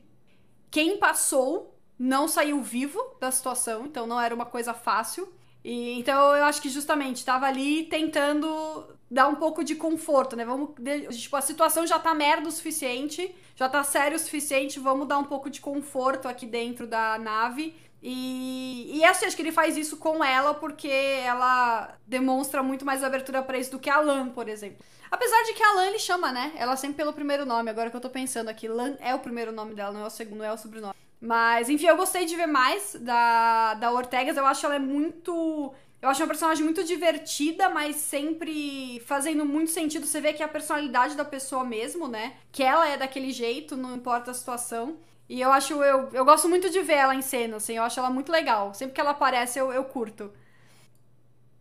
quem 0.71 0.97
passou 0.97 1.77
não 1.97 2.27
saiu 2.27 2.61
vivo 2.61 2.99
da 3.19 3.31
situação, 3.31 3.85
então 3.85 4.05
não 4.07 4.19
era 4.19 4.33
uma 4.33 4.45
coisa 4.45 4.73
fácil. 4.73 5.31
E, 5.65 5.97
então 5.97 6.35
eu 6.35 6.43
acho 6.43 6.61
que 6.61 6.69
justamente 6.69 7.17
estava 7.17 7.47
ali 7.47 7.85
tentando 7.85 8.85
dar 9.09 9.27
um 9.27 9.33
pouco 9.33 9.63
de 9.63 9.73
conforto, 9.73 10.35
né? 10.35 10.45
Vamos, 10.45 10.75
tipo, 11.19 11.35
a 11.35 11.41
situação 11.41 11.87
já 11.87 11.97
tá 11.97 12.13
merda 12.13 12.47
o 12.47 12.51
suficiente, 12.51 13.33
já 13.55 13.67
tá 13.67 13.83
sério 13.83 14.15
o 14.15 14.19
suficiente, 14.19 14.79
vamos 14.79 15.07
dar 15.07 15.17
um 15.17 15.23
pouco 15.23 15.49
de 15.49 15.59
conforto 15.59 16.27
aqui 16.27 16.45
dentro 16.45 16.85
da 16.85 17.17
nave. 17.17 17.75
E, 17.99 18.91
e 18.95 19.03
assim, 19.03 19.25
acho 19.25 19.35
que 19.35 19.41
ele 19.41 19.51
faz 19.51 19.75
isso 19.75 19.97
com 19.97 20.23
ela 20.23 20.53
porque 20.53 20.87
ela 20.87 21.97
demonstra 22.05 22.61
muito 22.61 22.85
mais 22.85 23.03
abertura 23.03 23.41
para 23.41 23.57
isso 23.57 23.71
do 23.71 23.79
que 23.79 23.89
a 23.89 23.99
Lan, 23.99 24.29
por 24.29 24.47
exemplo. 24.47 24.85
Apesar 25.09 25.41
de 25.45 25.53
que 25.53 25.63
a 25.63 25.73
Lan 25.73 25.87
ele 25.87 25.97
chama, 25.97 26.31
né? 26.31 26.53
Ela 26.57 26.75
sempre 26.75 26.97
pelo 26.97 27.11
primeiro 27.11 27.43
nome, 27.43 27.71
agora 27.71 27.89
que 27.89 27.95
eu 27.95 28.01
tô 28.01 28.11
pensando 28.11 28.49
aqui. 28.49 28.67
Lan 28.67 28.97
é 28.99 29.15
o 29.15 29.19
primeiro 29.19 29.51
nome 29.51 29.73
dela, 29.73 29.91
não 29.91 30.01
é 30.01 30.05
o 30.05 30.11
segundo, 30.11 30.37
não 30.37 30.45
é 30.45 30.53
o 30.53 30.57
sobrenome. 30.57 30.93
Mas, 31.19 31.69
enfim, 31.69 31.87
eu 31.87 31.97
gostei 31.97 32.25
de 32.25 32.35
ver 32.35 32.47
mais 32.47 32.95
da, 32.99 33.73
da 33.75 33.91
Ortegas. 33.91 34.37
Eu 34.37 34.45
acho 34.45 34.65
ela 34.65 34.75
é 34.75 34.79
muito 34.79 35.73
eu 36.05 36.09
acho 36.09 36.21
uma 36.21 36.27
personagem 36.27 36.63
muito 36.63 36.83
divertida, 36.83 37.67
mas 37.67 37.95
sempre 37.95 38.99
fazendo 39.07 39.43
muito 39.43 39.71
sentido. 39.71 40.05
Você 40.05 40.21
vê 40.21 40.33
que 40.33 40.43
é 40.43 40.45
a 40.45 40.47
personalidade 40.47 41.15
da 41.15 41.25
pessoa 41.25 41.63
mesmo, 41.63 42.07
né? 42.07 42.35
Que 42.51 42.61
ela 42.61 42.87
é 42.87 42.95
daquele 42.95 43.31
jeito, 43.31 43.75
não 43.75 43.95
importa 43.95 44.29
a 44.29 44.33
situação. 44.35 44.99
E 45.27 45.41
eu 45.41 45.51
acho, 45.51 45.73
eu, 45.83 46.09
eu 46.13 46.23
gosto 46.23 46.47
muito 46.47 46.69
de 46.69 46.79
ver 46.81 46.93
ela 46.93 47.15
em 47.15 47.23
cena, 47.23 47.57
assim, 47.57 47.77
eu 47.77 47.83
acho 47.83 47.99
ela 47.99 48.11
muito 48.11 48.31
legal. 48.31 48.71
Sempre 48.75 48.93
que 48.93 49.01
ela 49.01 49.11
aparece, 49.11 49.57
eu, 49.57 49.73
eu 49.73 49.83
curto. 49.85 50.31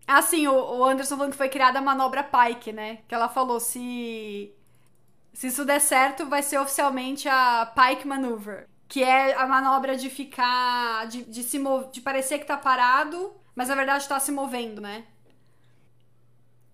Assim, 0.07 0.47
o, 0.47 0.53
o 0.53 0.85
Anderson 0.85 1.17
falando 1.17 1.33
que 1.33 1.39
foi 1.39 1.49
criada 1.49 1.79
a 1.79 1.83
manobra 1.83 2.23
Pike, 2.23 2.73
né? 2.73 2.99
Que 3.09 3.15
ela 3.15 3.29
falou, 3.29 3.59
se. 3.61 4.53
Se 5.33 5.49
isso 5.49 5.65
der 5.65 5.81
certo, 5.81 6.27
vai 6.27 6.43
ser 6.43 6.59
oficialmente 6.59 7.29
a 7.29 7.67
Pike 7.75 8.07
Maneuver. 8.07 8.69
Que 8.89 9.03
é 9.03 9.35
a 9.35 9.47
manobra 9.47 9.97
de 9.97 10.11
ficar. 10.11 11.07
de, 11.09 11.25
de 11.25 11.43
se 11.43 11.59
de 11.93 12.01
parecer 12.01 12.39
que 12.39 12.47
tá 12.47 12.57
parado 12.57 13.35
mas 13.55 13.69
na 13.69 13.75
verdade 13.75 14.03
está 14.03 14.19
se 14.19 14.33
movendo, 14.33 14.81
né? 14.81 15.05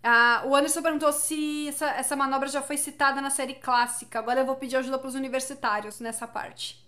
Ah, 0.03 0.42
o 0.46 0.57
Anderson 0.57 0.83
perguntou 0.83 1.12
se 1.12 1.68
essa, 1.68 1.87
essa 1.90 2.16
manobra 2.16 2.49
já 2.49 2.62
foi 2.62 2.79
citada 2.79 3.20
na 3.20 3.29
série 3.29 3.55
clássica. 3.55 4.18
Agora 4.18 4.40
eu 4.40 4.46
vou 4.46 4.57
pedir 4.57 4.77
ajuda 4.77 4.99
para 4.99 5.09
os 5.09 5.14
universitários 5.14 6.01
nessa 6.01 6.27
parte. 6.27 6.81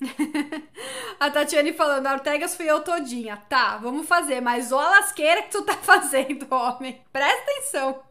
a 1.18 1.30
Tatiane 1.30 1.72
falando, 1.72 2.08
Ortegas 2.08 2.54
fui 2.54 2.66
eu 2.66 2.82
todinha. 2.82 3.38
Tá, 3.48 3.78
vamos 3.78 4.06
fazer, 4.06 4.42
mas 4.42 4.70
ó 4.70 4.80
a 4.80 4.90
lasqueira 4.90 5.42
que 5.42 5.50
tu 5.50 5.62
tá 5.62 5.74
fazendo, 5.80 6.46
homem. 6.54 7.02
Presta 7.10 7.42
atenção. 7.42 8.02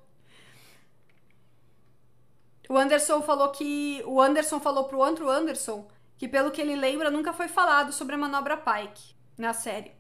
O 2.71 2.77
Anderson 2.77 3.21
falou 3.21 3.49
que. 3.49 4.01
O 4.05 4.21
Anderson 4.21 4.57
falou 4.57 4.85
pro 4.85 4.99
outro 4.99 5.29
Anderson 5.29 5.85
que, 6.17 6.25
pelo 6.25 6.51
que 6.51 6.61
ele 6.61 6.73
lembra, 6.73 7.11
nunca 7.11 7.33
foi 7.33 7.49
falado 7.49 7.91
sobre 7.91 8.15
a 8.15 8.17
manobra 8.17 8.55
Pike 8.55 9.13
na 9.37 9.51
série. 9.51 9.91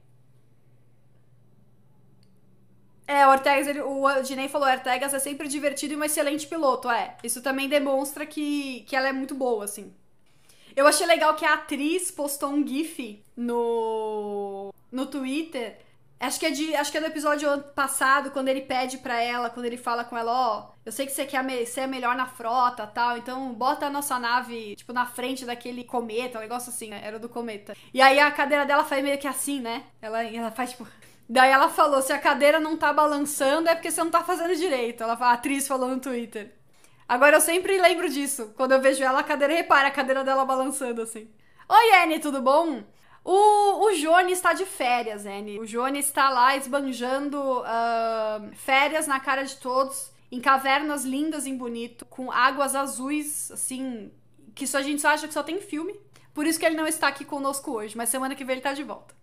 É, 3.05 3.27
o 3.27 3.31
Ortegas, 3.31 3.67
ele, 3.67 3.81
o 3.81 4.21
Dinei 4.21 4.47
falou, 4.47 4.69
Ortegas 4.69 5.13
é 5.13 5.19
sempre 5.19 5.49
divertido 5.49 5.95
e 5.95 5.97
um 5.97 6.03
excelente 6.05 6.47
piloto, 6.47 6.89
é. 6.89 7.17
Isso 7.21 7.41
também 7.41 7.67
demonstra 7.67 8.25
que, 8.25 8.85
que 8.87 8.95
ela 8.95 9.09
é 9.09 9.11
muito 9.11 9.35
boa, 9.35 9.65
assim. 9.65 9.93
Eu 10.73 10.87
achei 10.87 11.05
legal 11.05 11.35
que 11.35 11.43
a 11.43 11.55
atriz 11.55 12.09
postou 12.09 12.51
um 12.51 12.65
gif 12.65 13.21
no, 13.35 14.73
no 14.89 15.07
Twitter 15.07 15.77
Acho 16.21 16.39
que, 16.39 16.45
é 16.45 16.51
de, 16.51 16.75
acho 16.75 16.91
que 16.91 16.99
é 16.99 17.01
do 17.01 17.07
episódio 17.07 17.49
passado, 17.73 18.29
quando 18.29 18.47
ele 18.47 18.61
pede 18.61 18.99
pra 18.99 19.19
ela, 19.19 19.49
quando 19.49 19.65
ele 19.65 19.75
fala 19.75 20.03
com 20.03 20.15
ela, 20.15 20.31
ó, 20.31 20.59
oh, 20.59 20.73
eu 20.85 20.91
sei 20.91 21.07
que 21.07 21.11
você 21.11 21.25
quer 21.25 21.43
ser 21.65 21.87
melhor 21.87 22.15
na 22.15 22.27
frota 22.27 22.85
tal, 22.85 23.17
então 23.17 23.51
bota 23.55 23.87
a 23.87 23.89
nossa 23.89 24.19
nave, 24.19 24.75
tipo, 24.75 24.93
na 24.93 25.07
frente 25.07 25.45
daquele 25.45 25.83
cometa, 25.83 26.37
um 26.37 26.41
negócio 26.41 26.69
assim, 26.69 26.89
né? 26.89 27.01
Era 27.03 27.17
do 27.17 27.27
cometa. 27.27 27.75
E 27.91 27.99
aí 27.99 28.19
a 28.19 28.29
cadeira 28.29 28.67
dela 28.67 28.83
faz 28.83 29.03
meio 29.03 29.17
que 29.17 29.27
assim, 29.27 29.59
né? 29.59 29.83
Ela, 29.99 30.23
ela 30.23 30.51
faz, 30.51 30.71
tipo. 30.71 30.87
Daí 31.27 31.49
ela 31.49 31.69
falou: 31.69 32.01
se 32.03 32.13
a 32.13 32.19
cadeira 32.19 32.59
não 32.59 32.77
tá 32.77 32.93
balançando, 32.93 33.67
é 33.67 33.73
porque 33.73 33.89
você 33.89 34.03
não 34.03 34.11
tá 34.11 34.23
fazendo 34.23 34.55
direito. 34.55 35.01
Ela, 35.01 35.13
a 35.13 35.31
atriz 35.31 35.67
falou 35.67 35.89
no 35.89 35.99
Twitter. 35.99 36.53
Agora 37.07 37.37
eu 37.37 37.41
sempre 37.41 37.81
lembro 37.81 38.07
disso. 38.07 38.53
Quando 38.55 38.73
eu 38.73 38.81
vejo 38.81 39.03
ela, 39.03 39.21
a 39.21 39.23
cadeira 39.23 39.55
repara 39.55 39.87
a 39.87 39.91
cadeira 39.91 40.23
dela 40.23 40.45
balançando 40.45 41.01
assim. 41.01 41.27
Oi, 41.67 41.95
Annie, 42.03 42.19
tudo 42.19 42.41
bom? 42.41 42.83
O, 43.23 43.85
o 43.85 43.91
Johnny 43.97 44.31
está 44.31 44.53
de 44.53 44.65
férias, 44.65 45.25
Annie. 45.25 45.59
O 45.59 45.65
Johnny 45.65 45.99
está 45.99 46.29
lá 46.29 46.55
esbanjando 46.57 47.39
uh, 47.39 48.55
férias 48.55 49.05
na 49.05 49.19
cara 49.19 49.43
de 49.43 49.57
todos, 49.57 50.11
em 50.31 50.41
cavernas 50.41 51.05
lindas 51.05 51.45
e 51.45 51.53
bonito, 51.53 52.05
com 52.05 52.31
águas 52.31 52.75
azuis, 52.75 53.51
assim, 53.51 54.11
que 54.55 54.65
só 54.65 54.79
a 54.79 54.81
gente 54.81 55.01
só 55.01 55.09
acha 55.09 55.27
que 55.27 55.33
só 55.33 55.43
tem 55.43 55.61
filme. 55.61 55.93
Por 56.33 56.47
isso 56.47 56.59
que 56.59 56.65
ele 56.65 56.75
não 56.75 56.87
está 56.87 57.07
aqui 57.07 57.23
conosco 57.23 57.71
hoje, 57.71 57.95
mas 57.95 58.09
semana 58.09 58.35
que 58.35 58.43
vem 58.43 58.53
ele 58.53 58.59
está 58.59 58.73
de 58.73 58.83
volta. 58.83 59.13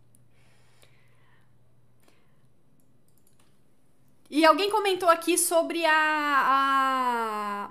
E 4.30 4.44
alguém 4.44 4.70
comentou 4.70 5.08
aqui 5.08 5.38
sobre 5.38 5.84
a, 5.87 5.92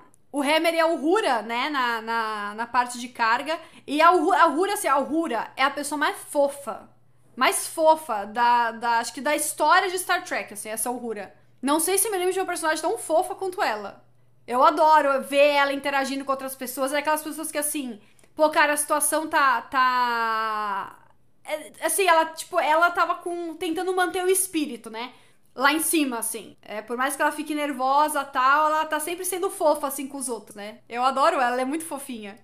o 0.38 0.42
Hammer 0.42 0.74
e 0.74 0.80
a 0.80 0.86
Uhura, 0.86 1.42
né, 1.42 1.68
na, 1.68 2.00
na, 2.00 2.54
na 2.54 2.66
parte 2.66 2.98
de 2.98 3.08
carga. 3.08 3.58
E 3.86 4.00
a 4.00 4.12
Uhura, 4.12 4.42
a 4.42 4.46
Uhura, 4.46 4.74
assim, 4.74 4.86
a 4.86 4.98
Uhura 4.98 5.50
é 5.56 5.64
a 5.64 5.70
pessoa 5.70 5.98
mais 5.98 6.16
fofa, 6.16 6.88
mais 7.34 7.66
fofa 7.66 8.24
da, 8.24 8.70
da, 8.70 8.98
acho 9.00 9.12
que 9.12 9.20
da 9.20 9.34
história 9.34 9.90
de 9.90 9.98
Star 9.98 10.22
Trek, 10.24 10.54
assim, 10.54 10.68
essa 10.68 10.90
Uhura. 10.90 11.34
Não 11.60 11.80
sei 11.80 11.98
se 11.98 12.08
me 12.08 12.16
lembro 12.16 12.32
de 12.32 12.38
uma 12.38 12.46
personagem 12.46 12.80
tão 12.80 12.96
fofa 12.96 13.34
quanto 13.34 13.60
ela. 13.60 14.04
Eu 14.46 14.62
adoro 14.62 15.20
ver 15.22 15.48
ela 15.54 15.72
interagindo 15.72 16.24
com 16.24 16.30
outras 16.30 16.54
pessoas. 16.54 16.92
É 16.92 16.98
aquelas 16.98 17.22
pessoas 17.22 17.50
que, 17.50 17.58
assim, 17.58 18.00
pô, 18.34 18.48
cara, 18.48 18.74
a 18.74 18.76
situação 18.76 19.28
tá. 19.28 19.60
tá... 19.62 20.98
É, 21.44 21.72
assim, 21.84 22.06
ela, 22.06 22.26
tipo, 22.26 22.60
ela 22.60 22.90
tava 22.92 23.16
com. 23.16 23.54
tentando 23.56 23.94
manter 23.94 24.22
o 24.24 24.28
espírito, 24.30 24.88
né? 24.88 25.12
Lá 25.58 25.72
em 25.72 25.80
cima, 25.80 26.18
assim. 26.18 26.56
É, 26.62 26.80
por 26.80 26.96
mais 26.96 27.16
que 27.16 27.20
ela 27.20 27.32
fique 27.32 27.52
nervosa 27.54 28.24
tal, 28.24 28.66
ela 28.66 28.86
tá 28.86 29.00
sempre 29.00 29.24
sendo 29.24 29.50
fofa, 29.50 29.88
assim, 29.88 30.06
com 30.06 30.16
os 30.16 30.28
outros, 30.28 30.54
né? 30.54 30.78
Eu 30.88 31.02
adoro 31.02 31.34
ela, 31.34 31.52
ela 31.52 31.60
é 31.60 31.64
muito 31.64 31.84
fofinha. 31.84 32.38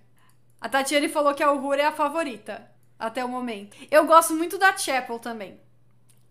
A 0.59 0.67
Tatiane 0.67 1.07
falou 1.07 1.33
que 1.33 1.41
a 1.41 1.51
Uhura 1.51 1.81
é 1.81 1.85
a 1.85 1.91
favorita, 1.93 2.69
até 2.99 3.23
o 3.23 3.29
momento. 3.29 3.77
Eu 3.89 4.05
gosto 4.05 4.33
muito 4.33 4.57
da 4.57 4.75
Chapel 4.75 5.17
também. 5.17 5.59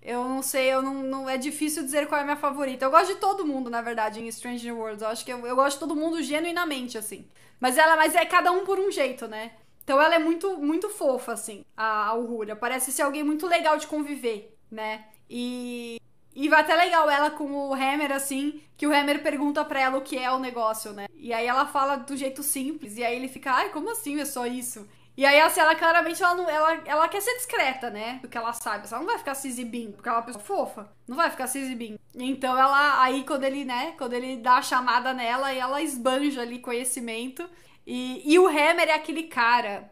Eu 0.03 0.25
não 0.29 0.42
sei, 0.42 0.66
eu 0.66 0.83
não, 0.83 1.03
não, 1.03 1.31
É 1.31 1.38
difícil 1.38 1.83
dizer 1.83 2.07
qual 2.07 2.18
é 2.18 2.23
a 2.23 2.25
minha 2.25 2.37
favorita. 2.37 2.85
Eu 2.85 2.90
gosto 2.90 3.14
de 3.14 3.20
todo 3.20 3.47
mundo, 3.47 3.70
na 3.70 3.81
verdade, 3.81 4.20
em 4.20 4.31
Stranger 4.31 4.77
Worlds. 4.77 5.01
Eu 5.01 5.09
acho 5.09 5.25
que 5.25 5.33
eu, 5.33 5.47
eu 5.47 5.57
gosto 5.57 5.77
de 5.77 5.81
todo 5.81 5.97
mundo 5.97 6.23
genuinamente, 6.23 6.99
assim. 6.99 7.27
Mas 7.59 7.79
ela 7.79 7.97
mas 7.97 8.14
é 8.14 8.27
cada 8.27 8.53
um 8.53 8.64
por 8.66 8.79
um 8.79 8.90
jeito, 8.90 9.27
né? 9.27 9.53
Então 9.83 10.01
ela 10.01 10.14
é 10.14 10.18
muito, 10.18 10.59
muito 10.59 10.90
fofa, 10.90 11.33
assim, 11.33 11.64
a, 11.77 12.09
a 12.09 12.14
Uhura. 12.14 12.55
Parece 12.55 12.92
ser 12.92 13.03
alguém 13.03 13.23
muito 13.25 13.47
legal 13.47 13.79
de 13.79 13.87
conviver, 13.87 14.55
né? 14.70 15.07
E 15.31 15.99
E 16.35 16.49
vai 16.49 16.61
até 16.61 16.75
legal 16.75 17.09
ela 17.09 17.31
com 17.31 17.44
o 17.44 17.75
Hammer, 17.75 18.12
assim, 18.12 18.61
que 18.77 18.87
o 18.87 18.92
Hammer 18.92 19.23
pergunta 19.23 19.64
pra 19.64 19.81
ela 19.81 19.99
o 19.99 20.03
que 20.03 20.18
é 20.18 20.31
o 20.33 20.38
negócio, 20.38 20.92
né? 20.92 21.07
E 21.14 21.33
aí 21.33 21.47
ela 21.47 21.66
fala 21.66 21.97
do 21.97 22.16
jeito 22.16 22.42
simples, 22.42 22.97
e 22.97 23.05
aí 23.05 23.14
ele 23.14 23.29
fica, 23.29 23.53
ai, 23.53 23.70
como 23.70 23.90
assim 23.90 24.20
é 24.20 24.25
só 24.25 24.47
isso? 24.47 24.87
E 25.16 25.25
aí, 25.25 25.40
assim, 25.40 25.61
ela 25.61 25.77
claramente 25.77 26.20
ela, 26.20 26.35
não, 26.35 26.51
ela, 26.51 26.83
ela 26.85 27.09
quer 27.09 27.23
ser 27.23 27.37
discreta, 27.37 27.88
né? 27.88 28.18
Do 28.20 28.29
que 28.29 28.37
ela 28.37 28.53
sabe. 28.53 28.88
Ela 28.88 28.99
não 28.99 29.07
vai 29.07 29.18
ficar 29.18 29.37
se 29.37 29.47
exibindo, 29.47 29.92
porque 29.94 30.09
ela 30.09 30.18
é 30.18 30.20
uma 30.20 30.27
pessoa 30.27 30.44
fofa. 30.44 30.92
Não 31.07 31.16
vai 31.16 31.31
ficar 31.31 31.47
se 31.47 31.59
exibindo. 31.59 32.01
Então 32.16 32.59
ela, 32.59 33.01
aí 33.01 33.23
quando 33.23 33.44
ele, 33.44 33.64
né, 33.64 33.94
quando 33.97 34.12
ele 34.14 34.37
dá 34.38 34.57
a 34.57 34.62
chamada 34.62 35.14
nela, 35.14 35.53
ela 35.53 35.81
esbanja 35.81 36.42
ali 36.42 36.59
conhecimento. 36.59 37.49
E, 37.87 38.23
e 38.25 38.38
o 38.40 38.49
Hammer 38.49 38.88
é 38.88 38.94
aquele 38.94 39.25
cara 39.25 39.88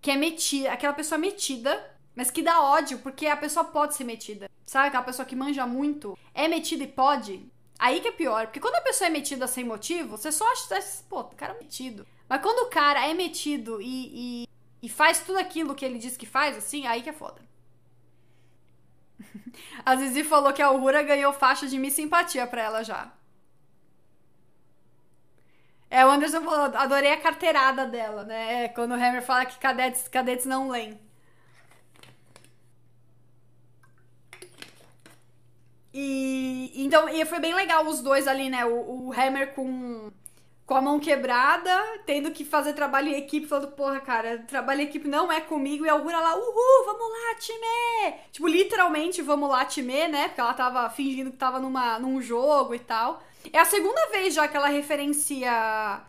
que 0.00 0.10
é 0.10 0.16
metida, 0.16 0.72
aquela 0.72 0.92
pessoa 0.94 1.18
metida, 1.18 1.91
mas 2.14 2.30
que 2.30 2.42
dá 2.42 2.62
ódio, 2.62 2.98
porque 2.98 3.26
a 3.26 3.36
pessoa 3.36 3.64
pode 3.64 3.94
ser 3.94 4.04
metida. 4.04 4.50
Sabe 4.64 4.88
aquela 4.88 5.02
pessoa 5.02 5.26
que 5.26 5.36
manja 5.36 5.66
muito, 5.66 6.16
é 6.34 6.48
metida 6.48 6.84
e 6.84 6.88
pode? 6.88 7.50
Aí 7.78 8.00
que 8.00 8.08
é 8.08 8.12
pior, 8.12 8.46
porque 8.46 8.60
quando 8.60 8.76
a 8.76 8.80
pessoa 8.82 9.08
é 9.08 9.10
metida 9.10 9.46
sem 9.46 9.64
motivo, 9.64 10.16
você 10.16 10.30
só 10.30 10.50
acha, 10.52 10.80
pô, 11.08 11.20
o 11.20 11.36
cara 11.36 11.54
é 11.54 11.58
metido. 11.58 12.06
Mas 12.28 12.40
quando 12.40 12.66
o 12.66 12.70
cara 12.70 13.06
é 13.06 13.12
metido 13.12 13.80
e, 13.80 14.44
e, 14.44 14.48
e 14.82 14.88
faz 14.88 15.20
tudo 15.20 15.38
aquilo 15.38 15.74
que 15.74 15.84
ele 15.84 15.98
diz 15.98 16.16
que 16.16 16.26
faz, 16.26 16.56
assim, 16.56 16.86
aí 16.86 17.02
que 17.02 17.10
é 17.10 17.12
foda. 17.12 17.42
A 19.84 19.96
Zizi 19.96 20.24
falou 20.24 20.52
que 20.52 20.62
a 20.62 20.70
Uhura 20.70 21.02
ganhou 21.02 21.32
faixa 21.32 21.66
de 21.66 21.78
Miss 21.78 21.94
Simpatia 21.94 22.46
pra 22.46 22.62
ela 22.62 22.82
já. 22.82 23.12
É, 25.90 26.06
o 26.06 26.10
Anderson 26.10 26.40
falou, 26.42 26.74
adorei 26.74 27.12
a 27.12 27.20
carteirada 27.20 27.84
dela, 27.84 28.24
né? 28.24 28.64
É, 28.64 28.68
quando 28.68 28.92
o 28.92 28.94
Hammer 28.94 29.22
fala 29.22 29.44
que 29.44 29.58
cadetes, 29.58 30.08
cadetes 30.08 30.46
não 30.46 30.70
leem. 30.70 30.98
E 35.94 36.72
então, 36.74 37.08
e 37.08 37.24
foi 37.24 37.38
bem 37.38 37.54
legal 37.54 37.86
os 37.86 38.00
dois 38.00 38.26
ali, 38.26 38.48
né? 38.48 38.64
O, 38.64 39.08
o 39.08 39.12
Hammer 39.12 39.54
com, 39.54 40.10
com 40.64 40.74
a 40.74 40.80
mão 40.80 40.98
quebrada, 40.98 41.70
tendo 42.06 42.30
que 42.30 42.44
fazer 42.44 42.72
trabalho 42.72 43.08
em 43.08 43.18
equipe, 43.18 43.46
falando, 43.46 43.72
porra, 43.72 44.00
cara, 44.00 44.38
trabalho 44.48 44.80
em 44.80 44.84
equipe 44.84 45.06
não 45.06 45.30
é 45.30 45.40
comigo, 45.40 45.84
e 45.84 45.88
a 45.88 45.92
Augura 45.92 46.18
lá, 46.18 46.34
uhul, 46.34 46.84
vamos 46.86 47.08
lá, 47.10 47.34
time! 47.38 48.14
Tipo, 48.30 48.48
literalmente, 48.48 49.20
vamos 49.20 49.50
lá, 49.50 49.64
time, 49.64 50.08
né? 50.08 50.28
Porque 50.28 50.40
ela 50.40 50.54
tava 50.54 50.88
fingindo 50.90 51.30
que 51.30 51.36
tava 51.36 51.60
numa, 51.60 51.98
num 51.98 52.22
jogo 52.22 52.74
e 52.74 52.78
tal. 52.78 53.22
É 53.52 53.58
a 53.58 53.64
segunda 53.64 54.06
vez 54.10 54.34
já 54.34 54.48
que 54.48 54.56
ela 54.56 54.68
referencia 54.68 56.02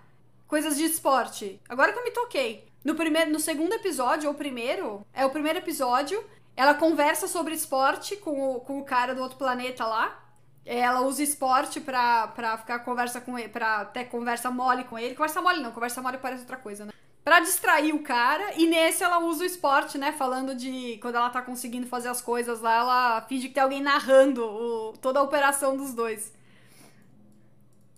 coisas 0.47 0.77
de 0.77 0.85
esporte. 0.85 1.59
Agora 1.67 1.91
que 1.91 1.99
eu 1.99 2.03
me 2.03 2.11
toquei. 2.11 2.63
No, 2.83 2.95
primeiro, 2.95 3.31
no 3.31 3.39
segundo 3.39 3.73
episódio, 3.73 4.29
ou 4.29 4.35
primeiro, 4.35 5.05
é 5.13 5.25
o 5.25 5.29
primeiro 5.29 5.59
episódio, 5.59 6.23
ela 6.55 6.73
conversa 6.73 7.27
sobre 7.27 7.53
esporte 7.53 8.15
com 8.17 8.55
o, 8.55 8.59
com 8.61 8.79
o 8.79 8.83
cara 8.83 9.15
do 9.15 9.21
outro 9.21 9.37
planeta 9.37 9.85
lá. 9.85 10.19
Ela 10.65 11.01
usa 11.01 11.23
esporte 11.23 11.81
pra, 11.81 12.27
pra 12.27 12.57
ficar 12.57 12.79
conversa 12.79 13.19
com 13.19 13.37
ele, 13.37 13.49
pra 13.49 13.85
ter 13.85 14.05
conversa 14.05 14.49
mole 14.49 14.85
com 14.85 14.97
ele. 14.97 15.15
Conversa 15.15 15.41
mole 15.41 15.61
não, 15.61 15.71
conversa 15.71 16.01
mole 16.01 16.17
parece 16.17 16.41
outra 16.41 16.57
coisa, 16.57 16.85
né? 16.85 16.93
Pra 17.23 17.39
distrair 17.39 17.93
o 17.93 18.03
cara, 18.03 18.53
e 18.55 18.67
nesse 18.67 19.03
ela 19.03 19.19
usa 19.19 19.43
o 19.43 19.45
esporte, 19.45 19.97
né? 19.97 20.11
Falando 20.11 20.53
de 20.53 20.97
quando 21.01 21.15
ela 21.15 21.29
tá 21.29 21.41
conseguindo 21.41 21.87
fazer 21.87 22.09
as 22.09 22.21
coisas 22.21 22.61
lá, 22.61 22.75
ela 22.75 23.21
finge 23.21 23.47
que 23.47 23.53
tem 23.53 23.63
alguém 23.63 23.81
narrando 23.81 24.43
o, 24.43 24.93
toda 25.01 25.19
a 25.19 25.23
operação 25.23 25.75
dos 25.75 25.93
dois. 25.93 26.33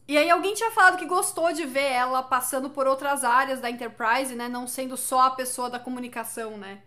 E 0.08 0.18
aí 0.18 0.30
alguém 0.30 0.54
tinha 0.54 0.70
falado 0.72 0.98
que 0.98 1.06
gostou 1.06 1.52
de 1.52 1.66
ver 1.66 1.92
ela 1.92 2.22
passando 2.22 2.70
por 2.70 2.86
outras 2.86 3.24
áreas 3.24 3.60
da 3.60 3.70
Enterprise, 3.70 4.36
né? 4.36 4.48
Não 4.48 4.68
sendo 4.68 4.96
só 4.96 5.22
a 5.22 5.32
pessoa 5.32 5.70
da 5.70 5.80
comunicação, 5.80 6.58
né? 6.58 6.82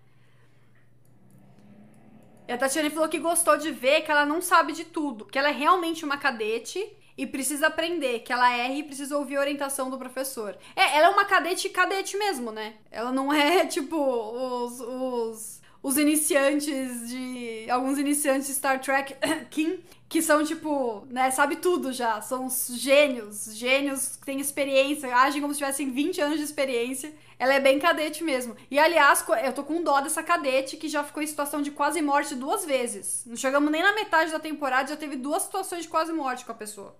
E 2.48 2.52
a 2.52 2.56
Tatiana 2.56 2.90
falou 2.90 3.10
que 3.10 3.18
gostou 3.18 3.58
de 3.58 3.70
ver 3.70 4.00
que 4.00 4.10
ela 4.10 4.24
não 4.24 4.40
sabe 4.40 4.72
de 4.72 4.86
tudo, 4.86 5.26
que 5.26 5.38
ela 5.38 5.50
é 5.50 5.52
realmente 5.52 6.02
uma 6.02 6.16
cadete 6.16 6.82
e 7.14 7.26
precisa 7.26 7.66
aprender, 7.66 8.20
que 8.20 8.32
ela 8.32 8.50
erra 8.50 8.72
e 8.72 8.82
precisa 8.82 9.18
ouvir 9.18 9.36
a 9.36 9.40
orientação 9.40 9.90
do 9.90 9.98
professor. 9.98 10.56
É, 10.74 10.96
ela 10.96 11.08
é 11.08 11.10
uma 11.10 11.26
cadete 11.26 11.68
cadete 11.68 12.16
mesmo, 12.16 12.50
né? 12.50 12.76
Ela 12.90 13.12
não 13.12 13.30
é 13.34 13.66
tipo 13.66 13.96
os, 13.98 14.80
os, 14.80 15.57
os 15.88 15.96
iniciantes 15.96 17.08
de. 17.08 17.66
alguns 17.70 17.98
iniciantes 17.98 18.46
de 18.46 18.52
Star 18.52 18.78
Trek 18.78 19.16
Kim, 19.48 19.82
que 20.06 20.20
são 20.20 20.44
tipo, 20.44 21.06
né, 21.08 21.30
sabe 21.30 21.56
tudo 21.56 21.94
já. 21.94 22.20
São 22.20 22.46
gênios, 22.72 23.56
gênios 23.56 24.16
que 24.16 24.26
têm 24.26 24.38
experiência, 24.38 25.16
agem 25.16 25.40
como 25.40 25.54
se 25.54 25.60
tivessem 25.60 25.90
20 25.90 26.20
anos 26.20 26.36
de 26.36 26.44
experiência. 26.44 27.10
Ela 27.38 27.54
é 27.54 27.60
bem 27.60 27.78
cadete 27.78 28.22
mesmo. 28.22 28.54
E 28.70 28.78
aliás, 28.78 29.24
eu 29.42 29.52
tô 29.54 29.64
com 29.64 29.82
dó 29.82 30.02
dessa 30.02 30.22
cadete 30.22 30.76
que 30.76 30.88
já 30.88 31.02
ficou 31.02 31.22
em 31.22 31.26
situação 31.26 31.62
de 31.62 31.70
quase 31.70 32.02
morte 32.02 32.34
duas 32.34 32.66
vezes. 32.66 33.24
Não 33.24 33.36
chegamos 33.36 33.70
nem 33.70 33.82
na 33.82 33.94
metade 33.94 34.30
da 34.30 34.38
temporada, 34.38 34.90
já 34.90 34.96
teve 34.96 35.16
duas 35.16 35.44
situações 35.44 35.84
de 35.84 35.88
quase 35.88 36.12
morte 36.12 36.44
com 36.44 36.52
a 36.52 36.54
pessoa. 36.54 36.94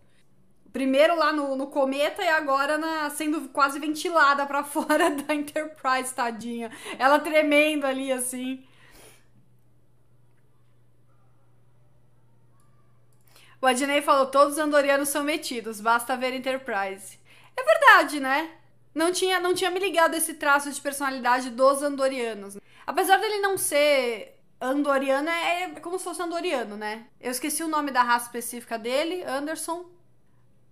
Primeiro 0.73 1.15
lá 1.15 1.31
no, 1.31 1.57
no 1.57 1.67
cometa 1.67 2.23
e 2.23 2.29
agora 2.29 2.79
na, 2.79 3.11
sendo 3.11 3.49
quase 3.51 3.79
ventilada 3.79 4.47
para 4.47 4.65
fora 4.65 5.11
da 5.11 5.35
Enterprise, 5.35 6.15
tadinha. 6.15 6.71
Ela 6.99 7.19
tremendo 7.19 7.85
ali 7.85 8.11
assim. 8.11 8.65
O 13.61 13.67
Adnei 13.67 14.03
falou: 14.03 14.27
todos 14.27 14.55
os 14.55 14.59
andorianos 14.59 15.09
são 15.09 15.23
metidos, 15.25 15.81
basta 15.81 16.17
ver 16.17 16.35
Enterprise. 16.35 17.19
É 17.57 17.63
verdade, 17.63 18.21
né? 18.21 18.59
não 18.99 19.13
tinha, 19.13 19.39
não 19.39 19.55
tinha 19.55 19.71
me 19.71 19.79
ligado 19.79 20.15
esse 20.15 20.35
traço 20.35 20.71
de 20.71 20.81
personalidade 20.81 21.51
dos 21.51 21.83
andorianos. 21.83 22.59
Apesar 22.85 23.19
dele 23.19 23.39
não 23.39 23.57
ser 23.57 24.41
andoriano, 24.61 25.29
é, 25.29 25.63
é 25.63 25.69
como 25.81 25.99
se 25.99 26.05
fosse 26.05 26.21
andoriano, 26.21 26.77
né? 26.77 27.07
Eu 27.21 27.31
esqueci 27.31 27.63
o 27.63 27.69
nome 27.69 27.93
da 27.93 28.03
raça 28.03 28.27
específica 28.27 28.77
dele, 28.77 29.23
Anderson. 29.23 29.89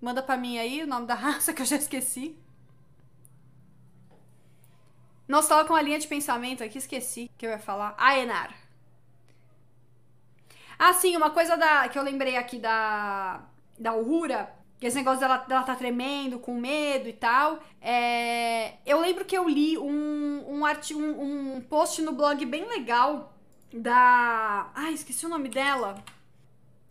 Manda 0.01 0.22
pra 0.22 0.37
mim 0.37 0.59
aí 0.59 0.83
o 0.83 0.87
nome 0.87 1.07
da 1.07 1.14
raça 1.14 1.53
que 1.53 1.62
eu 1.62 1.66
já 1.66 1.77
esqueci. 1.77 2.37
Nossa, 5.29 5.49
tava 5.51 5.64
com 5.64 5.75
uma 5.75 5.83
linha 5.83 5.99
de 5.99 6.09
pensamento 6.09 6.62
aqui, 6.64 6.79
esqueci 6.79 7.31
que 7.38 7.46
eu 7.46 7.51
ia 7.51 7.59
falar. 7.59 7.94
Aenar. 7.96 8.65
Ah, 10.78 10.92
sim, 10.92 11.16
uma 11.16 11.30
coisa 11.30 11.56
da, 11.56 11.88
que 11.88 11.98
eu 11.98 12.02
lembrei 12.02 12.36
aqui 12.36 12.58
da, 12.58 13.40
da 13.78 13.94
Uhura 13.94 14.56
esse 14.80 14.96
negócio 14.96 15.20
dela, 15.20 15.38
dela 15.38 15.62
tá 15.62 15.74
tremendo, 15.74 16.38
com 16.38 16.54
medo 16.54 17.08
e 17.08 17.12
tal. 17.12 17.58
É, 17.80 18.74
eu 18.84 19.00
lembro 19.00 19.24
que 19.24 19.36
eu 19.36 19.48
li 19.48 19.78
um, 19.78 20.44
um, 20.46 20.66
arti 20.66 20.94
um, 20.94 21.56
um 21.56 21.60
post 21.62 22.02
no 22.02 22.12
blog 22.12 22.44
bem 22.44 22.66
legal 22.68 23.32
da. 23.72 24.70
Ai, 24.74 24.92
esqueci 24.92 25.24
o 25.24 25.30
nome 25.30 25.48
dela. 25.48 26.02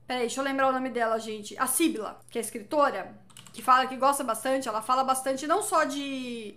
Peraí, 0.08 0.22
deixa 0.22 0.40
eu 0.40 0.46
lembrar 0.46 0.70
o 0.70 0.72
nome 0.72 0.90
dela, 0.90 1.20
gente. 1.20 1.58
A 1.60 1.68
Sibila, 1.68 2.20
que 2.30 2.38
é 2.38 2.42
escritora, 2.42 3.16
que 3.54 3.62
fala 3.62 3.88
que 3.88 3.96
gosta 3.96 4.24
bastante. 4.24 4.68
Ela 4.68 4.82
fala 4.82 5.04
bastante 5.04 5.46
não 5.46 5.62
só 5.62 5.84
de, 5.84 6.56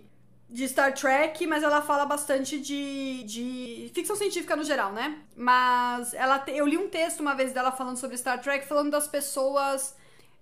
de 0.49 0.67
Star 0.67 0.93
Trek, 0.93 1.45
mas 1.45 1.61
ela 1.61 1.81
fala 1.81 2.05
bastante 2.05 2.59
de, 2.59 3.23
de 3.23 3.91
ficção 3.93 4.15
científica 4.15 4.55
no 4.55 4.63
geral, 4.63 4.91
né? 4.91 5.19
Mas 5.35 6.13
ela 6.13 6.43
eu 6.47 6.65
li 6.65 6.77
um 6.77 6.89
texto 6.89 7.19
uma 7.19 7.35
vez 7.35 7.53
dela 7.53 7.71
falando 7.71 7.97
sobre 7.97 8.17
Star 8.17 8.41
Trek, 8.41 8.65
falando 8.65 8.89
das 8.89 9.07
pessoas 9.07 9.95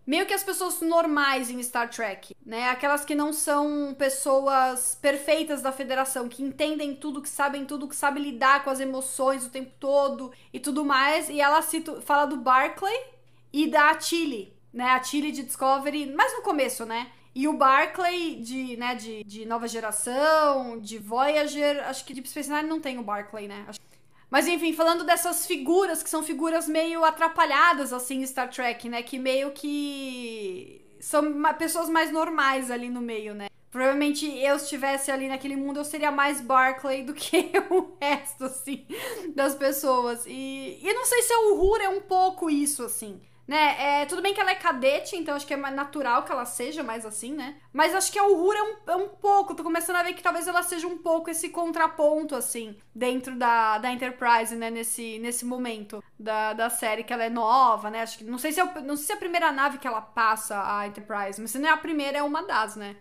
meio 0.05 0.25
que 0.25 0.33
as 0.33 0.43
pessoas 0.43 0.79
normais 0.79 1.49
em 1.49 1.61
Star 1.61 1.89
Trek, 1.89 2.33
né? 2.45 2.69
Aquelas 2.69 3.03
que 3.03 3.13
não 3.13 3.33
são 3.33 3.93
pessoas 3.99 4.97
perfeitas 5.01 5.61
da 5.61 5.73
federação, 5.73 6.29
que 6.29 6.41
entendem 6.41 6.95
tudo, 6.95 7.21
que 7.21 7.27
sabem 7.27 7.65
tudo, 7.65 7.89
que 7.89 7.95
sabem 7.95 8.23
lidar 8.23 8.63
com 8.63 8.69
as 8.69 8.79
emoções 8.79 9.45
o 9.45 9.49
tempo 9.49 9.71
todo 9.77 10.31
e 10.53 10.59
tudo 10.61 10.85
mais. 10.85 11.27
E 11.27 11.41
ela 11.41 11.61
cita, 11.61 11.99
fala 11.99 12.25
do 12.25 12.37
Barclay 12.37 12.97
e 13.51 13.67
da 13.67 13.93
Tilly, 13.95 14.53
né? 14.71 14.91
A 14.91 14.99
Tilly 15.01 15.33
de 15.33 15.43
Discovery, 15.43 16.13
mais 16.13 16.33
no 16.33 16.41
começo, 16.41 16.85
né? 16.85 17.11
E 17.37 17.47
o 17.47 17.53
Barclay 17.53 18.37
de, 18.41 18.75
né, 18.77 18.95
de, 18.95 19.23
de 19.23 19.45
nova 19.45 19.67
geração, 19.67 20.79
de 20.79 20.97
Voyager, 20.97 21.87
acho 21.87 22.03
que 22.03 22.11
de 22.11 22.27
Space 22.27 22.49
Nine 22.49 22.67
não 22.67 22.79
tem 22.81 22.97
o 22.97 23.03
Barclay, 23.03 23.47
né? 23.47 23.63
Acho 23.67 23.79
mas 24.27 24.47
enfim, 24.47 24.73
falando 24.73 25.03
dessas 25.03 25.45
figuras 25.45 26.01
que 26.01 26.09
são 26.09 26.23
figuras 26.23 26.67
meio 26.67 27.05
atrapalhadas 27.05 27.93
assim 27.93 28.23
em 28.23 28.25
Star 28.25 28.49
Trek, 28.49 28.89
né? 28.89 29.03
Que 29.03 29.19
meio 29.19 29.51
que 29.51 30.81
são 30.99 31.23
pessoas 31.59 31.87
mais 31.89 32.11
normais 32.11 32.71
ali 32.71 32.89
no 32.89 33.01
meio, 33.01 33.35
né? 33.35 33.49
Provavelmente 33.69 34.25
eu 34.39 34.55
estivesse 34.55 35.11
ali 35.11 35.27
naquele 35.27 35.55
mundo, 35.55 35.77
eu 35.77 35.85
seria 35.85 36.11
mais 36.11 36.41
Barclay 36.41 37.03
do 37.03 37.13
que 37.13 37.51
o 37.69 37.95
resto, 38.01 38.45
assim, 38.45 38.83
das 39.35 39.53
pessoas. 39.53 40.25
E, 40.25 40.79
e 40.81 40.91
não 40.91 41.05
sei 41.05 41.21
se 41.21 41.35
o 41.35 41.53
Uhura 41.53 41.83
é 41.83 41.89
um 41.89 42.01
pouco 42.01 42.49
isso, 42.49 42.83
assim 42.83 43.21
né? 43.47 44.01
É, 44.01 44.05
tudo 44.05 44.21
bem 44.21 44.33
que 44.33 44.41
ela 44.41 44.51
é 44.51 44.55
cadete, 44.55 45.15
então 45.15 45.35
acho 45.35 45.47
que 45.47 45.53
é 45.53 45.57
natural 45.57 46.23
que 46.23 46.31
ela 46.31 46.45
seja 46.45 46.83
mais 46.83 47.05
assim, 47.05 47.33
né? 47.33 47.55
Mas 47.71 47.95
acho 47.95 48.11
que 48.11 48.19
a 48.19 48.25
Uhura 48.25 48.57
é 48.59 48.63
um, 48.63 48.91
é 48.91 48.95
um 48.97 49.07
pouco, 49.09 49.55
tô 49.55 49.63
começando 49.63 49.95
a 49.95 50.03
ver 50.03 50.13
que 50.13 50.21
talvez 50.21 50.47
ela 50.47 50.61
seja 50.63 50.87
um 50.87 50.97
pouco 50.97 51.29
esse 51.29 51.49
contraponto, 51.49 52.35
assim, 52.35 52.77
dentro 52.93 53.35
da, 53.35 53.77
da 53.77 53.91
Enterprise, 53.91 54.55
né? 54.55 54.69
Nesse, 54.69 55.17
nesse 55.19 55.45
momento 55.45 56.03
da, 56.19 56.53
da 56.53 56.69
série, 56.69 57.03
que 57.03 57.13
ela 57.13 57.23
é 57.23 57.29
nova, 57.29 57.89
né? 57.89 58.01
Acho 58.01 58.17
que, 58.17 58.23
não 58.25 58.37
sei, 58.37 58.51
se 58.51 58.59
é, 58.59 58.81
não 58.81 58.97
sei 58.97 59.05
se 59.05 59.11
é 59.13 59.15
a 59.15 59.19
primeira 59.19 59.51
nave 59.51 59.77
que 59.77 59.87
ela 59.87 60.01
passa 60.01 60.61
a 60.77 60.85
Enterprise, 60.87 61.39
mas 61.41 61.51
se 61.51 61.59
não 61.59 61.69
é 61.69 61.71
a 61.71 61.77
primeira, 61.77 62.17
é 62.17 62.23
uma 62.23 62.43
das, 62.43 62.75
né? 62.75 62.97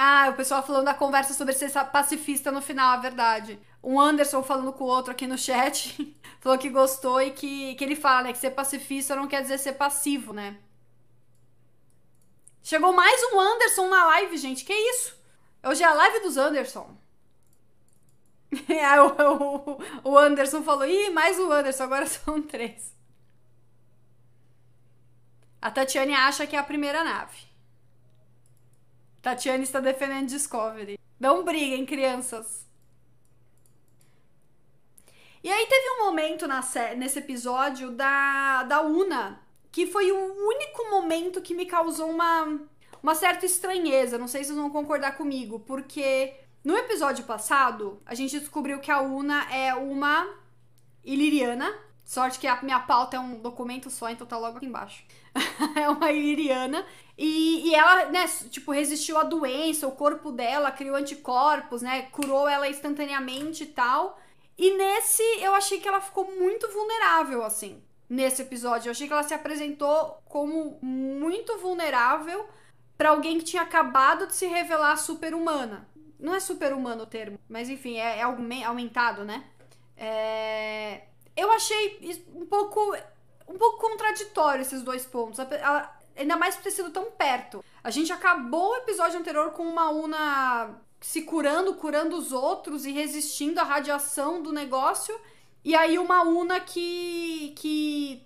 Ah, 0.00 0.28
o 0.30 0.34
pessoal 0.34 0.62
falando 0.62 0.84
da 0.84 0.94
conversa 0.94 1.34
sobre 1.34 1.52
ser 1.54 1.72
pacifista 1.86 2.52
no 2.52 2.62
final, 2.62 2.98
é 2.98 3.00
verdade. 3.00 3.58
Um 3.82 4.00
Anderson 4.00 4.44
falando 4.44 4.72
com 4.72 4.84
o 4.84 4.86
outro 4.86 5.10
aqui 5.10 5.26
no 5.26 5.36
chat, 5.36 6.16
falou 6.38 6.56
que 6.56 6.70
gostou 6.70 7.20
e 7.20 7.32
que, 7.32 7.74
que 7.74 7.82
ele 7.82 7.96
fala, 7.96 8.22
né, 8.22 8.32
que 8.32 8.38
ser 8.38 8.52
pacifista 8.52 9.16
não 9.16 9.26
quer 9.26 9.42
dizer 9.42 9.58
ser 9.58 9.72
passivo, 9.72 10.32
né? 10.32 10.56
Chegou 12.62 12.92
mais 12.92 13.20
um 13.32 13.40
Anderson 13.40 13.88
na 13.88 14.06
live, 14.06 14.36
gente, 14.36 14.64
que 14.64 14.72
isso? 14.72 15.16
Hoje 15.64 15.82
é 15.82 15.86
a 15.86 15.94
live 15.94 16.20
dos 16.20 16.36
Anderson. 16.36 16.96
É, 18.68 19.00
o, 19.02 19.78
o, 20.04 20.10
o 20.12 20.18
Anderson 20.18 20.62
falou, 20.62 20.86
ih, 20.86 21.10
mais 21.10 21.38
um 21.40 21.50
Anderson, 21.50 21.82
agora 21.82 22.06
são 22.06 22.40
três. 22.40 22.94
A 25.60 25.72
Tatiane 25.72 26.14
acha 26.14 26.46
que 26.46 26.54
é 26.54 26.58
a 26.58 26.62
primeira 26.62 27.02
nave. 27.02 27.47
Tatiane 29.22 29.64
está 29.64 29.80
defendendo 29.80 30.28
Discovery. 30.28 30.98
Não 31.18 31.44
briguem, 31.44 31.84
crianças. 31.84 32.66
E 35.42 35.50
aí 35.50 35.66
teve 35.66 35.90
um 35.90 36.04
momento 36.06 36.46
nesse 36.96 37.18
episódio 37.20 37.90
da, 37.90 38.64
da 38.64 38.80
Una, 38.82 39.40
que 39.70 39.86
foi 39.86 40.10
o 40.10 40.48
único 40.48 40.90
momento 40.90 41.40
que 41.40 41.54
me 41.54 41.64
causou 41.64 42.10
uma, 42.10 42.60
uma 43.02 43.14
certa 43.14 43.46
estranheza. 43.46 44.18
Não 44.18 44.28
sei 44.28 44.42
se 44.42 44.48
vocês 44.48 44.58
vão 44.58 44.70
concordar 44.70 45.16
comigo, 45.16 45.60
porque 45.60 46.34
no 46.64 46.76
episódio 46.76 47.24
passado 47.24 48.02
a 48.04 48.14
gente 48.14 48.38
descobriu 48.38 48.80
que 48.80 48.90
a 48.90 49.00
Una 49.00 49.50
é 49.52 49.74
uma 49.74 50.28
iliriana. 51.04 51.72
Sorte 52.04 52.38
que 52.38 52.46
a 52.46 52.60
minha 52.62 52.80
pauta 52.80 53.16
é 53.16 53.20
um 53.20 53.38
documento 53.40 53.90
só, 53.90 54.10
então 54.10 54.26
tá 54.26 54.36
logo 54.36 54.56
aqui 54.56 54.66
embaixo. 54.66 55.04
é 55.76 55.88
uma 55.88 56.10
iliriana. 56.10 56.84
E, 57.18 57.68
e 57.68 57.74
ela, 57.74 58.04
né, 58.06 58.28
tipo, 58.48 58.70
resistiu 58.70 59.18
à 59.18 59.24
doença, 59.24 59.88
o 59.88 59.92
corpo 59.92 60.30
dela 60.30 60.70
criou 60.70 60.94
anticorpos, 60.94 61.82
né? 61.82 62.02
Curou 62.12 62.48
ela 62.48 62.68
instantaneamente 62.68 63.64
e 63.64 63.66
tal. 63.66 64.16
E 64.56 64.76
nesse 64.76 65.22
eu 65.40 65.52
achei 65.52 65.80
que 65.80 65.88
ela 65.88 66.00
ficou 66.00 66.30
muito 66.30 66.70
vulnerável, 66.70 67.44
assim. 67.44 67.82
Nesse 68.08 68.42
episódio. 68.42 68.88
Eu 68.88 68.92
achei 68.92 69.08
que 69.08 69.12
ela 69.12 69.24
se 69.24 69.34
apresentou 69.34 70.22
como 70.26 70.78
muito 70.80 71.58
vulnerável 71.58 72.48
para 72.96 73.10
alguém 73.10 73.38
que 73.38 73.44
tinha 73.44 73.62
acabado 73.62 74.28
de 74.28 74.34
se 74.34 74.46
revelar 74.46 74.96
super-humana. 74.96 75.88
Não 76.20 76.34
é 76.34 76.40
super-humano 76.40 77.02
o 77.02 77.06
termo, 77.06 77.38
mas 77.48 77.68
enfim, 77.68 77.96
é, 77.98 78.20
é 78.20 78.22
aumentado, 78.64 79.24
né? 79.24 79.44
É... 79.96 81.02
Eu 81.36 81.50
achei 81.52 82.24
um 82.34 82.46
pouco 82.46 82.96
um 83.48 83.56
pouco 83.56 83.78
contraditório 83.78 84.62
esses 84.62 84.82
dois 84.82 85.06
pontos. 85.06 85.38
Ela, 85.38 85.97
ainda 86.18 86.36
mais 86.36 86.56
por 86.56 86.64
ter 86.64 86.70
sido 86.70 86.90
tão 86.90 87.10
perto. 87.10 87.64
A 87.82 87.90
gente 87.90 88.12
acabou 88.12 88.72
o 88.72 88.76
episódio 88.76 89.18
anterior 89.18 89.52
com 89.52 89.62
uma 89.62 89.90
Una 89.90 90.80
se 91.00 91.22
curando, 91.22 91.74
curando 91.74 92.16
os 92.16 92.32
outros 92.32 92.84
e 92.84 92.92
resistindo 92.92 93.58
à 93.58 93.62
radiação 93.64 94.42
do 94.42 94.52
negócio. 94.52 95.18
E 95.64 95.74
aí 95.74 95.98
uma 95.98 96.22
Una 96.22 96.60
que. 96.60 97.52
que. 97.56 98.22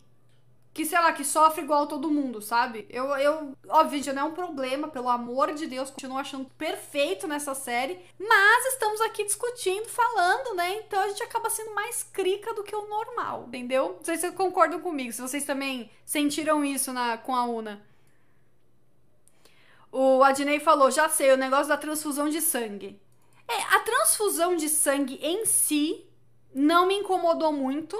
Que, 0.75 0.87
sei 0.87 0.99
lá, 0.99 1.13
que 1.13 1.25
sofre 1.25 1.63
igual 1.63 1.87
todo 1.87 2.11
mundo, 2.11 2.41
sabe? 2.41 2.87
Eu, 2.89 3.05
eu 3.17 3.57
óbvio, 3.69 4.03
já 4.03 4.13
não 4.13 4.23
é 4.23 4.25
um 4.27 4.33
problema, 4.33 4.89
pelo 4.89 5.09
amor 5.09 5.53
de 5.53 5.67
Deus, 5.67 5.91
continuo 5.91 6.17
achando 6.17 6.49
perfeito 6.57 7.29
nessa 7.29 7.55
série. 7.55 8.01
Mas 8.19 8.67
estamos 8.73 9.01
aqui 9.03 9.25
discutindo, 9.25 9.87
falando, 9.89 10.55
né? 10.55 10.77
Então 10.77 11.01
a 11.01 11.09
gente 11.09 11.23
acaba 11.23 11.51
sendo 11.51 11.75
mais 11.75 12.03
crica 12.03 12.55
do 12.55 12.63
que 12.65 12.75
o 12.75 12.89
normal, 12.89 13.45
entendeu? 13.49 13.97
Não 13.99 14.05
sei 14.05 14.15
se 14.15 14.23
vocês 14.23 14.35
concordam 14.35 14.81
comigo, 14.81 15.13
se 15.13 15.21
vocês 15.21 15.45
também 15.45 15.91
sentiram 16.07 16.65
isso 16.65 16.91
na, 16.93 17.19
com 17.19 17.37
a 17.37 17.45
Una. 17.45 17.85
O 19.91 20.23
Adnei 20.23 20.59
falou, 20.59 20.91
já 20.91 21.07
sei, 21.11 21.33
o 21.33 21.37
negócio 21.37 21.69
da 21.69 21.77
transfusão 21.77 22.31
de 22.31 22.41
sangue. 22.41 22.99
É, 23.47 23.75
a 23.75 23.81
transfusão 23.81 24.57
de 24.57 24.71
sangue 24.71 25.19
em 25.23 25.45
si 25.45 26.07
não 26.55 26.87
me 26.87 26.95
incomodou 26.95 27.53
muito. 27.53 27.95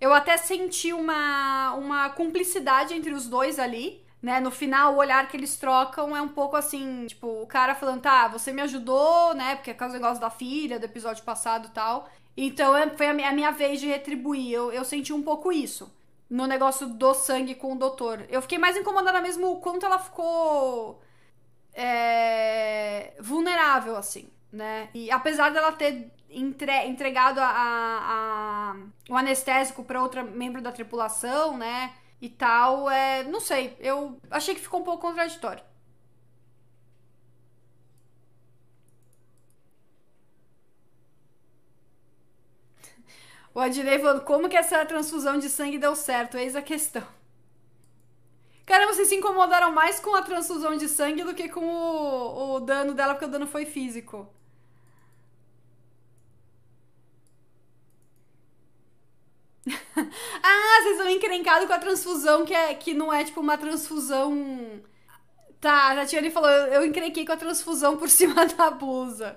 Eu 0.00 0.12
até 0.12 0.36
senti 0.36 0.92
uma, 0.92 1.74
uma 1.74 2.10
cumplicidade 2.10 2.94
entre 2.94 3.12
os 3.12 3.26
dois 3.26 3.58
ali, 3.58 4.04
né? 4.22 4.40
No 4.40 4.50
final, 4.50 4.94
o 4.94 4.98
olhar 4.98 5.28
que 5.28 5.36
eles 5.36 5.56
trocam 5.56 6.16
é 6.16 6.20
um 6.20 6.28
pouco 6.28 6.56
assim, 6.56 7.06
tipo, 7.06 7.26
o 7.42 7.46
cara 7.46 7.74
falando, 7.74 8.02
tá, 8.02 8.28
você 8.28 8.52
me 8.52 8.62
ajudou, 8.62 9.34
né? 9.34 9.56
Porque 9.56 9.70
é 9.70 9.74
causa 9.74 9.94
negócio 9.94 10.20
da 10.20 10.30
filha, 10.30 10.78
do 10.78 10.84
episódio 10.84 11.24
passado 11.24 11.68
e 11.68 11.70
tal. 11.70 12.08
Então 12.36 12.76
é, 12.76 12.90
foi 12.90 13.08
a 13.08 13.14
minha, 13.14 13.30
a 13.30 13.32
minha 13.32 13.50
vez 13.50 13.80
de 13.80 13.86
retribuir. 13.86 14.52
Eu, 14.52 14.72
eu 14.72 14.84
senti 14.84 15.12
um 15.12 15.22
pouco 15.22 15.50
isso. 15.50 15.90
No 16.28 16.46
negócio 16.46 16.88
do 16.88 17.14
sangue 17.14 17.54
com 17.54 17.72
o 17.74 17.78
doutor. 17.78 18.26
Eu 18.28 18.42
fiquei 18.42 18.58
mais 18.58 18.76
incomodada 18.76 19.20
mesmo 19.22 19.52
o 19.52 19.60
quanto 19.60 19.86
ela 19.86 19.98
ficou 19.98 21.00
é, 21.72 23.14
vulnerável, 23.20 23.96
assim, 23.96 24.28
né? 24.52 24.88
E 24.92 25.10
apesar 25.10 25.50
dela 25.52 25.72
ter 25.72 26.10
entre, 26.30 26.86
entregado 26.86 27.38
a, 27.40 27.46
a, 27.46 28.72
a, 28.72 28.76
o 29.10 29.16
anestésico 29.16 29.84
para 29.84 30.02
outra 30.02 30.22
membro 30.22 30.60
da 30.62 30.72
tripulação, 30.72 31.56
né? 31.56 31.94
E 32.20 32.28
tal, 32.28 32.88
é, 32.90 33.24
não 33.24 33.40
sei, 33.40 33.76
eu 33.80 34.18
achei 34.30 34.54
que 34.54 34.60
ficou 34.60 34.80
um 34.80 34.84
pouco 34.84 35.02
contraditório. 35.02 35.62
O 43.54 43.58
Adilei 43.60 43.98
falando, 43.98 44.22
como 44.22 44.48
que 44.48 44.56
essa 44.56 44.84
transfusão 44.86 45.38
de 45.38 45.48
sangue 45.48 45.78
deu 45.78 45.96
certo? 45.96 46.36
Eis 46.36 46.54
a 46.54 46.62
questão. 46.62 47.02
Caramba, 48.66 48.92
vocês 48.92 49.08
se 49.08 49.14
incomodaram 49.14 49.72
mais 49.72 50.00
com 50.00 50.14
a 50.14 50.22
transfusão 50.22 50.76
de 50.76 50.88
sangue 50.88 51.22
do 51.24 51.34
que 51.34 51.48
com 51.48 51.64
o, 51.64 52.56
o 52.56 52.60
dano 52.60 52.94
dela, 52.94 53.14
porque 53.14 53.24
o 53.26 53.28
dano 53.30 53.46
foi 53.46 53.64
físico. 53.64 54.28
ah, 60.42 60.80
vocês 60.82 60.96
estão 60.96 61.08
encrencados 61.10 61.66
com 61.66 61.72
a 61.72 61.78
transfusão, 61.78 62.44
que, 62.44 62.54
é, 62.54 62.74
que 62.74 62.94
não 62.94 63.12
é 63.12 63.24
tipo 63.24 63.40
uma 63.40 63.58
transfusão. 63.58 64.80
Tá, 65.60 66.00
a 66.00 66.06
Tiane 66.06 66.30
falou, 66.30 66.50
eu, 66.50 66.74
eu 66.74 66.86
encrenquei 66.86 67.24
com 67.26 67.32
a 67.32 67.36
transfusão 67.36 67.96
por 67.96 68.08
cima 68.10 68.46
da 68.46 68.70
blusa. 68.70 69.36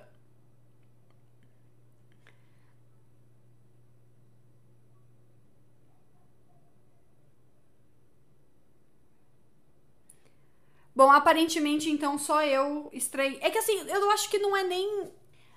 Bom, 10.96 11.10
aparentemente, 11.12 11.90
então, 11.90 12.18
só 12.18 12.44
eu 12.44 12.90
estranhei. 12.92 13.40
É 13.42 13.50
que 13.50 13.58
assim, 13.58 13.88
eu 13.88 14.12
acho 14.12 14.30
que 14.30 14.38
não 14.38 14.56
é 14.56 14.64
nem. 14.64 15.10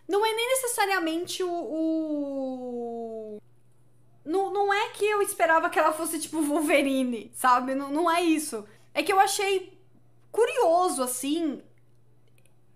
Não 0.09 0.25
é 0.25 0.33
nem 0.33 0.49
necessariamente 0.51 1.43
o. 1.43 1.51
o... 1.51 3.02
Não, 4.25 4.53
não 4.53 4.73
é 4.73 4.91
que 4.91 5.05
eu 5.05 5.21
esperava 5.23 5.69
que 5.69 5.79
ela 5.79 5.93
fosse 5.93 6.19
tipo 6.19 6.43
Wolverine, 6.43 7.31
sabe? 7.35 7.75
Não, 7.75 7.91
não 7.91 8.11
é 8.11 8.23
isso. 8.23 8.65
É 8.95 9.03
que 9.03 9.13
eu 9.13 9.19
achei 9.19 9.79
curioso, 10.31 11.03
assim, 11.03 11.63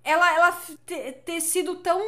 ela, 0.04 0.34
ela 0.34 0.52
ter, 1.24 1.40
sido 1.40 1.76
tão, 1.76 2.00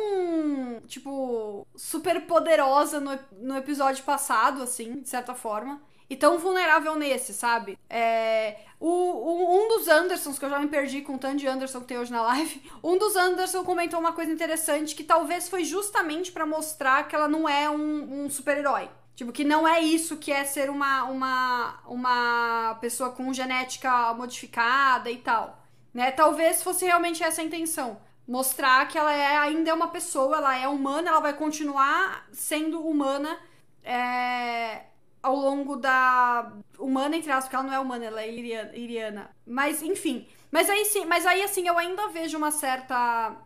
tipo, 0.87 1.66
super 1.77 2.27
poderosa 2.27 3.01
no, 3.01 3.18
no 3.33 3.57
episódio 3.57 4.05
passado, 4.05 4.62
assim, 4.62 5.01
de 5.01 5.09
certa 5.09 5.35
forma 5.35 5.81
e 6.11 6.16
tão 6.16 6.38
vulnerável 6.38 6.94
nesse, 6.96 7.35
sabe? 7.35 7.79
É, 7.88 8.57
o, 8.81 8.88
o, 8.88 9.62
um 9.62 9.68
dos 9.68 9.88
Andersons, 9.88 10.38
que 10.38 10.44
eu 10.44 10.51
já 10.51 10.59
me 10.59 10.68
perdi 10.68 11.03
com 11.03 11.16
o 11.16 11.18
tanto 11.18 11.37
de 11.37 11.46
Anderson 11.46 11.81
que 11.81 11.87
tem 11.87 11.98
hoje 11.98 12.11
na 12.11 12.22
live, 12.22 12.62
um 12.83 12.96
dos 12.96 13.14
Anderson 13.14 13.62
comentou 13.62 14.01
uma 14.01 14.12
coisa 14.12 14.33
interessante 14.33 14.94
que 14.94 15.05
talvez 15.05 15.48
foi 15.48 15.64
justamente 15.64 16.33
para 16.33 16.46
mostrar 16.46 17.07
que 17.07 17.14
ela 17.14 17.29
não 17.29 17.48
é 17.48 17.68
um, 17.68 18.24
um 18.24 18.31
super-herói. 18.31 18.88
Tipo, 19.19 19.33
que 19.33 19.43
não 19.43 19.67
é 19.67 19.81
isso 19.81 20.17
que 20.19 20.31
é 20.31 20.45
ser 20.45 20.71
uma, 20.71 21.03
uma, 21.03 21.81
uma 21.89 22.79
pessoa 22.81 23.11
com 23.11 23.35
genética 23.35 24.15
modificada 24.15 25.11
e 25.11 25.17
tal. 25.17 25.61
Né? 25.93 26.13
Talvez 26.13 26.63
fosse 26.63 26.85
realmente 26.85 27.25
essa 27.25 27.41
a 27.41 27.45
intenção. 27.45 28.01
Mostrar 28.29 28.87
que 28.87 28.97
ela 28.97 29.13
é, 29.13 29.37
ainda 29.39 29.71
é 29.71 29.75
uma 29.75 29.89
pessoa, 29.89 30.37
ela 30.37 30.57
é 30.57 30.69
humana, 30.69 31.09
ela 31.09 31.19
vai 31.19 31.33
continuar 31.33 32.29
sendo 32.31 32.81
humana 32.81 33.37
é, 33.83 34.85
ao 35.21 35.35
longo 35.35 35.75
da 35.75 36.53
humana 36.79 37.17
entre 37.17 37.33
aspas, 37.33 37.47
porque 37.47 37.57
ela 37.57 37.65
não 37.65 37.75
é 37.75 37.81
humana, 37.81 38.05
ela 38.05 38.23
é 38.23 38.33
iriana. 38.33 39.31
Mas 39.45 39.83
enfim, 39.83 40.29
mas 40.49 40.71
aí 40.71 40.85
sim, 40.85 41.05
mas 41.07 41.27
aí 41.27 41.43
assim 41.43 41.67
eu 41.67 41.77
ainda 41.77 42.07
vejo 42.07 42.39
uma 42.39 42.53
certa 42.53 43.37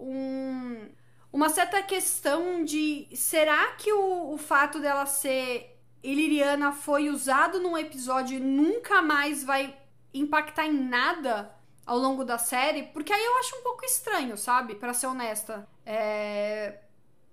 um, 0.00 0.88
uma 1.32 1.48
certa 1.48 1.82
questão 1.82 2.64
de 2.64 3.06
será 3.14 3.72
que 3.72 3.92
o, 3.92 4.32
o 4.32 4.38
fato 4.38 4.80
dela 4.80 5.06
ser 5.06 5.78
iliriana 6.02 6.72
foi 6.72 7.10
usado 7.10 7.60
num 7.60 7.76
episódio 7.76 8.36
e 8.36 8.40
nunca 8.40 9.02
mais 9.02 9.44
vai 9.44 9.76
impactar 10.12 10.66
em 10.66 10.72
nada 10.72 11.54
ao 11.84 11.98
longo 11.98 12.24
da 12.24 12.38
série? 12.38 12.84
Porque 12.84 13.12
aí 13.12 13.24
eu 13.24 13.38
acho 13.38 13.56
um 13.56 13.62
pouco 13.62 13.84
estranho, 13.84 14.36
sabe? 14.36 14.74
Para 14.74 14.94
ser 14.94 15.06
honesta. 15.06 15.68
É... 15.84 16.78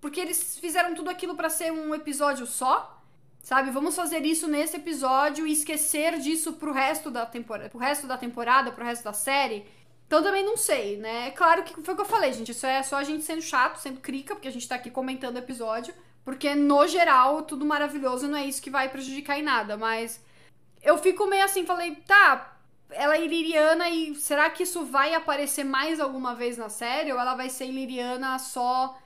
Porque 0.02 0.20
eles 0.20 0.58
fizeram 0.60 0.94
tudo 0.94 1.10
aquilo 1.10 1.36
para 1.36 1.50
ser 1.50 1.72
um 1.72 1.96
episódio 1.96 2.46
só. 2.46 2.92
Sabe, 3.42 3.70
vamos 3.70 3.96
fazer 3.96 4.26
isso 4.26 4.48
nesse 4.48 4.78
episódio 4.78 5.46
e 5.46 5.52
esquecer 5.52 6.18
disso 6.18 6.54
pro 6.54 6.74
resto 6.74 7.12
da 7.12 7.28
temporada, 7.28 7.70
pro 7.70 7.78
resto 7.78 8.08
da 8.08 8.18
temporada, 8.18 8.72
pro 8.72 8.84
resto 8.84 9.04
da 9.04 9.14
série. 9.14 9.68
Então 10.08 10.22
também 10.22 10.46
não 10.46 10.56
sei, 10.56 10.98
né? 10.98 11.32
Claro 11.32 11.64
que 11.64 11.82
foi 11.82 11.94
o 11.94 11.98
que 11.98 12.02
eu 12.04 12.08
falei, 12.08 12.32
gente. 12.34 12.52
Isso 12.52 12.66
é 12.66 12.84
só 12.84 12.98
a 12.98 13.04
gente 13.04 13.24
sendo 13.24 13.42
chato, 13.42 13.78
sendo 13.78 14.00
crica, 14.00 14.36
porque 14.36 14.48
a 14.48 14.52
gente 14.52 14.68
tá 14.68 14.76
aqui 14.76 14.92
comentando 14.92 15.36
o 15.36 15.40
episódio. 15.40 15.94
Porque, 16.24 16.56
no 16.56 16.88
geral, 16.88 17.44
tudo 17.44 17.66
maravilhoso 17.66 18.28
não 18.28 18.38
é 18.38 18.46
isso 18.46 18.62
que 18.62 18.70
vai 18.70 18.90
prejudicar 18.90 19.38
em 19.38 19.44
nada. 19.44 19.78
Mas 19.78 20.24
eu 20.82 20.98
fico 20.98 21.26
meio 21.28 21.44
assim, 21.44 21.66
falei, 21.66 21.96
tá, 22.08 22.58
ela 22.90 23.16
é 23.16 23.24
iliriana 23.24 23.90
e 23.90 24.16
será 24.16 24.50
que 24.50 24.64
isso 24.64 24.86
vai 24.86 25.14
aparecer 25.14 25.64
mais 25.64 26.00
alguma 26.00 26.36
vez 26.36 26.58
na 26.58 26.70
série? 26.70 27.12
Ou 27.12 27.20
ela 27.20 27.36
vai 27.36 27.50
ser 27.50 27.66
iliriana 27.66 28.38
só 28.40 28.98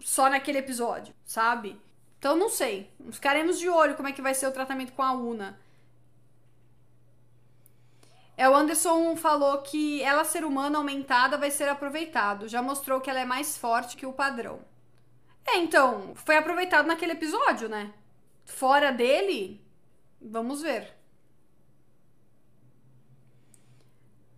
só 0.00 0.30
naquele 0.30 0.58
episódio, 0.58 1.14
sabe? 1.24 1.80
Então 2.18 2.36
não 2.36 2.48
sei. 2.48 2.90
Ficaremos 3.12 3.58
de 3.58 3.68
olho 3.68 3.94
como 3.94 4.08
é 4.08 4.12
que 4.12 4.22
vai 4.22 4.34
ser 4.34 4.46
o 4.46 4.52
tratamento 4.52 4.92
com 4.92 5.02
a 5.02 5.12
Una. 5.12 5.58
É, 8.38 8.48
o 8.48 8.54
Anderson 8.54 9.16
falou 9.16 9.62
que 9.62 10.00
ela 10.00 10.24
ser 10.24 10.44
humana 10.44 10.78
aumentada 10.78 11.36
vai 11.36 11.50
ser 11.50 11.68
aproveitado. 11.68 12.46
Já 12.46 12.62
mostrou 12.62 13.00
que 13.00 13.10
ela 13.10 13.18
é 13.18 13.24
mais 13.24 13.58
forte 13.58 13.96
que 13.96 14.06
o 14.06 14.12
padrão. 14.12 14.60
É, 15.44 15.56
então, 15.56 16.14
foi 16.14 16.36
aproveitado 16.36 16.86
naquele 16.86 17.12
episódio, 17.14 17.68
né? 17.68 17.92
Fora 18.44 18.92
dele, 18.92 19.60
vamos 20.20 20.62
ver. 20.62 20.96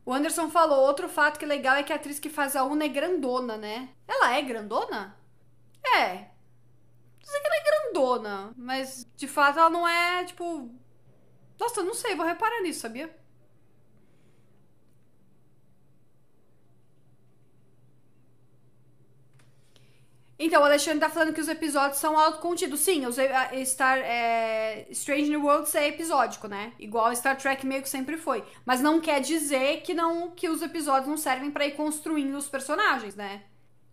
O 0.07 0.15
Anderson 0.15 0.49
falou, 0.49 0.81
outro 0.81 1.07
fato 1.07 1.39
que 1.39 1.45
é 1.45 1.49
legal 1.49 1.77
é 1.77 1.83
que 1.83 1.93
a 1.93 1.97
atriz 1.97 2.19
que 2.19 2.31
faz 2.31 2.57
a 2.57 2.65
Una 2.65 2.87
é 2.87 2.89
grandona, 2.89 3.59
né? 3.59 3.91
Ela 4.09 4.35
é 4.35 4.41
grandona? 4.41 5.15
É. 5.85 6.31
Dizer 7.21 7.39
que 7.39 7.47
ela 7.47 7.57
é 7.57 7.65
grandona, 7.65 8.55
mas 8.57 9.07
de 9.15 9.29
fato 9.29 9.59
ela 9.59 9.69
não 9.69 9.87
é, 9.87 10.25
tipo. 10.25 10.71
Nossa, 11.59 11.83
não 11.83 11.93
sei, 11.93 12.17
vou 12.17 12.25
reparar 12.25 12.63
nisso, 12.63 12.81
sabia? 12.81 13.20
Então, 20.43 20.63
o 20.63 20.65
Alexandre 20.65 21.01
tá 21.01 21.11
falando 21.11 21.35
que 21.35 21.41
os 21.41 21.49
episódios 21.49 21.99
são 21.99 22.19
autocontidos. 22.19 22.81
Sim, 22.81 23.05
os, 23.05 23.17
Star, 23.67 23.99
é, 23.99 24.87
Strange 24.89 25.29
New 25.29 25.45
Worlds 25.45 25.75
é 25.75 25.89
episódico, 25.89 26.49
né? 26.49 26.73
Igual 26.79 27.15
Star 27.15 27.37
Trek 27.37 27.67
meio 27.67 27.83
que 27.83 27.91
sempre 27.91 28.17
foi. 28.17 28.43
Mas 28.65 28.81
não 28.81 29.03
quer 29.03 29.21
dizer 29.21 29.83
que 29.83 29.93
não 29.93 30.31
que 30.31 30.49
os 30.49 30.63
episódios 30.63 31.07
não 31.07 31.19
servem 31.19 31.51
para 31.51 31.67
ir 31.67 31.73
construindo 31.73 32.35
os 32.39 32.49
personagens, 32.49 33.15
né? 33.15 33.43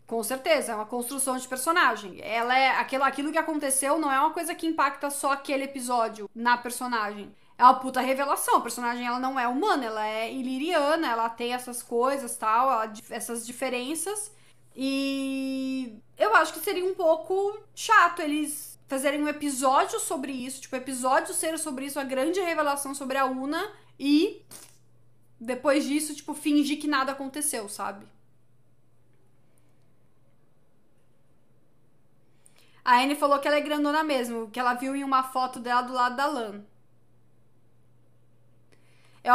Com 0.07 0.23
certeza, 0.23 0.71
é 0.71 0.75
uma 0.75 0.85
construção 0.85 1.35
de 1.35 1.45
personagem. 1.45 2.21
Ela 2.21 2.57
é 2.57 2.69
aquilo, 2.69 3.03
aquilo 3.03 3.31
que 3.33 3.37
aconteceu 3.37 3.99
não 3.99 4.09
é 4.09 4.17
uma 4.17 4.31
coisa 4.31 4.55
que 4.55 4.65
impacta 4.65 5.09
só 5.09 5.33
aquele 5.33 5.65
episódio 5.65 6.29
na 6.33 6.55
personagem. 6.55 7.35
É 7.57 7.63
uma 7.65 7.77
puta 7.77 7.99
revelação. 7.99 8.55
A 8.55 8.61
personagem 8.61 9.05
ela 9.05 9.19
não 9.19 9.37
é 9.37 9.49
humana, 9.49 9.83
ela 9.83 10.07
é 10.07 10.31
iliriana, 10.31 11.09
ela 11.09 11.27
tem 11.27 11.53
essas 11.53 11.83
coisas, 11.83 12.37
tal, 12.37 12.71
ela, 12.71 12.93
essas 13.09 13.45
diferenças. 13.45 14.31
E 14.79 15.99
eu 16.15 16.35
acho 16.35 16.53
que 16.53 16.59
seria 16.59 16.85
um 16.85 16.93
pouco 16.93 17.59
chato 17.73 18.21
eles 18.21 18.79
fazerem 18.87 19.23
um 19.23 19.27
episódio 19.27 19.99
sobre 19.99 20.31
isso, 20.31 20.61
tipo, 20.61 20.75
episódio 20.75 21.33
ser 21.33 21.57
sobre 21.57 21.85
isso, 21.85 21.99
a 21.99 22.03
grande 22.03 22.39
revelação 22.39 22.93
sobre 22.93 23.17
a 23.17 23.25
Una 23.25 23.71
e 23.99 24.45
depois 25.39 25.83
disso, 25.83 26.13
tipo, 26.13 26.35
fingir 26.35 26.79
que 26.79 26.87
nada 26.87 27.11
aconteceu, 27.11 27.67
sabe? 27.67 28.05
A 32.85 33.01
Anne 33.01 33.15
falou 33.15 33.39
que 33.39 33.47
ela 33.47 33.57
é 33.57 33.61
grandona 33.61 34.03
mesmo, 34.03 34.49
que 34.51 34.59
ela 34.59 34.75
viu 34.75 34.95
em 34.95 35.03
uma 35.03 35.23
foto 35.23 35.59
dela 35.59 35.81
do 35.81 35.91
lado 35.91 36.15
da 36.15 36.27
Lan. 36.27 36.63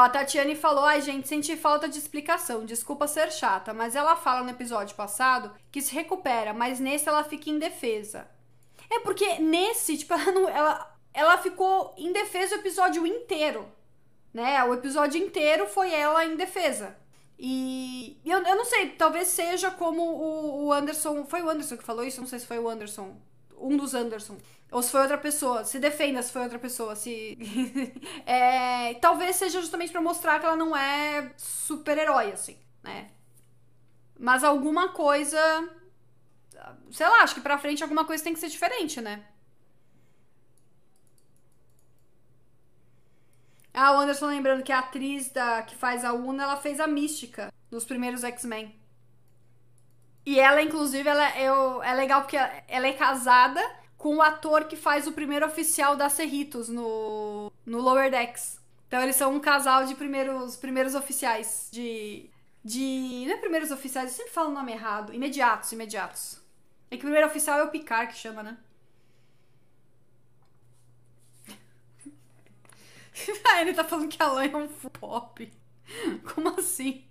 A 0.00 0.09
Tatiane 0.09 0.57
falou: 0.57 0.85
ai, 0.85 1.00
gente, 1.02 1.28
senti 1.28 1.57
falta 1.57 1.88
de 1.88 1.98
explicação. 1.98 2.64
Desculpa 2.64 3.07
ser 3.07 3.31
chata, 3.31 3.74
mas 3.74 3.94
ela 3.94 4.16
fala 4.16 4.42
no 4.42 4.50
episódio 4.50 4.96
passado 4.96 5.52
que 5.70 5.83
se 5.83 5.94
recupera, 5.94 6.55
mas 6.55 6.81
nesse 6.81 7.09
ela 7.09 7.22
fica 7.24 7.50
indefesa. 7.50 8.26
É 8.90 9.00
porque 9.00 9.38
nesse, 9.38 9.98
tipo, 9.98 10.12
ela, 10.14 10.33
não, 10.33 10.48
ela, 10.48 10.96
ela 11.12 11.38
ficou 11.38 11.94
indefesa 11.96 12.57
o 12.57 12.59
episódio 12.59 13.07
inteiro. 13.07 13.66
Né? 14.33 14.64
O 14.64 14.72
episódio 14.72 15.22
inteiro 15.22 15.66
foi 15.66 15.92
ela 15.92 16.24
indefesa. 16.24 16.96
E 17.38 18.20
eu, 18.24 18.38
eu 18.38 18.57
não 18.57 18.64
sei, 18.64 18.90
talvez 18.90 19.28
seja 19.28 19.70
como 19.70 20.02
o, 20.02 20.66
o 20.66 20.72
Anderson. 20.72 21.24
Foi 21.26 21.42
o 21.42 21.50
Anderson 21.50 21.76
que 21.76 21.85
falou 21.85 22.05
isso? 22.05 22.20
Não 22.20 22.28
sei 22.28 22.38
se 22.38 22.46
foi 22.46 22.59
o 22.59 22.68
Anderson. 22.68 23.16
Um 23.59 23.76
dos 23.76 23.94
Anderson. 23.94 24.37
Ou 24.72 24.82
se 24.82 24.90
foi 24.90 25.02
outra 25.02 25.18
pessoa. 25.18 25.64
Se 25.64 25.78
defenda 25.78 26.22
se 26.22 26.32
foi 26.32 26.42
outra 26.42 26.58
pessoa. 26.58 26.96
Se. 26.96 27.38
é, 28.24 28.94
talvez 28.94 29.37
seja 29.37 29.61
justamente 29.61 29.92
para 29.92 30.00
mostrar 30.00 30.40
que 30.40 30.46
ela 30.46 30.56
não 30.56 30.74
é 30.74 31.30
super-herói, 31.37 32.32
assim, 32.32 32.58
né? 32.82 33.11
Mas 34.18 34.42
alguma 34.42 34.88
coisa. 34.88 35.38
Sei 36.90 37.06
lá, 37.06 37.22
acho 37.22 37.35
que 37.35 37.40
pra 37.42 37.58
frente 37.58 37.82
alguma 37.82 38.06
coisa 38.06 38.24
tem 38.24 38.32
que 38.32 38.40
ser 38.40 38.48
diferente, 38.48 39.00
né? 39.00 39.22
Ah, 43.74 43.92
o 43.92 44.00
Anderson 44.00 44.26
lembrando 44.26 44.62
que 44.62 44.72
a 44.72 44.78
atriz 44.78 45.30
da, 45.30 45.62
que 45.62 45.74
faz 45.76 46.04
a 46.04 46.12
Una, 46.12 46.44
ela 46.44 46.56
fez 46.56 46.80
a 46.80 46.87
Mística 46.87 47.52
nos 47.70 47.85
primeiros 47.85 48.24
X-Men. 48.24 48.74
E 50.24 50.38
ela, 50.38 50.62
inclusive, 50.62 51.08
ela 51.08 51.28
é, 51.37 51.46
é 51.46 51.94
legal 51.94 52.22
porque 52.22 52.37
ela 52.37 52.87
é 52.87 52.92
casada 52.92 53.61
com 54.02 54.16
o 54.16 54.20
ator 54.20 54.64
que 54.64 54.74
faz 54.74 55.06
o 55.06 55.12
primeiro 55.12 55.46
oficial 55.46 55.94
da 55.94 56.08
Cerritos 56.08 56.68
no, 56.68 57.52
no 57.64 57.80
Lower 57.80 58.10
Decks. 58.10 58.60
Então 58.88 59.00
eles 59.00 59.14
são 59.14 59.32
um 59.32 59.38
casal 59.38 59.86
de 59.86 59.94
primeiros, 59.94 60.56
primeiros 60.56 60.96
oficiais. 60.96 61.68
De. 61.70 62.28
De. 62.64 63.24
Não 63.28 63.34
é 63.34 63.36
primeiros 63.36 63.70
oficiais, 63.70 64.10
eu 64.10 64.16
sempre 64.16 64.32
falo 64.32 64.50
o 64.50 64.54
nome 64.54 64.72
errado. 64.72 65.14
Imediatos, 65.14 65.70
imediatos. 65.70 66.42
É 66.90 66.96
que 66.96 67.02
o 67.04 67.06
primeiro 67.06 67.28
oficial 67.28 67.60
é 67.60 67.62
o 67.62 67.70
Picard 67.70 68.12
que 68.12 68.18
chama, 68.18 68.42
né? 68.42 68.58
ah, 73.46 73.60
ele 73.60 73.72
tá 73.72 73.84
falando 73.84 74.08
que 74.08 74.20
a 74.20 74.26
Lan 74.26 74.46
é 74.46 74.56
um 74.56 74.66
pop. 74.66 75.52
Como 76.34 76.48
assim? 76.58 77.04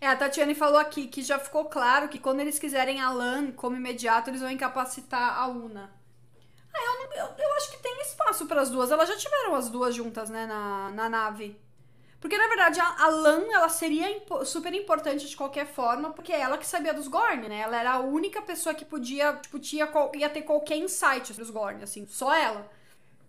É, 0.00 0.06
a 0.06 0.16
Tatiane 0.16 0.54
falou 0.54 0.78
aqui 0.78 1.08
que 1.08 1.22
já 1.22 1.38
ficou 1.38 1.64
claro 1.64 2.08
que 2.08 2.18
quando 2.18 2.40
eles 2.40 2.58
quiserem 2.58 3.00
a 3.00 3.10
LAN 3.10 3.50
como 3.52 3.76
imediato, 3.76 4.30
eles 4.30 4.40
vão 4.40 4.50
incapacitar 4.50 5.38
a 5.38 5.48
UNA. 5.48 5.90
Ah, 6.72 6.78
eu, 6.84 6.94
não, 6.98 7.12
eu, 7.16 7.34
eu 7.36 7.54
acho 7.56 7.70
que 7.72 7.82
tem 7.82 8.00
espaço 8.02 8.46
para 8.46 8.60
as 8.60 8.70
duas. 8.70 8.92
Elas 8.92 9.08
já 9.08 9.16
tiveram 9.16 9.56
as 9.56 9.68
duas 9.68 9.94
juntas, 9.94 10.30
né, 10.30 10.46
na, 10.46 10.90
na 10.90 11.08
nave. 11.08 11.60
Porque, 12.20 12.36
na 12.36 12.48
verdade, 12.48 12.80
a, 12.80 13.04
a 13.04 13.08
LAN, 13.08 13.44
ela 13.52 13.68
seria 13.68 14.10
impo 14.10 14.44
super 14.44 14.72
importante 14.74 15.28
de 15.28 15.36
qualquer 15.36 15.66
forma, 15.66 16.10
porque 16.10 16.32
é 16.32 16.40
ela 16.40 16.58
que 16.58 16.66
sabia 16.66 16.92
dos 16.92 17.06
Gorn, 17.08 17.48
né? 17.48 17.60
Ela 17.60 17.78
era 17.78 17.92
a 17.92 18.00
única 18.00 18.42
pessoa 18.42 18.74
que 18.74 18.84
podia, 18.84 19.34
tipo, 19.34 19.58
tinha, 19.58 19.88
ia 20.14 20.28
ter 20.28 20.42
qualquer 20.42 20.76
insight 20.76 21.28
sobre 21.28 21.42
os 21.42 21.50
Gorn, 21.50 21.82
assim, 21.82 22.06
só 22.06 22.34
ela 22.34 22.68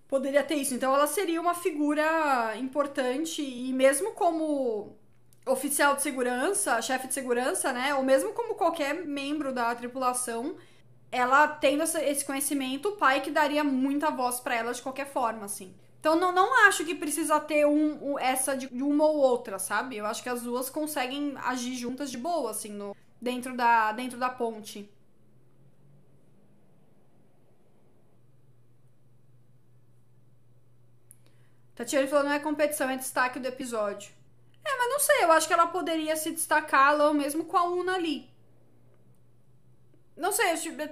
poderia 0.07 0.43
ter 0.43 0.55
isso. 0.55 0.73
Então, 0.73 0.93
ela 0.93 1.05
seria 1.05 1.39
uma 1.39 1.53
figura 1.53 2.55
importante 2.57 3.43
e 3.43 3.71
mesmo 3.73 4.13
como 4.13 4.97
oficial 5.45 5.95
de 5.95 6.01
segurança, 6.01 6.81
chefe 6.81 7.07
de 7.07 7.13
segurança, 7.13 7.73
né? 7.73 7.93
Ou 7.95 8.03
mesmo 8.03 8.33
como 8.33 8.55
qualquer 8.55 9.05
membro 9.05 9.53
da 9.53 9.73
tripulação, 9.75 10.55
ela 11.11 11.47
tendo 11.47 11.83
esse 11.83 12.23
conhecimento, 12.25 12.89
o 12.89 12.97
pai 12.97 13.21
que 13.21 13.31
daria 13.31 13.63
muita 13.63 14.11
voz 14.11 14.39
para 14.39 14.55
ela 14.55 14.73
de 14.73 14.81
qualquer 14.81 15.07
forma, 15.07 15.45
assim. 15.45 15.73
Então 15.99 16.15
não, 16.15 16.31
não 16.31 16.67
acho 16.67 16.85
que 16.85 16.95
precisa 16.95 17.39
ter 17.39 17.65
um, 17.65 18.13
um, 18.13 18.19
essa 18.19 18.55
de 18.55 18.67
uma 18.83 19.05
ou 19.05 19.17
outra, 19.17 19.59
sabe? 19.59 19.97
Eu 19.97 20.05
acho 20.05 20.23
que 20.23 20.29
as 20.29 20.41
duas 20.41 20.69
conseguem 20.69 21.35
agir 21.43 21.75
juntas 21.75 22.09
de 22.09 22.17
boa, 22.17 22.51
assim, 22.51 22.71
no, 22.71 22.95
dentro, 23.21 23.55
da, 23.55 23.91
dentro 23.91 24.17
da 24.17 24.29
ponte. 24.29 24.89
Tatiana 31.75 32.07
falou, 32.07 32.25
não 32.25 32.33
é 32.33 32.39
competição, 32.39 32.89
é 32.89 32.97
destaque 32.97 33.39
do 33.39 33.47
episódio. 33.47 34.11
É, 34.69 34.77
mas 34.77 34.89
não 34.89 34.99
sei, 34.99 35.23
eu 35.23 35.31
acho 35.31 35.47
que 35.47 35.53
ela 35.53 35.67
poderia 35.67 36.15
se 36.15 36.31
destacar 36.31 36.95
lá 36.95 37.13
mesmo 37.13 37.45
com 37.45 37.57
a 37.57 37.63
Una 37.63 37.95
ali. 37.95 38.29
Não 40.15 40.31
sei, 40.31 40.47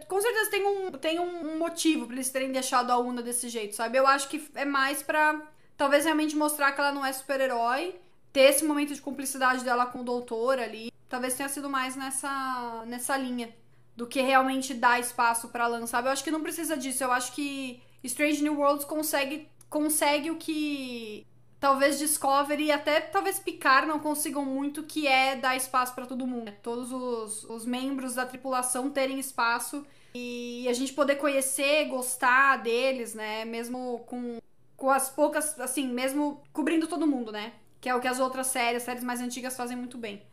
com 0.08 0.22
certeza 0.22 0.50
tem 0.50 0.66
um, 0.66 0.92
tem 0.92 1.20
um 1.20 1.58
motivo 1.58 2.06
pra 2.06 2.16
eles 2.16 2.30
terem 2.30 2.52
deixado 2.52 2.92
a 2.92 2.98
Una 2.98 3.22
desse 3.22 3.50
jeito, 3.50 3.76
sabe? 3.76 3.98
Eu 3.98 4.08
acho 4.08 4.30
que 4.30 4.50
é 4.56 4.64
mais 4.64 5.04
pra 5.04 5.42
talvez 5.76 6.06
realmente 6.06 6.36
mostrar 6.36 6.72
que 6.72 6.80
ela 6.80 6.92
não 6.92 7.06
é 7.06 7.12
super-herói, 7.14 8.00
ter 8.34 8.50
esse 8.50 8.66
momento 8.66 8.94
de 8.94 9.02
cumplicidade 9.02 9.64
dela 9.64 9.86
com 9.86 10.00
o 10.00 10.04
doutor 10.04 10.60
ali. 10.60 10.92
Talvez 11.08 11.36
tenha 11.36 11.50
sido 11.50 11.70
mais 11.70 11.96
nessa, 11.96 12.84
nessa 12.88 13.16
linha 13.18 13.54
do 13.96 14.08
que 14.08 14.22
realmente 14.22 14.74
dar 14.74 15.00
espaço 15.00 15.50
para 15.50 15.68
Lan, 15.68 15.86
sabe? 15.86 16.08
Eu 16.08 16.12
acho 16.12 16.24
que 16.24 16.32
não 16.32 16.42
precisa 16.42 16.76
disso. 16.78 17.04
Eu 17.04 17.12
acho 17.12 17.34
que 17.34 17.82
Strange 18.04 18.42
New 18.42 18.60
Worlds 18.60 18.86
consegue, 18.86 19.50
consegue 19.70 20.32
o 20.32 20.38
que 20.38 21.26
talvez 21.60 21.98
Discovery 22.00 22.66
e 22.66 22.72
até 22.72 23.02
talvez 23.02 23.40
Picard 23.40 23.88
não 23.88 24.00
consigam 24.00 24.46
muito, 24.46 24.84
que 24.84 25.08
é 25.08 25.36
dar 25.36 25.56
espaço 25.56 25.94
para 25.94 26.06
todo 26.06 26.28
mundo. 26.28 26.52
Todos 26.62 26.92
os, 26.92 27.44
os 27.46 27.66
membros 27.66 28.16
da 28.16 28.26
tripulação 28.26 28.90
terem 28.90 29.20
espaço 29.20 29.86
e 30.14 30.68
a 30.70 30.74
gente 30.74 30.94
poder 30.94 31.16
conhecer, 31.16 31.86
gostar 31.86 32.58
deles, 32.58 33.14
né? 33.14 33.46
Mesmo 33.46 34.00
com, 34.08 34.40
com 34.76 34.90
as 34.90 35.10
poucas, 35.10 35.60
assim, 35.60 35.88
mesmo 35.88 36.42
cobrindo 36.54 36.88
todo 36.88 37.08
mundo, 37.08 37.32
né? 37.32 37.54
Que 37.82 37.90
é 37.90 37.96
o 37.96 38.02
que 38.02 38.08
as 38.08 38.20
outras 38.20 38.48
séries, 38.48 38.84
séries 38.84 39.04
mais 39.04 39.22
antigas 39.22 39.56
fazem 39.56 39.78
muito 39.78 39.98
bem. 39.98 40.26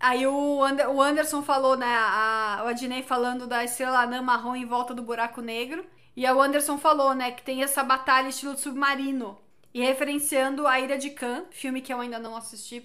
Aí 0.00 0.26
o, 0.26 0.60
o 0.60 1.02
Anderson 1.02 1.42
falou, 1.42 1.76
né? 1.76 1.86
A, 1.86 2.62
o 2.64 2.68
Adnei 2.68 3.02
falando 3.02 3.46
da 3.46 3.64
estrela 3.64 4.00
anã 4.00 4.22
marrom 4.22 4.54
em 4.54 4.64
volta 4.64 4.94
do 4.94 5.02
buraco 5.02 5.40
negro. 5.40 5.84
E 6.18 6.28
o 6.28 6.42
Anderson 6.42 6.76
falou, 6.78 7.14
né, 7.14 7.30
que 7.30 7.44
tem 7.44 7.62
essa 7.62 7.84
batalha 7.84 8.26
estilo 8.26 8.58
submarino. 8.58 9.38
E 9.72 9.80
referenciando 9.80 10.66
a 10.66 10.80
Ilha 10.80 10.98
de 10.98 11.10
Khan, 11.10 11.44
filme 11.52 11.80
que 11.80 11.94
eu 11.94 12.00
ainda 12.00 12.18
não 12.18 12.34
assisti. 12.34 12.82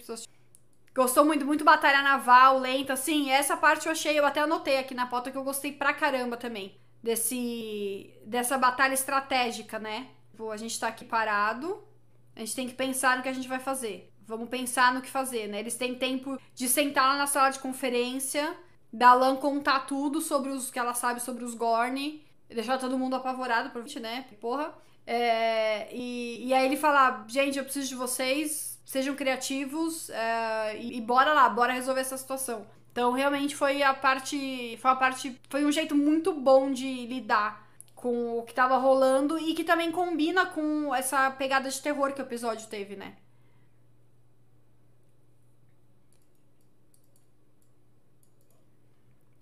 Gostou 0.94 1.26
muito, 1.26 1.44
muito 1.44 1.64
batalha 1.64 2.04
naval, 2.04 2.60
lenta, 2.60 2.94
assim. 2.94 3.32
Essa 3.32 3.58
parte 3.58 3.88
eu 3.88 3.92
achei, 3.92 4.20
eu 4.20 4.24
até 4.24 4.42
anotei 4.42 4.78
aqui 4.78 4.94
na 4.94 5.08
pauta 5.08 5.32
que 5.32 5.38
eu 5.38 5.44
gostei 5.44 5.72
pra 5.72 5.96
caramba 5.96 6.38
também. 6.38 6.78
Desse. 7.02 8.14
dessa 8.24 8.56
batalha 8.56 8.94
estratégica, 8.94 9.80
né? 9.80 10.10
Tipo, 10.30 10.52
a 10.52 10.58
gente 10.58 10.80
tá 10.80 10.90
aqui 10.90 11.04
parado, 11.04 11.84
a 12.36 12.40
gente 12.40 12.54
tem 12.56 12.68
que 12.68 12.76
pensar 12.76 13.18
no 13.18 13.24
que 13.24 13.30
a 13.30 13.34
gente 13.34 13.48
vai 13.48 13.60
fazer. 13.60 14.14
Vamos 14.28 14.48
pensar 14.48 14.94
no 14.94 15.02
que 15.02 15.10
fazer, 15.10 15.48
né? 15.48 15.60
Eles 15.60 15.76
têm 15.76 15.96
tempo 15.96 16.40
de 16.54 16.70
sentar 16.70 17.08
lá 17.08 17.18
na 17.18 17.26
sala 17.26 17.50
de 17.50 17.58
conferência, 17.58 18.56
da 18.92 19.16
Lan 19.16 19.38
contar 19.38 19.88
tudo 19.88 20.22
sobre 20.22 20.52
os 20.52 20.70
que 20.70 20.78
ela 20.78 20.94
sabe 20.94 21.20
sobre 21.20 21.44
os 21.44 21.56
Gorn, 21.56 22.23
deixar 22.54 22.78
todo 22.78 22.97
mundo 22.97 23.16
apavorado, 23.16 23.72
né? 23.99 24.26
Porra. 24.39 24.74
É, 25.06 25.93
e, 25.93 26.47
e 26.47 26.54
aí 26.54 26.66
ele 26.66 26.78
fala: 26.78 27.26
gente, 27.28 27.58
eu 27.58 27.64
preciso 27.64 27.89
de 27.89 27.95
vocês, 27.95 28.80
sejam 28.86 29.16
criativos 29.16 30.10
é, 30.10 30.78
e, 30.78 30.97
e 30.97 31.01
bora 31.01 31.34
lá, 31.34 31.49
bora 31.49 31.74
resolver 31.74 32.01
essa 32.01 32.18
situação. 32.18 32.66
Então, 32.91 33.12
realmente 33.12 33.56
foi 33.56 33.82
a 33.82 33.93
parte. 33.93 34.78
Foi 34.78 34.91
a 34.91 34.95
parte. 34.95 35.39
Foi 35.49 35.66
um 35.66 35.72
jeito 35.72 35.95
muito 35.95 36.32
bom 36.34 36.72
de 36.72 37.08
lidar 37.08 37.68
com 37.95 38.38
o 38.38 38.43
que 38.43 38.54
tava 38.54 38.78
rolando 38.78 39.39
e 39.39 39.54
que 39.54 39.64
também 39.64 39.91
combina 39.91 40.45
com 40.45 40.93
essa 40.93 41.32
pegada 41.32 41.70
de 41.70 41.82
terror 41.82 42.14
que 42.14 42.22
o 42.22 42.26
episódio 42.26 42.68
teve, 42.68 42.95
né? 42.95 43.14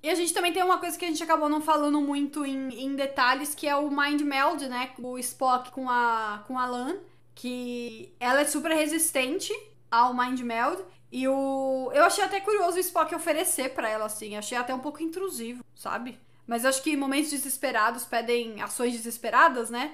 E 0.04 0.10
a 0.10 0.16
gente 0.16 0.34
também 0.34 0.52
tem 0.52 0.64
uma 0.64 0.80
coisa 0.80 0.97
que 0.97 1.06
a 1.06 1.08
gente 1.08 1.22
acabou 1.22 1.47
não 1.47 1.62
falando 1.62 2.02
muito 2.02 2.43
em, 2.43 2.86
em 2.86 2.95
detalhes, 2.95 3.54
que 3.54 3.68
é 3.68 3.76
o 3.76 3.89
Mind 3.91 4.22
Meld, 4.22 4.68
né? 4.68 4.91
O 4.97 5.18
Spock 5.20 5.70
com 5.72 5.89
a, 5.89 6.43
com 6.47 6.58
a 6.58 6.66
Lan, 6.66 6.97
que 7.36 8.12
ela 8.20 8.41
é 8.41 8.45
super 8.45 8.72
resistente 8.72 9.54
ao 9.91 10.14
Mind 10.14 10.39
Meld. 10.39 10.82
E 11.12 11.28
o. 11.28 11.91
Eu 11.93 12.06
achei 12.06 12.24
até 12.24 12.39
curioso 12.39 12.78
o 12.78 12.80
Spock 12.80 13.14
oferecer 13.14 13.74
para 13.76 13.89
ela, 13.89 14.06
assim. 14.06 14.36
Achei 14.36 14.58
até 14.58 14.74
um 14.74 14.80
pouco 14.80 15.04
intrusivo, 15.04 15.64
sabe? 15.76 16.18
Mas 16.47 16.66
acho 16.66 16.82
que 16.82 16.97
momentos 16.97 17.30
desesperados 17.30 18.04
pedem 18.06 18.62
ações 18.62 18.93
desesperadas, 18.93 19.70
né? 19.70 19.93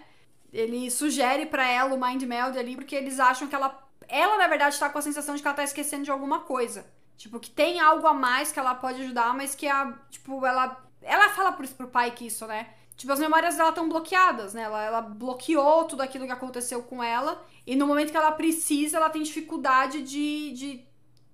Ele 0.54 0.90
sugere 0.90 1.46
para 1.46 1.68
ela 1.68 1.94
o 1.94 2.00
Mind 2.00 2.24
Meld 2.24 2.58
ali, 2.58 2.76
porque 2.76 2.96
eles 2.96 3.20
acham 3.20 3.48
que 3.48 3.56
ela. 3.56 3.84
Ela, 4.08 4.38
na 4.38 4.48
verdade, 4.48 4.80
tá 4.80 4.90
com 4.90 5.00
a 5.00 5.02
sensação 5.02 5.36
de 5.36 5.42
que 5.42 5.48
ela 5.48 5.58
tá 5.58 5.64
esquecendo 5.64 6.04
de 6.04 6.12
alguma 6.12 6.42
coisa. 6.42 6.86
Tipo, 7.18 7.40
que 7.40 7.50
tem 7.50 7.80
algo 7.80 8.06
a 8.06 8.14
mais 8.14 8.52
que 8.52 8.60
ela 8.60 8.76
pode 8.76 9.02
ajudar, 9.02 9.34
mas 9.36 9.56
que 9.56 9.68
a. 9.68 9.92
Tipo, 10.10 10.46
ela. 10.46 10.84
Ela 11.02 11.30
fala 11.30 11.52
pro, 11.52 11.68
pro 11.68 11.88
pai 11.88 12.12
que 12.12 12.28
isso, 12.28 12.46
né? 12.46 12.70
Tipo, 12.96 13.14
as 13.14 13.20
memórias 13.20 13.56
dela 13.56 13.70
estão 13.70 13.90
bloqueadas, 13.90 14.54
né? 14.54 14.64
Ela, 14.64 14.84
ela 14.84 15.02
bloqueou 15.02 15.86
tudo 15.86 16.02
aquilo 16.02 16.26
que 16.26 16.32
aconteceu 16.32 16.82
com 16.84 17.04
ela. 17.04 17.44
E 17.66 17.76
no 17.76 17.88
momento 17.88 18.12
que 18.12 18.18
ela 18.18 18.32
precisa, 18.32 18.98
ela 18.98 19.10
tem 19.10 19.22
dificuldade 19.22 20.02
de, 20.02 20.52
de, 20.54 20.86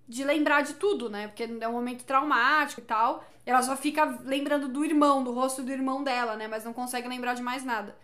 de 0.07 0.23
lembrar 0.23 0.61
de 0.61 0.73
tudo, 0.75 1.09
né? 1.09 1.27
Porque 1.27 1.43
é 1.43 1.67
um 1.67 1.73
momento 1.73 2.03
traumático 2.03 2.81
e 2.81 2.83
tal. 2.83 3.23
E 3.45 3.49
ela 3.49 3.61
só 3.61 3.75
fica 3.75 4.19
lembrando 4.23 4.67
do 4.67 4.83
irmão, 4.85 5.23
do 5.23 5.33
rosto 5.33 5.63
do 5.63 5.71
irmão 5.71 6.03
dela, 6.03 6.35
né? 6.35 6.47
Mas 6.47 6.63
não 6.63 6.73
consegue 6.73 7.07
lembrar 7.07 7.33
de 7.33 7.41
mais 7.41 7.63
nada. 7.63 7.97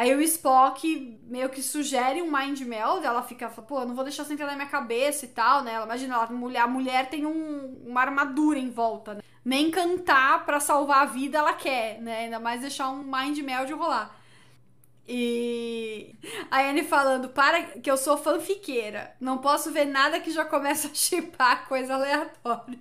Aí 0.00 0.14
o 0.14 0.20
Spock 0.22 1.20
meio 1.24 1.50
que 1.50 1.62
sugere 1.62 2.22
um 2.22 2.32
mind 2.32 2.58
meld, 2.62 3.04
ela 3.04 3.22
fica, 3.22 3.50
pô, 3.50 3.84
não 3.84 3.94
vou 3.94 4.02
deixar 4.02 4.22
isso 4.22 4.32
entrar 4.32 4.46
na 4.46 4.56
minha 4.56 4.66
cabeça 4.66 5.26
e 5.26 5.28
tal, 5.28 5.62
né? 5.62 5.74
Imagina, 5.82 6.14
ela, 6.14 6.24
a, 6.24 6.32
mulher, 6.32 6.60
a 6.62 6.66
mulher 6.66 7.10
tem 7.10 7.26
um, 7.26 7.84
uma 7.86 8.00
armadura 8.00 8.58
em 8.58 8.70
volta, 8.70 9.16
né? 9.16 9.20
Nem 9.44 9.70
cantar 9.70 10.46
para 10.46 10.58
salvar 10.58 11.02
a 11.02 11.04
vida 11.04 11.36
ela 11.36 11.52
quer, 11.52 12.00
né? 12.00 12.20
Ainda 12.20 12.40
mais 12.40 12.62
deixar 12.62 12.88
um 12.88 13.02
mind 13.02 13.40
meld 13.40 13.70
rolar. 13.74 14.18
E 15.06 16.16
a 16.50 16.60
Anne 16.62 16.82
falando, 16.82 17.28
para 17.28 17.62
que 17.62 17.90
eu 17.90 17.98
sou 17.98 18.16
fanfiqueira, 18.16 19.14
não 19.20 19.36
posso 19.36 19.70
ver 19.70 19.84
nada 19.84 20.18
que 20.18 20.30
já 20.30 20.46
começa 20.46 20.88
a 20.88 20.94
chipar 20.94 21.68
coisa 21.68 21.92
aleatória. 21.94 22.78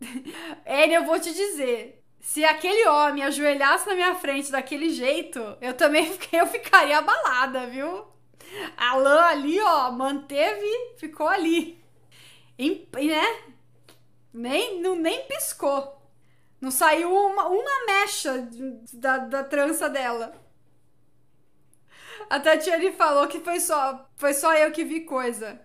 Anne, 0.66 0.94
eu 0.94 1.04
vou 1.04 1.18
te 1.20 1.32
dizer, 1.32 2.01
se 2.22 2.44
aquele 2.44 2.88
homem 2.88 3.24
ajoelhasse 3.24 3.84
na 3.88 3.96
minha 3.96 4.14
frente 4.14 4.50
daquele 4.50 4.90
jeito, 4.90 5.40
eu 5.60 5.74
também 5.74 6.06
eu 6.32 6.46
ficaria 6.46 6.98
abalada, 6.98 7.66
viu? 7.66 8.06
A 8.76 8.94
lã 8.94 9.22
ali, 9.24 9.60
ó, 9.60 9.90
manteve, 9.90 10.94
ficou 10.96 11.26
ali. 11.26 11.84
E, 12.56 12.88
né? 12.94 13.42
Nem, 14.32 14.80
não, 14.80 14.94
nem 14.94 15.26
piscou. 15.26 16.00
Não 16.60 16.70
saiu 16.70 17.12
uma, 17.12 17.48
uma 17.48 17.86
mecha 17.86 18.48
da, 18.92 19.18
da 19.18 19.42
trança 19.42 19.90
dela. 19.90 20.32
A 22.30 22.38
Tatiane 22.38 22.92
falou 22.92 23.26
que 23.26 23.40
foi 23.40 23.58
só, 23.58 24.08
foi 24.16 24.32
só 24.32 24.54
eu 24.54 24.70
que 24.70 24.84
vi 24.84 25.00
coisa. 25.00 25.60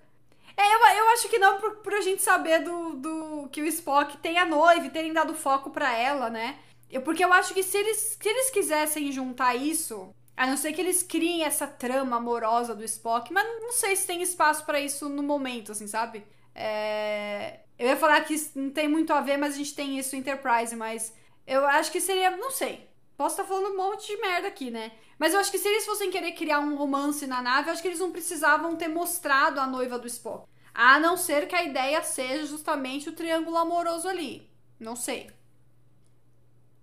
É, 0.58 0.74
eu, 0.74 0.97
eu 0.97 1.10
acho 1.10 1.30
que 1.30 1.38
não 1.38 1.60
por, 1.60 1.78
por 1.78 1.93
a 1.93 2.01
gente 2.01 2.22
saber 2.22 2.60
do, 2.64 2.93
do 2.95 3.49
que 3.49 3.62
o 3.62 3.66
Spock 3.68 4.18
tem 4.18 4.39
a 4.39 4.45
noiva 4.45 4.86
e 4.88 4.89
terem 4.89 5.14
dado 5.14 5.36
foco 5.36 5.70
para 5.70 5.95
ela, 5.95 6.30
né? 6.30 6.58
Eu, 6.89 7.01
porque 7.03 7.24
eu 7.24 7.32
acho 7.32 7.53
que 7.53 7.62
se 7.62 7.78
eles, 7.78 8.18
se 8.20 8.28
eles 8.28 8.49
quisessem 8.49 9.12
juntar 9.12 9.55
isso, 9.55 10.14
a 10.36 10.47
não 10.47 10.58
ser 10.58 10.74
que 10.74 10.82
eles 10.82 11.03
criem 11.03 11.43
essa 11.43 11.68
trama 11.68 12.18
amorosa 12.18 12.74
do 12.74 12.84
Spock, 12.84 13.32
mas 13.32 13.45
não 13.62 13.72
sei 13.72 13.95
se 13.95 14.08
tem 14.08 14.22
espaço 14.22 14.66
para 14.66 14.80
isso 14.80 15.08
no 15.10 15.22
momento, 15.22 15.72
assim, 15.72 15.88
sabe? 15.88 16.26
É... 16.55 17.60
Eu 17.78 17.88
ia 17.89 17.97
falar 17.97 18.22
que 18.22 18.36
não 18.55 18.72
tem 18.72 18.88
muito 18.88 19.14
a 19.14 19.22
ver, 19.22 19.38
mas 19.38 19.53
a 19.53 19.58
gente 19.58 19.76
tem 19.76 19.99
isso 19.99 20.16
Enterprise, 20.16 20.76
mas 20.76 21.14
eu 21.45 21.66
acho 21.68 21.91
que 21.91 22.01
seria, 22.01 22.32
não 22.36 22.49
sei. 22.51 22.89
Posso 23.18 23.41
estar 23.41 23.51
falando 23.51 23.74
um 23.74 23.78
monte 23.78 24.05
de 24.05 24.22
merda 24.22 24.47
aqui, 24.47 24.70
né? 24.70 24.91
Mas 25.18 25.34
eu 25.34 25.39
acho 25.39 25.49
que 25.49 25.57
se 25.57 25.68
eles 25.68 25.86
fossem 25.86 26.11
querer 26.11 26.34
criar 26.34 26.59
um 26.59 26.76
romance 26.76 27.26
na 27.26 27.41
nave, 27.41 27.68
eu 27.68 27.74
acho 27.74 27.82
que 27.82 27.88
eles 27.88 27.99
não 27.99 28.11
precisavam 28.11 28.76
ter 28.76 28.88
mostrado 28.88 29.59
a 29.59 29.65
noiva 29.65 29.97
do 29.97 30.05
Spock. 30.05 30.47
A 30.72 30.99
não 30.99 31.18
ser 31.18 31.47
que 31.47 31.55
a 31.55 31.63
ideia 31.63 32.03
seja 32.03 32.45
justamente 32.45 33.09
o 33.09 33.13
triângulo 33.13 33.57
amoroso 33.57 34.07
ali. 34.07 34.47
Não 34.80 34.95
sei. 34.95 35.32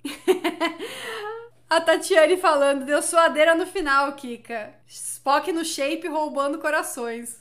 a 1.71 1.81
Tatiane 1.81 2.37
falando, 2.37 2.85
deu 2.85 3.01
suadeira 3.01 3.55
no 3.55 3.65
final, 3.65 4.13
Kika. 4.15 4.75
Spock 4.89 5.53
no 5.53 5.65
shape 5.65 6.09
roubando 6.09 6.59
corações. 6.59 7.41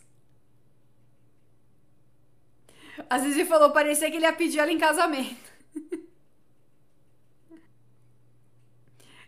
A 3.09 3.17
Zizi 3.17 3.43
falou, 3.45 3.71
parecia 3.71 4.11
que 4.11 4.17
ele 4.17 4.25
ia 4.25 4.33
pedir 4.33 4.59
ela 4.59 4.71
em 4.71 4.77
casamento. 4.77 5.52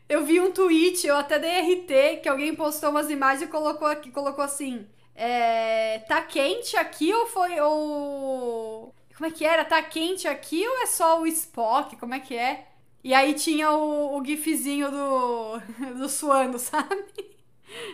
Eu 0.08 0.26
vi 0.26 0.39
um 0.39 0.51
tweet, 0.51 1.06
eu 1.08 1.18
até 1.18 1.39
dei 1.39 1.51
RT, 1.62 2.22
que 2.22 2.30
alguém 2.30 2.56
postou 2.56 2.91
umas 2.91 3.10
imagens 3.10 3.43
e 3.43 3.51
colocou 3.51 3.88
aqui, 3.88 4.12
colocou 4.12 4.43
assim. 4.43 4.88
É, 5.16 5.99
tá 6.08 6.22
quente 6.22 6.78
aqui 6.78 7.14
ou 7.14 7.26
foi 7.28 7.60
ou 7.62 8.93
como 9.16 9.28
é 9.28 9.32
que 9.32 9.45
era? 9.45 9.64
Tá 9.66 9.82
quente 9.82 10.28
aqui 10.28 10.68
ou 10.68 10.84
é 10.84 10.86
só 10.88 11.22
o 11.22 11.28
Spock? 11.28 11.95
Como 11.97 12.14
é 12.14 12.20
que 12.20 12.36
é? 12.36 12.68
E 13.03 13.14
aí 13.14 13.34
tinha 13.34 13.72
o, 13.72 14.18
o 14.20 14.26
gifzinho 14.26 14.91
do 14.91 15.60
do 15.97 16.10
suando, 16.10 16.60
sabe? 16.60 17.06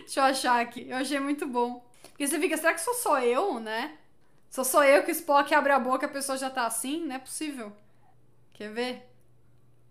Deixa 0.00 0.20
eu 0.20 0.24
achar 0.24 0.60
aqui. 0.60 0.88
Eu 0.88 0.96
achei 0.96 1.20
muito 1.20 1.46
bom. 1.46 1.84
Porque 2.02 2.26
você 2.26 2.38
fica, 2.40 2.56
será 2.56 2.74
que 2.74 2.80
sou 2.80 2.94
só 2.94 3.20
eu, 3.20 3.60
né? 3.60 3.96
Sou 4.50 4.64
só 4.64 4.84
eu 4.84 5.04
que 5.04 5.10
o 5.10 5.12
Spock 5.12 5.54
abre 5.54 5.72
a 5.72 5.78
boca 5.78 6.06
e 6.06 6.08
a 6.08 6.12
pessoa 6.12 6.36
já 6.38 6.50
tá 6.50 6.66
assim? 6.66 7.04
Não 7.06 7.16
é 7.16 7.18
possível. 7.18 7.72
Quer 8.52 8.70
ver? 8.72 9.08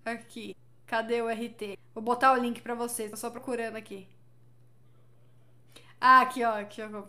Aqui. 0.06 0.56
Cadê 0.92 1.22
o 1.22 1.30
RT? 1.30 1.80
Vou 1.94 2.04
botar 2.04 2.34
o 2.34 2.36
link 2.36 2.62
pra 2.62 2.76
vocês, 2.76 3.10
tô 3.10 3.16
só 3.16 3.30
procurando 3.30 3.78
aqui. 3.78 4.06
Ah, 6.02 6.20
aqui, 6.20 6.44
ó. 6.44 6.60
Aqui, 6.60 6.82
ó. 6.82 7.04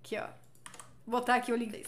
Aqui, 0.00 0.16
ó. 0.16 0.26
Vou 1.06 1.20
botar 1.20 1.34
aqui 1.34 1.52
o 1.52 1.56
link. 1.56 1.86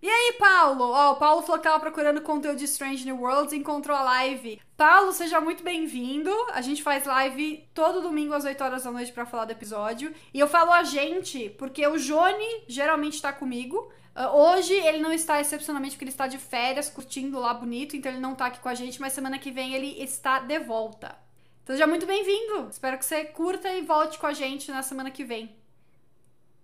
E 0.00 0.08
aí, 0.08 0.36
Paulo? 0.38 0.84
Ó, 0.84 1.10
o 1.10 1.16
Paulo 1.16 1.42
falou 1.42 1.58
que 1.58 1.64
tava 1.64 1.80
procurando 1.80 2.20
conteúdo 2.20 2.56
de 2.56 2.66
Strange 2.66 3.04
New 3.04 3.20
Worlds 3.20 3.52
e 3.52 3.56
encontrou 3.56 3.96
a 3.96 4.02
live. 4.02 4.62
Paulo, 4.76 5.12
seja 5.12 5.40
muito 5.40 5.64
bem-vindo. 5.64 6.30
A 6.52 6.60
gente 6.60 6.84
faz 6.84 7.06
live 7.06 7.68
todo 7.74 8.00
domingo 8.00 8.32
às 8.32 8.44
8 8.44 8.62
horas 8.62 8.84
da 8.84 8.92
noite 8.92 9.12
para 9.12 9.26
falar 9.26 9.46
do 9.46 9.50
episódio. 9.50 10.14
E 10.32 10.38
eu 10.38 10.46
falo 10.46 10.70
a 10.70 10.84
gente 10.84 11.50
porque 11.58 11.84
o 11.84 11.98
Jone 11.98 12.62
geralmente 12.68 13.20
tá 13.20 13.32
comigo. 13.32 13.92
Uh, 14.16 14.36
hoje 14.36 14.72
ele 14.72 14.98
não 14.98 15.12
está 15.12 15.40
excepcionalmente 15.40 15.96
porque 15.96 16.04
ele 16.04 16.10
está 16.10 16.28
de 16.28 16.38
férias, 16.38 16.88
curtindo 16.88 17.38
lá 17.40 17.52
bonito, 17.52 17.96
então 17.96 18.12
ele 18.12 18.20
não 18.20 18.34
tá 18.34 18.46
aqui 18.46 18.60
com 18.60 18.68
a 18.68 18.74
gente, 18.74 19.00
mas 19.00 19.12
semana 19.12 19.38
que 19.38 19.50
vem 19.50 19.74
ele 19.74 20.00
está 20.02 20.38
de 20.38 20.58
volta. 20.60 21.16
Então 21.62 21.74
seja 21.74 21.86
muito 21.86 22.06
bem-vindo. 22.06 22.68
Espero 22.70 22.96
que 22.98 23.04
você 23.04 23.24
curta 23.24 23.68
e 23.70 23.82
volte 23.82 24.18
com 24.18 24.26
a 24.26 24.32
gente 24.32 24.70
na 24.70 24.82
semana 24.82 25.10
que 25.10 25.24
vem. 25.24 25.56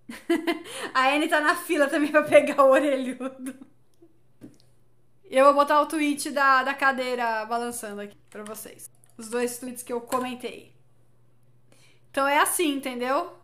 a 0.94 1.09
Anne 1.09 1.28
tá 1.28 1.40
na 1.40 1.57
fila 1.57 1.88
também 1.88 2.11
pra 2.11 2.22
pegar 2.22 2.64
o 2.64 2.70
orelhudo. 2.70 3.66
Eu 5.30 5.44
vou 5.46 5.55
botar 5.55 5.80
o 5.80 5.86
tweet 5.86 6.30
da, 6.30 6.62
da 6.62 6.74
cadeira 6.74 7.44
balançando 7.46 8.01
aqui 8.01 8.16
pra 8.28 8.42
vocês. 8.42 8.90
Os 9.16 9.28
dois 9.28 9.59
tweets 9.59 9.82
que 9.82 9.92
eu 9.92 10.01
comentei. 10.01 10.74
Então 12.11 12.26
é 12.26 12.38
assim, 12.38 12.74
entendeu? 12.74 13.39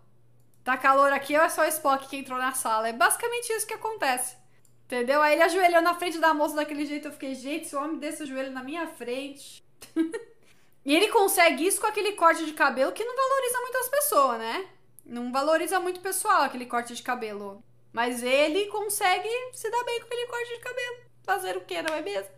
Tá 0.66 0.76
calor 0.76 1.12
aqui 1.12 1.36
é 1.36 1.48
só 1.48 1.62
o 1.62 1.68
Spock 1.68 2.08
que 2.08 2.16
entrou 2.16 2.36
na 2.40 2.50
sala? 2.50 2.88
É 2.88 2.92
basicamente 2.92 3.52
isso 3.52 3.64
que 3.64 3.74
acontece. 3.74 4.36
Entendeu? 4.84 5.22
Aí 5.22 5.34
ele 5.34 5.44
ajoelhou 5.44 5.80
na 5.80 5.94
frente 5.94 6.18
da 6.18 6.34
moça 6.34 6.56
daquele 6.56 6.84
jeito. 6.84 7.06
Eu 7.06 7.12
fiquei, 7.12 7.36
gente, 7.36 7.68
se 7.68 7.76
o 7.76 7.80
homem 7.80 8.00
desse 8.00 8.24
ajoelho 8.24 8.50
na 8.50 8.64
minha 8.64 8.84
frente. 8.88 9.64
e 10.84 10.92
ele 10.92 11.06
consegue 11.06 11.64
isso 11.64 11.80
com 11.80 11.86
aquele 11.86 12.14
corte 12.14 12.44
de 12.44 12.52
cabelo 12.52 12.90
que 12.90 13.04
não 13.04 13.14
valoriza 13.14 13.60
muitas 13.60 13.88
pessoas, 13.88 14.38
né? 14.40 14.66
Não 15.04 15.30
valoriza 15.30 15.78
muito 15.78 15.98
o 15.98 16.02
pessoal 16.02 16.42
aquele 16.42 16.66
corte 16.66 16.96
de 16.96 17.02
cabelo. 17.02 17.62
Mas 17.92 18.24
ele 18.24 18.66
consegue 18.66 19.28
se 19.52 19.70
dar 19.70 19.84
bem 19.84 20.00
com 20.00 20.06
aquele 20.06 20.26
corte 20.26 20.52
de 20.52 20.60
cabelo. 20.60 20.96
Fazer 21.22 21.56
o 21.56 21.60
que, 21.60 21.80
não 21.80 21.94
é 21.94 22.02
mesmo? 22.02 22.30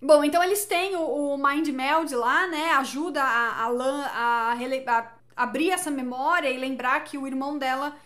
Bom, 0.00 0.22
então 0.22 0.44
eles 0.44 0.64
têm 0.64 0.94
o, 0.94 1.34
o 1.34 1.36
Mind 1.36 1.66
Meld 1.70 2.14
lá, 2.14 2.46
né? 2.46 2.70
Ajuda 2.74 3.20
a, 3.20 3.64
a 3.64 3.68
Lan 3.68 4.04
a, 4.04 4.52
a, 4.52 5.21
abrir 5.36 5.70
essa 5.70 5.90
memória 5.90 6.50
e 6.50 6.56
lembrar 6.56 7.02
que 7.04 7.18
o 7.18 7.26
irmão 7.26 7.58
dela 7.58 7.96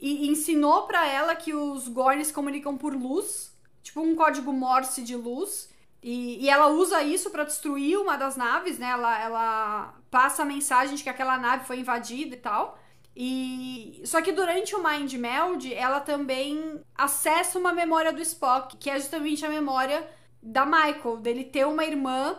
ensinou 0.00 0.86
para 0.86 1.06
ela 1.06 1.34
que 1.34 1.54
os 1.54 1.88
Gorns 1.88 2.30
comunicam 2.30 2.76
por 2.76 2.94
luz, 2.94 3.52
tipo 3.82 4.00
um 4.00 4.14
código 4.14 4.52
Morse 4.52 5.02
de 5.02 5.16
luz. 5.16 5.68
E, 6.02 6.44
e 6.44 6.48
ela 6.48 6.68
usa 6.68 7.02
isso 7.02 7.30
para 7.30 7.44
destruir 7.44 7.98
uma 7.98 8.16
das 8.16 8.36
naves, 8.36 8.78
né? 8.78 8.88
Ela, 8.90 9.20
ela 9.20 9.94
passa 10.10 10.42
a 10.42 10.46
mensagem 10.46 10.94
de 10.94 11.02
que 11.02 11.10
aquela 11.10 11.36
nave 11.36 11.64
foi 11.66 11.80
invadida 11.80 12.36
e 12.36 12.38
tal. 12.38 12.78
E 13.16 14.00
só 14.04 14.22
que 14.22 14.30
durante 14.30 14.76
o 14.76 14.82
Mind 14.82 15.12
Meld, 15.14 15.74
ela 15.74 15.98
também 15.98 16.80
acessa 16.96 17.58
uma 17.58 17.72
memória 17.72 18.12
do 18.12 18.22
Spock, 18.22 18.76
que 18.76 18.88
é 18.88 18.96
justamente 18.96 19.44
a 19.44 19.48
memória 19.48 20.08
da 20.40 20.64
Michael, 20.64 21.16
dele 21.16 21.42
ter 21.42 21.66
uma 21.66 21.84
irmã. 21.84 22.38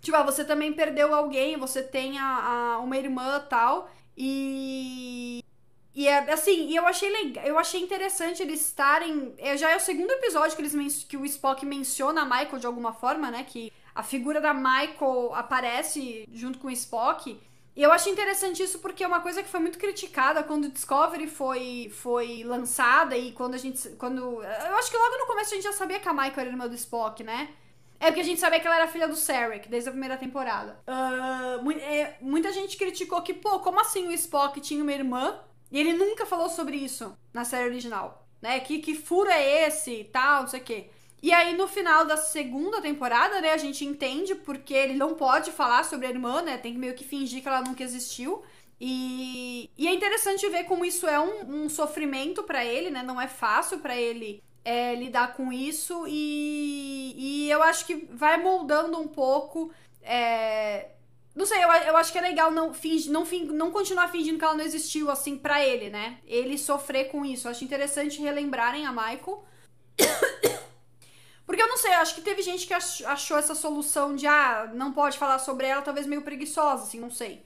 Tipo, 0.00 0.16
ah, 0.16 0.22
você 0.22 0.44
também 0.44 0.72
perdeu 0.72 1.14
alguém, 1.14 1.56
você 1.56 1.82
tem 1.82 2.18
a, 2.18 2.74
a 2.74 2.78
uma 2.78 2.96
irmã 2.96 3.40
tal. 3.48 3.90
E 4.16 5.42
e 5.98 6.06
é 6.06 6.32
assim, 6.32 6.68
e 6.68 6.76
eu 6.76 6.86
achei 6.86 7.10
legal, 7.10 7.44
eu 7.44 7.58
achei 7.58 7.80
interessante 7.80 8.40
eles 8.40 8.60
estarem. 8.60 9.34
É, 9.36 9.56
já 9.56 9.70
é 9.70 9.76
o 9.76 9.80
segundo 9.80 10.12
episódio 10.12 10.54
que 10.54 10.62
eles 10.62 11.02
que 11.02 11.16
o 11.16 11.24
Spock 11.24 11.66
menciona 11.66 12.22
a 12.22 12.24
Michael 12.24 12.60
de 12.60 12.66
alguma 12.68 12.92
forma, 12.92 13.32
né? 13.32 13.42
Que 13.42 13.72
a 13.92 14.02
figura 14.04 14.40
da 14.40 14.54
Michael 14.54 15.34
aparece 15.34 16.24
junto 16.32 16.60
com 16.60 16.68
o 16.68 16.70
Spock. 16.70 17.36
E 17.74 17.82
eu 17.82 17.90
acho 17.90 18.08
interessante 18.08 18.62
isso 18.62 18.78
porque 18.78 19.02
é 19.02 19.08
uma 19.08 19.20
coisa 19.20 19.42
que 19.42 19.48
foi 19.48 19.58
muito 19.58 19.76
criticada 19.76 20.44
quando 20.44 20.66
o 20.66 20.70
Discovery 20.70 21.26
foi, 21.26 21.90
foi 21.92 22.44
lançada 22.44 23.16
e 23.16 23.32
quando 23.32 23.54
a 23.54 23.58
gente. 23.58 23.88
quando 23.98 24.40
Eu 24.40 24.76
acho 24.76 24.90
que 24.92 24.96
logo 24.96 25.18
no 25.18 25.26
começo 25.26 25.52
a 25.52 25.56
gente 25.56 25.64
já 25.64 25.72
sabia 25.72 25.98
que 25.98 26.08
a 26.08 26.12
Michael 26.12 26.40
era 26.40 26.50
irmã 26.50 26.68
do 26.68 26.76
Spock, 26.76 27.24
né? 27.24 27.48
É 28.00 28.06
porque 28.06 28.20
a 28.20 28.24
gente 28.24 28.40
sabia 28.40 28.60
que 28.60 28.66
ela 28.66 28.76
era 28.76 28.88
filha 28.88 29.08
do 29.08 29.16
Sarek, 29.16 29.68
desde 29.68 29.88
a 29.88 29.92
primeira 29.92 30.16
temporada. 30.16 30.80
Uh, 30.86 31.70
é, 31.72 32.16
muita 32.20 32.52
gente 32.52 32.76
criticou 32.76 33.20
que, 33.22 33.34
pô, 33.34 33.58
como 33.58 33.80
assim 33.80 34.06
o 34.06 34.12
Spock 34.12 34.60
tinha 34.60 34.82
uma 34.82 34.92
irmã 34.92 35.40
e 35.70 35.78
ele 35.78 35.92
nunca 35.92 36.24
falou 36.24 36.48
sobre 36.48 36.76
isso 36.76 37.16
na 37.32 37.44
série 37.44 37.68
original? 37.68 38.26
Né? 38.40 38.60
Que, 38.60 38.78
que 38.78 38.94
furo 38.94 39.28
é 39.28 39.66
esse 39.66 39.92
e 40.00 40.04
tal, 40.04 40.42
não 40.42 40.48
sei 40.48 40.60
o 40.60 40.64
quê. 40.64 40.90
E 41.20 41.32
aí, 41.32 41.56
no 41.56 41.66
final 41.66 42.04
da 42.04 42.16
segunda 42.16 42.80
temporada, 42.80 43.40
né, 43.40 43.52
a 43.52 43.56
gente 43.56 43.84
entende 43.84 44.36
porque 44.36 44.72
ele 44.72 44.94
não 44.94 45.14
pode 45.14 45.50
falar 45.50 45.84
sobre 45.84 46.06
a 46.06 46.10
irmã, 46.10 46.42
né? 46.42 46.56
Tem 46.56 46.72
que 46.72 46.78
meio 46.78 46.94
que 46.94 47.02
fingir 47.02 47.42
que 47.42 47.48
ela 47.48 47.60
nunca 47.60 47.82
existiu. 47.82 48.42
E, 48.80 49.68
e 49.76 49.88
é 49.88 49.92
interessante 49.92 50.48
ver 50.48 50.62
como 50.64 50.84
isso 50.84 51.08
é 51.08 51.18
um, 51.18 51.64
um 51.64 51.68
sofrimento 51.68 52.44
para 52.44 52.64
ele, 52.64 52.90
né? 52.90 53.02
Não 53.02 53.20
é 53.20 53.26
fácil 53.26 53.80
para 53.80 53.96
ele 53.96 54.40
é, 54.68 54.94
lidar 54.94 55.32
com 55.32 55.50
isso. 55.50 56.04
E, 56.06 57.14
e 57.16 57.50
eu 57.50 57.62
acho 57.62 57.86
que 57.86 58.06
vai 58.12 58.36
moldando 58.36 59.00
um 59.00 59.08
pouco. 59.08 59.72
É, 60.02 60.90
não 61.34 61.46
sei, 61.46 61.64
eu, 61.64 61.70
eu 61.70 61.96
acho 61.96 62.12
que 62.12 62.18
é 62.18 62.20
legal 62.20 62.50
não, 62.50 62.74
fingi, 62.74 63.10
não, 63.10 63.24
não 63.52 63.70
continuar 63.70 64.08
fingindo 64.08 64.38
que 64.38 64.44
ela 64.44 64.54
não 64.54 64.64
existiu, 64.64 65.10
assim, 65.10 65.38
para 65.38 65.64
ele, 65.64 65.88
né? 65.88 66.18
Ele 66.26 66.58
sofrer 66.58 67.04
com 67.10 67.24
isso. 67.24 67.46
Eu 67.46 67.52
acho 67.52 67.64
interessante 67.64 68.20
relembrarem 68.20 68.84
a 68.84 68.92
Michael. 68.92 69.42
Porque 71.46 71.62
eu 71.62 71.68
não 71.68 71.78
sei, 71.78 71.94
eu 71.94 72.00
acho 72.00 72.14
que 72.14 72.20
teve 72.20 72.42
gente 72.42 72.66
que 72.66 72.74
achou 72.74 73.38
essa 73.38 73.54
solução 73.54 74.14
de, 74.14 74.26
ah, 74.26 74.70
não 74.74 74.92
pode 74.92 75.16
falar 75.16 75.38
sobre 75.38 75.66
ela, 75.66 75.80
talvez 75.80 76.06
meio 76.06 76.20
preguiçosa, 76.20 76.82
assim, 76.82 77.00
não 77.00 77.10
sei. 77.10 77.42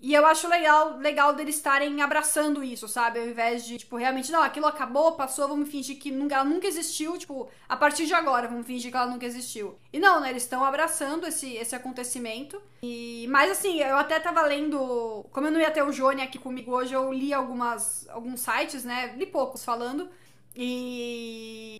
E 0.00 0.14
eu 0.14 0.24
acho 0.24 0.48
legal, 0.48 0.96
legal 0.96 1.34
deles 1.34 1.56
estarem 1.56 2.00
abraçando 2.00 2.64
isso, 2.64 2.88
sabe? 2.88 3.20
Ao 3.20 3.26
invés 3.26 3.66
de, 3.66 3.76
tipo, 3.76 3.96
realmente, 3.96 4.32
não, 4.32 4.42
aquilo 4.42 4.66
acabou, 4.66 5.12
passou, 5.12 5.46
vamos 5.46 5.68
fingir 5.68 5.98
que 5.98 6.10
nunca, 6.10 6.36
ela 6.36 6.44
nunca 6.44 6.66
existiu, 6.66 7.18
tipo, 7.18 7.50
a 7.68 7.76
partir 7.76 8.06
de 8.06 8.14
agora, 8.14 8.48
vamos 8.48 8.66
fingir 8.66 8.90
que 8.90 8.96
ela 8.96 9.10
nunca 9.10 9.26
existiu. 9.26 9.78
E 9.92 9.98
não, 9.98 10.18
né? 10.18 10.30
Eles 10.30 10.44
estão 10.44 10.64
abraçando 10.64 11.26
esse, 11.26 11.54
esse 11.54 11.76
acontecimento. 11.76 12.60
E, 12.82 13.26
mas 13.28 13.50
assim, 13.50 13.78
eu 13.78 13.98
até 13.98 14.18
tava 14.18 14.40
lendo. 14.42 15.26
Como 15.30 15.46
eu 15.46 15.50
não 15.50 15.60
ia 15.60 15.70
ter 15.70 15.82
o 15.82 15.92
Johnny 15.92 16.22
aqui 16.22 16.38
comigo 16.38 16.72
hoje, 16.72 16.94
eu 16.94 17.12
li 17.12 17.34
algumas, 17.34 18.08
alguns 18.08 18.40
sites, 18.40 18.84
né? 18.84 19.14
Li 19.16 19.26
poucos 19.26 19.62
falando. 19.62 20.08
E 20.56 21.78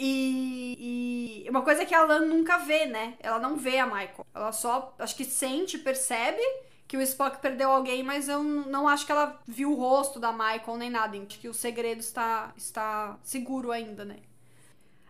e, 0.00 1.44
e, 1.44 1.50
uma 1.50 1.62
coisa 1.62 1.84
que 1.84 1.92
a 1.92 2.04
Lan 2.04 2.20
nunca 2.20 2.58
vê, 2.58 2.86
né? 2.86 3.14
Ela 3.18 3.40
não 3.40 3.56
vê 3.56 3.78
a 3.78 3.86
Michael. 3.86 4.24
Ela 4.32 4.52
só, 4.52 4.94
acho 4.96 5.16
que 5.16 5.24
sente, 5.24 5.76
percebe 5.76 6.40
que 6.88 6.96
o 6.96 7.02
Spock 7.02 7.38
perdeu 7.42 7.70
alguém, 7.70 8.02
mas 8.02 8.30
eu 8.30 8.42
não 8.42 8.88
acho 8.88 9.04
que 9.04 9.12
ela 9.12 9.38
viu 9.46 9.70
o 9.70 9.74
rosto 9.74 10.18
da 10.18 10.32
Michael 10.32 10.78
nem 10.78 10.88
nada. 10.88 11.18
Acho 11.18 11.38
que 11.38 11.46
o 11.46 11.52
segredo 11.52 12.00
está, 12.00 12.50
está 12.56 13.18
seguro 13.22 13.70
ainda, 13.70 14.06
né? 14.06 14.16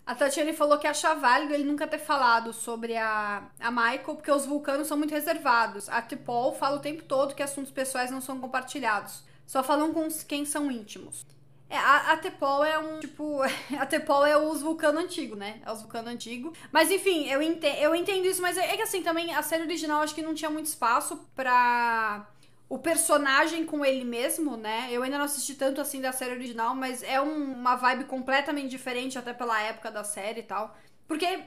A 0.04 0.14
Tatiane 0.14 0.52
falou 0.52 0.78
que 0.78 0.88
acha 0.88 1.14
válido 1.14 1.54
ele 1.54 1.64
nunca 1.64 1.86
ter 1.86 1.98
falado 1.98 2.52
sobre 2.52 2.96
a, 2.96 3.44
a 3.60 3.70
Michael, 3.70 4.16
porque 4.16 4.32
os 4.32 4.44
vulcanos 4.44 4.88
são 4.88 4.96
muito 4.96 5.12
reservados. 5.12 5.88
A 5.88 6.02
T'Pol 6.02 6.52
fala 6.54 6.78
o 6.78 6.80
tempo 6.80 7.04
todo 7.04 7.34
que 7.34 7.42
assuntos 7.42 7.70
pessoais 7.70 8.10
não 8.10 8.20
são 8.20 8.40
compartilhados. 8.40 9.22
Só 9.46 9.62
falam 9.62 9.92
com 9.92 10.08
quem 10.26 10.44
são 10.44 10.72
íntimos. 10.72 11.24
É, 11.70 11.76
a, 11.76 12.12
a 12.12 12.16
Tepol 12.16 12.64
é 12.64 12.78
um, 12.78 12.98
tipo, 12.98 13.40
a 13.78 13.86
Tepol 13.86 14.24
é 14.24 14.36
os 14.36 14.62
vulcano 14.62 14.98
antigo, 14.98 15.36
né? 15.36 15.60
É 15.64 15.70
os 15.70 15.82
vulcano 15.82 16.08
antigo. 16.08 16.52
Mas 16.72 16.90
enfim, 16.90 17.28
eu 17.28 17.42
entendo, 17.42 17.76
eu 17.76 17.94
entendo 17.94 18.26
isso, 18.26 18.40
mas 18.40 18.56
é, 18.56 18.72
é 18.72 18.76
que 18.76 18.82
assim, 18.82 19.02
também 19.02 19.34
a 19.34 19.42
série 19.42 19.64
original 19.64 20.00
acho 20.02 20.14
que 20.14 20.22
não 20.22 20.34
tinha 20.34 20.50
muito 20.50 20.66
espaço 20.66 21.28
pra 21.34 22.26
o 22.68 22.78
personagem 22.78 23.64
com 23.64 23.84
ele 23.84 24.04
mesmo, 24.04 24.56
né? 24.56 24.88
Eu 24.90 25.02
ainda 25.02 25.18
não 25.18 25.24
assisti 25.24 25.54
tanto 25.54 25.80
assim 25.80 26.00
da 26.00 26.12
série 26.12 26.32
original, 26.32 26.74
mas 26.74 27.02
é 27.02 27.20
um, 27.20 27.52
uma 27.54 27.76
vibe 27.76 28.04
completamente 28.04 28.68
diferente 28.70 29.18
até 29.18 29.32
pela 29.32 29.60
época 29.62 29.90
da 29.90 30.04
série 30.04 30.40
e 30.40 30.42
tal. 30.42 30.76
Porque 31.06 31.44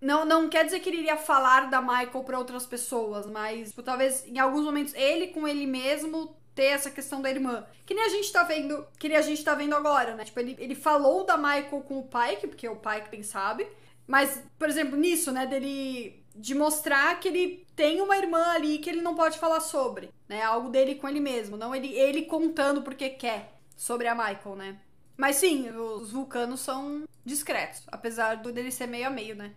não, 0.00 0.24
não 0.24 0.48
quer 0.48 0.64
dizer 0.64 0.80
que 0.80 0.88
ele 0.88 0.98
iria 0.98 1.16
falar 1.16 1.70
da 1.70 1.80
Michael 1.80 2.24
para 2.24 2.38
outras 2.38 2.66
pessoas, 2.66 3.26
mas 3.26 3.70
tipo, 3.70 3.82
talvez 3.82 4.26
em 4.26 4.38
alguns 4.38 4.64
momentos 4.64 4.92
ele 4.94 5.28
com 5.28 5.46
ele 5.46 5.66
mesmo 5.66 6.36
ter 6.56 6.64
essa 6.64 6.90
questão 6.90 7.22
da 7.22 7.30
irmã. 7.30 7.64
Que 7.84 7.94
nem 7.94 8.02
a 8.02 8.08
gente 8.08 8.32
tá 8.32 8.42
vendo, 8.42 8.84
que 8.98 9.08
nem 9.08 9.18
a 9.18 9.22
gente 9.22 9.44
tá 9.44 9.54
vendo 9.54 9.76
agora, 9.76 10.16
né? 10.16 10.24
Tipo, 10.24 10.40
ele, 10.40 10.56
ele 10.58 10.74
falou 10.74 11.22
da 11.22 11.36
Michael 11.36 11.82
com 11.82 11.98
o 11.98 12.08
Pike, 12.08 12.48
porque 12.48 12.66
é 12.66 12.70
o 12.70 12.76
Pike 12.76 13.10
quem 13.10 13.22
sabe. 13.22 13.68
Mas, 14.06 14.42
por 14.58 14.68
exemplo, 14.68 14.96
nisso, 14.96 15.30
né, 15.30 15.46
dele 15.46 16.24
de 16.34 16.54
mostrar 16.54 17.18
que 17.18 17.28
ele 17.28 17.66
tem 17.74 18.00
uma 18.00 18.16
irmã 18.16 18.52
ali 18.52 18.78
que 18.78 18.90
ele 18.90 19.00
não 19.00 19.14
pode 19.14 19.38
falar 19.38 19.60
sobre, 19.60 20.10
né? 20.28 20.42
Algo 20.42 20.70
dele 20.70 20.94
com 20.94 21.08
ele 21.08 21.20
mesmo, 21.20 21.56
não 21.56 21.74
ele, 21.74 21.88
ele 21.94 22.22
contando 22.22 22.82
porque 22.82 23.10
quer 23.10 23.54
sobre 23.76 24.06
a 24.06 24.14
Michael, 24.14 24.56
né? 24.56 24.78
Mas 25.16 25.36
sim, 25.36 25.70
os 25.70 26.12
vulcanos 26.12 26.60
são 26.60 27.04
discretos, 27.24 27.82
apesar 27.88 28.36
do 28.36 28.52
dele 28.52 28.70
ser 28.70 28.86
meio 28.86 29.06
a 29.06 29.10
meio, 29.10 29.34
né? 29.34 29.52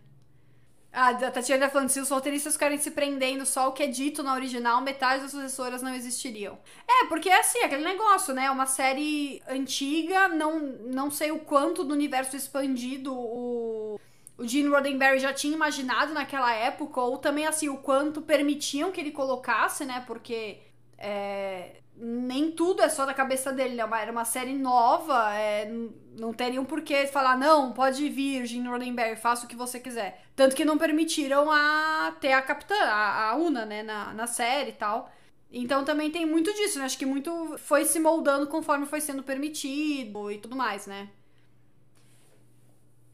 A 0.92 1.14
Tatiana 1.14 1.68
tá 1.68 1.72
falando, 1.72 1.90
se 1.90 2.00
os 2.00 2.10
roteiristas 2.10 2.54
ficarem 2.54 2.78
se 2.80 2.92
prendendo 2.92 3.46
só 3.46 3.70
o 3.70 3.74
que 3.74 3.84
é 3.84 3.88
dito 3.88 4.24
na 4.24 4.34
original, 4.34 4.82
metade 4.82 5.22
das 5.22 5.32
sucessoras 5.32 5.82
não 5.84 5.94
existiriam. 5.94 6.58
É, 6.88 7.06
porque 7.06 7.30
é 7.30 7.40
assim, 7.40 7.60
aquele 7.60 7.84
negócio, 7.84 8.34
né? 8.34 8.50
Uma 8.50 8.66
série 8.66 9.42
antiga, 9.48 10.28
não, 10.30 10.60
não 10.60 11.12
sei 11.12 11.32
o 11.32 11.40
quanto 11.40 11.84
do 11.84 11.94
universo 11.94 12.36
expandido 12.36 13.14
o, 13.14 14.00
o 14.38 14.48
Gene 14.48 14.70
Roddenberry 14.70 15.20
já 15.20 15.32
tinha 15.34 15.54
imaginado 15.54 16.14
naquela 16.14 16.52
época, 16.54 17.00
ou 17.02 17.18
também 17.20 17.46
assim, 17.46 17.70
o 17.70 17.78
quanto 17.78 18.22
permitiam 18.22 18.92
que 18.92 19.00
ele 19.00 19.12
colocasse, 19.12 19.86
né? 19.86 20.04
Porque 20.08 20.60
É, 20.98 21.82
nem 21.96 22.52
tudo 22.52 22.82
é 22.82 22.90
só 22.90 23.06
da 23.06 23.14
cabeça 23.14 23.52
dele, 23.54 23.76
né? 23.76 23.84
Era 24.02 24.12
uma 24.12 24.26
série 24.26 24.54
nova, 24.54 25.34
é, 25.34 25.72
não 26.20 26.34
teriam 26.34 26.66
por 26.66 26.82
que 26.82 27.08
falar, 27.08 27.38
não, 27.38 27.72
pode 27.72 28.08
vir, 28.10 28.46
Gene 28.46 28.68
Roddenberry, 28.68 29.16
faça 29.16 29.46
o 29.46 29.50
que 29.50 29.56
você 29.56 29.80
quiser. 29.80 30.24
Tanto 30.36 30.56
que 30.56 30.66
não 30.66 30.78
permitiram 30.78 31.50
a 31.52 32.16
ter 32.20 32.34
a 32.34 32.42
capitã, 32.42 32.76
a, 32.76 33.32
a 33.32 33.36
Una, 33.36 33.66
né, 33.66 33.84
na, 33.84 34.14
na 34.14 34.28
série 34.28 34.72
e 34.72 34.74
tal. 34.74 35.12
Então 35.52 35.84
também 35.84 36.12
tem 36.12 36.26
muito 36.26 36.54
disso, 36.54 36.78
né? 36.80 36.86
Acho 36.86 36.98
que 36.98 37.06
muito 37.06 37.58
foi 37.58 37.86
se 37.86 38.00
moldando 38.00 38.48
conforme 38.48 38.86
foi 38.86 39.02
sendo 39.02 39.24
permitido 39.24 40.32
e 40.32 40.38
tudo 40.38 40.56
mais, 40.56 40.86
né? 40.86 41.10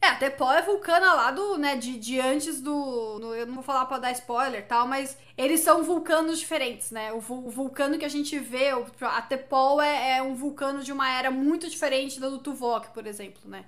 É, 0.00 0.08
até 0.08 0.30
Paul 0.30 0.52
é 0.52 0.62
vulcana 0.62 1.14
lá 1.14 1.30
do, 1.30 1.56
né, 1.58 1.76
de, 1.76 1.98
de 1.98 2.20
antes 2.20 2.60
do. 2.60 3.34
Eu 3.34 3.46
não 3.46 3.54
vou 3.54 3.62
falar 3.62 3.86
pra 3.86 3.98
dar 3.98 4.12
spoiler 4.12 4.66
tal, 4.66 4.86
mas 4.86 5.16
eles 5.36 5.60
são 5.60 5.82
vulcanos 5.82 6.38
diferentes, 6.38 6.90
né? 6.90 7.12
O, 7.12 7.16
o 7.16 7.50
vulcano 7.50 7.98
que 7.98 8.04
a 8.04 8.08
gente 8.08 8.38
vê, 8.38 8.72
o, 8.74 8.86
a 9.00 9.22
Tepol 9.22 9.80
é, 9.80 10.18
é 10.18 10.22
um 10.22 10.34
vulcano 10.34 10.82
de 10.82 10.92
uma 10.92 11.10
era 11.10 11.30
muito 11.30 11.68
diferente 11.68 12.20
da 12.20 12.28
do 12.28 12.38
Tuvok, 12.38 12.92
por 12.92 13.06
exemplo, 13.06 13.40
né? 13.46 13.64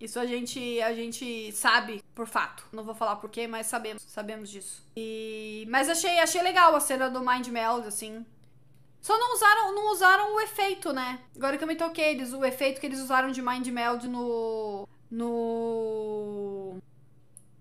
Isso 0.00 0.18
a 0.18 0.26
gente, 0.26 0.80
a 0.82 0.92
gente 0.92 1.52
sabe 1.52 2.02
por 2.12 2.26
fato. 2.26 2.66
Não 2.72 2.82
vou 2.82 2.94
falar 2.94 3.16
porquê, 3.16 3.46
mas 3.46 3.68
sabemos, 3.68 4.02
sabemos 4.02 4.50
disso. 4.50 4.84
E 4.96 5.64
mas 5.68 5.88
achei, 5.88 6.18
achei 6.18 6.42
legal 6.42 6.74
a 6.74 6.80
cena 6.80 7.08
do 7.08 7.20
Mind 7.20 7.46
Meld 7.48 7.86
assim. 7.86 8.26
Só 9.02 9.18
não 9.18 9.34
usaram, 9.34 9.74
não 9.74 9.92
usaram 9.92 10.34
o 10.34 10.40
efeito, 10.40 10.92
né? 10.92 11.18
Agora 11.36 11.58
que 11.58 11.64
eu 11.64 11.68
me 11.68 11.76
toquei, 11.76 12.12
eles, 12.12 12.32
o 12.32 12.44
efeito 12.44 12.80
que 12.80 12.86
eles 12.86 13.00
usaram 13.00 13.30
de 13.30 13.42
Mind 13.42 13.66
Meld 13.66 14.08
no 14.08 14.88
no 15.10 16.78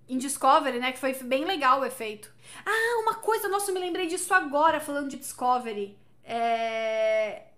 em 0.08 0.18
Discovery, 0.18 0.80
né, 0.80 0.92
que 0.92 1.00
foi 1.00 1.14
bem 1.14 1.46
legal 1.46 1.82
o 1.82 1.86
efeito. 1.86 2.34
Ah, 2.66 3.00
uma 3.02 3.16
coisa, 3.16 3.48
nossa, 3.48 3.72
eu 3.72 3.74
me 3.74 3.80
lembrei 3.80 4.08
disso 4.08 4.34
agora 4.34 4.80
falando 4.80 5.10
de 5.10 5.18
Discovery. 5.18 5.98
É 6.24 7.52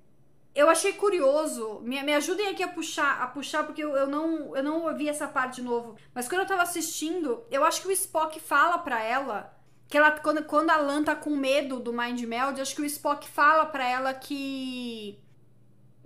eu 0.56 0.70
achei 0.70 0.94
curioso. 0.94 1.80
Me, 1.82 2.02
me 2.04 2.14
ajudem 2.14 2.48
aqui 2.48 2.64
a 2.64 2.68
puxar, 2.68 3.22
a 3.22 3.28
puxar, 3.28 3.64
porque 3.64 3.84
eu, 3.84 3.96
eu, 3.96 4.08
não, 4.08 4.56
eu 4.56 4.64
não 4.64 4.84
ouvi 4.84 5.10
essa 5.10 5.28
parte 5.28 5.56
de 5.56 5.64
novo. 5.64 5.96
Mas 6.14 6.28
quando 6.28 6.42
eu 6.42 6.48
tava 6.48 6.62
assistindo, 6.62 7.44
eu 7.50 7.64
acho 7.64 7.82
que 7.82 7.88
o 7.88 7.92
Spock 7.92 8.40
fala 8.40 8.78
pra 8.78 9.02
ela. 9.02 9.54
Que 9.94 9.98
ela, 10.00 10.10
quando, 10.10 10.44
quando 10.46 10.72
a 10.72 10.78
Lan 10.78 11.04
tá 11.04 11.16
com 11.16 11.36
medo 11.36 11.80
do 11.80 11.94
Mind 11.94 12.20
Meld, 12.22 12.60
acho 12.60 12.74
que 12.76 12.82
o 12.82 12.86
Spock 12.86 13.30
fala 13.30 13.64
pra 13.68 13.88
ela 13.88 14.12
que. 14.12 15.20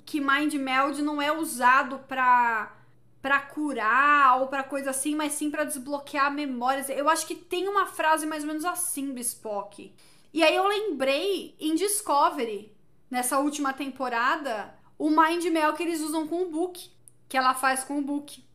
Que 0.06 0.20
Mind 0.20 0.56
Meld 0.56 1.02
não 1.02 1.22
é 1.22 1.32
usado 1.32 2.00
pra. 2.00 2.76
Pra 3.22 3.40
curar 3.40 4.42
ou 4.42 4.48
pra 4.48 4.62
coisa 4.62 4.90
assim, 4.90 5.16
mas 5.16 5.32
sim 5.32 5.50
para 5.50 5.64
desbloquear 5.64 6.30
memórias. 6.34 6.90
Eu 6.90 7.08
acho 7.08 7.26
que 7.26 7.34
tem 7.34 7.70
uma 7.70 7.86
frase 7.86 8.26
mais 8.26 8.44
ou 8.44 8.48
menos 8.48 8.66
assim 8.66 9.14
do 9.14 9.22
Spock. 9.22 9.96
E 10.34 10.44
aí 10.44 10.54
eu 10.54 10.68
lembrei 10.68 11.56
em 11.58 11.74
Discovery 11.74 12.70
nessa 13.10 13.40
última 13.40 13.72
temporada, 13.72 14.76
o 15.00 15.10
Mind 15.10 15.46
Mel 15.46 15.72
que 15.72 15.84
eles 15.84 16.02
usam 16.02 16.28
com 16.28 16.42
o 16.42 16.52
Book, 16.52 16.92
que 17.30 17.38
ela 17.38 17.54
faz 17.54 17.86
com 17.86 18.00
o 18.00 18.02
Book. 18.02 18.46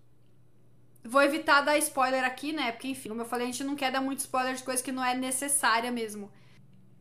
Vou 1.04 1.20
evitar 1.22 1.62
dar 1.62 1.76
spoiler 1.78 2.24
aqui, 2.24 2.52
né? 2.52 2.72
Porque, 2.72 2.88
enfim, 2.88 3.08
como 3.08 3.22
eu 3.22 3.26
falei, 3.26 3.48
a 3.48 3.50
gente 3.50 3.64
não 3.64 3.74
quer 3.74 3.90
dar 3.90 4.00
muito 4.00 4.20
spoiler 4.20 4.54
de 4.54 4.62
coisa 4.62 4.82
que 4.82 4.92
não 4.92 5.04
é 5.04 5.14
necessária 5.14 5.90
mesmo. 5.90 6.30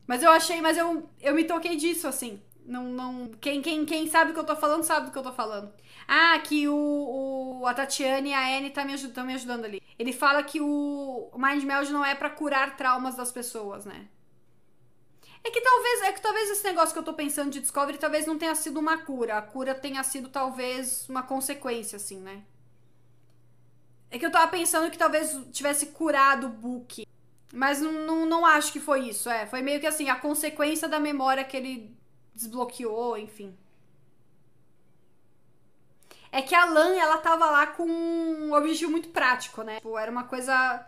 Mas 0.07 0.23
eu 0.23 0.31
achei, 0.31 0.59
mas 0.59 0.77
eu, 0.77 1.09
eu 1.21 1.35
me 1.35 1.43
toquei 1.43 1.75
disso, 1.75 2.07
assim. 2.07 2.41
Não, 2.65 2.85
não, 2.85 3.31
quem, 3.39 3.61
quem, 3.61 3.85
quem 3.85 4.07
sabe 4.07 4.31
o 4.31 4.33
que 4.33 4.39
eu 4.39 4.45
tô 4.45 4.55
falando, 4.55 4.83
sabe 4.83 5.07
do 5.07 5.11
que 5.11 5.17
eu 5.17 5.23
tô 5.23 5.31
falando. 5.31 5.71
Ah, 6.07 6.37
que 6.39 6.67
o, 6.67 7.59
o 7.61 7.67
a 7.67 7.73
Tatiane 7.73 8.29
e 8.29 8.33
a 8.33 8.57
Anne 8.57 8.69
tá 8.69 8.83
me, 8.83 8.93
ajud, 8.93 9.17
me 9.23 9.33
ajudando 9.33 9.65
ali. 9.65 9.81
Ele 9.97 10.13
fala 10.13 10.43
que 10.43 10.59
o 10.59 11.31
Mind 11.35 11.63
Meld 11.63 11.91
não 11.91 12.05
é 12.05 12.15
para 12.15 12.29
curar 12.29 12.75
traumas 12.75 13.15
das 13.15 13.31
pessoas, 13.31 13.85
né? 13.85 14.07
É 15.43 15.49
que 15.49 15.61
talvez, 15.61 16.01
é 16.03 16.11
que 16.11 16.21
talvez 16.21 16.49
esse 16.51 16.63
negócio 16.63 16.93
que 16.93 16.99
eu 16.99 17.03
tô 17.03 17.13
pensando 17.13 17.49
de 17.49 17.59
Discovery 17.59 17.97
talvez 17.97 18.27
não 18.27 18.37
tenha 18.37 18.53
sido 18.53 18.79
uma 18.79 18.99
cura. 18.99 19.37
A 19.37 19.41
cura 19.41 19.73
tenha 19.73 20.03
sido 20.03 20.29
talvez 20.29 21.07
uma 21.09 21.23
consequência, 21.23 21.95
assim, 21.95 22.19
né? 22.19 22.43
É 24.11 24.19
que 24.19 24.25
eu 24.25 24.31
tava 24.31 24.51
pensando 24.51 24.91
que 24.91 24.97
talvez 24.97 25.35
tivesse 25.51 25.87
curado 25.87 26.47
o 26.47 26.49
Book. 26.49 27.07
Mas 27.53 27.81
não, 27.81 27.93
não, 27.93 28.25
não 28.25 28.45
acho 28.45 28.71
que 28.71 28.79
foi 28.79 29.07
isso, 29.09 29.29
é. 29.29 29.45
Foi 29.47 29.61
meio 29.61 29.79
que 29.79 29.87
assim, 29.87 30.09
a 30.09 30.15
consequência 30.15 30.87
da 30.87 30.99
memória 30.99 31.43
que 31.43 31.57
ele 31.57 31.97
desbloqueou, 32.35 33.17
enfim. 33.17 33.57
É 36.31 36.41
que 36.41 36.53
a 36.53 36.65
Lan, 36.65 36.95
ela 36.95 37.17
tava 37.17 37.49
lá 37.49 37.67
com 37.67 37.83
um 37.85 38.53
objetivo 38.53 38.91
muito 38.91 39.09
prático, 39.09 39.63
né? 39.63 39.75
Tipo, 39.75 39.97
era 39.97 40.11
uma 40.11 40.25
coisa 40.25 40.85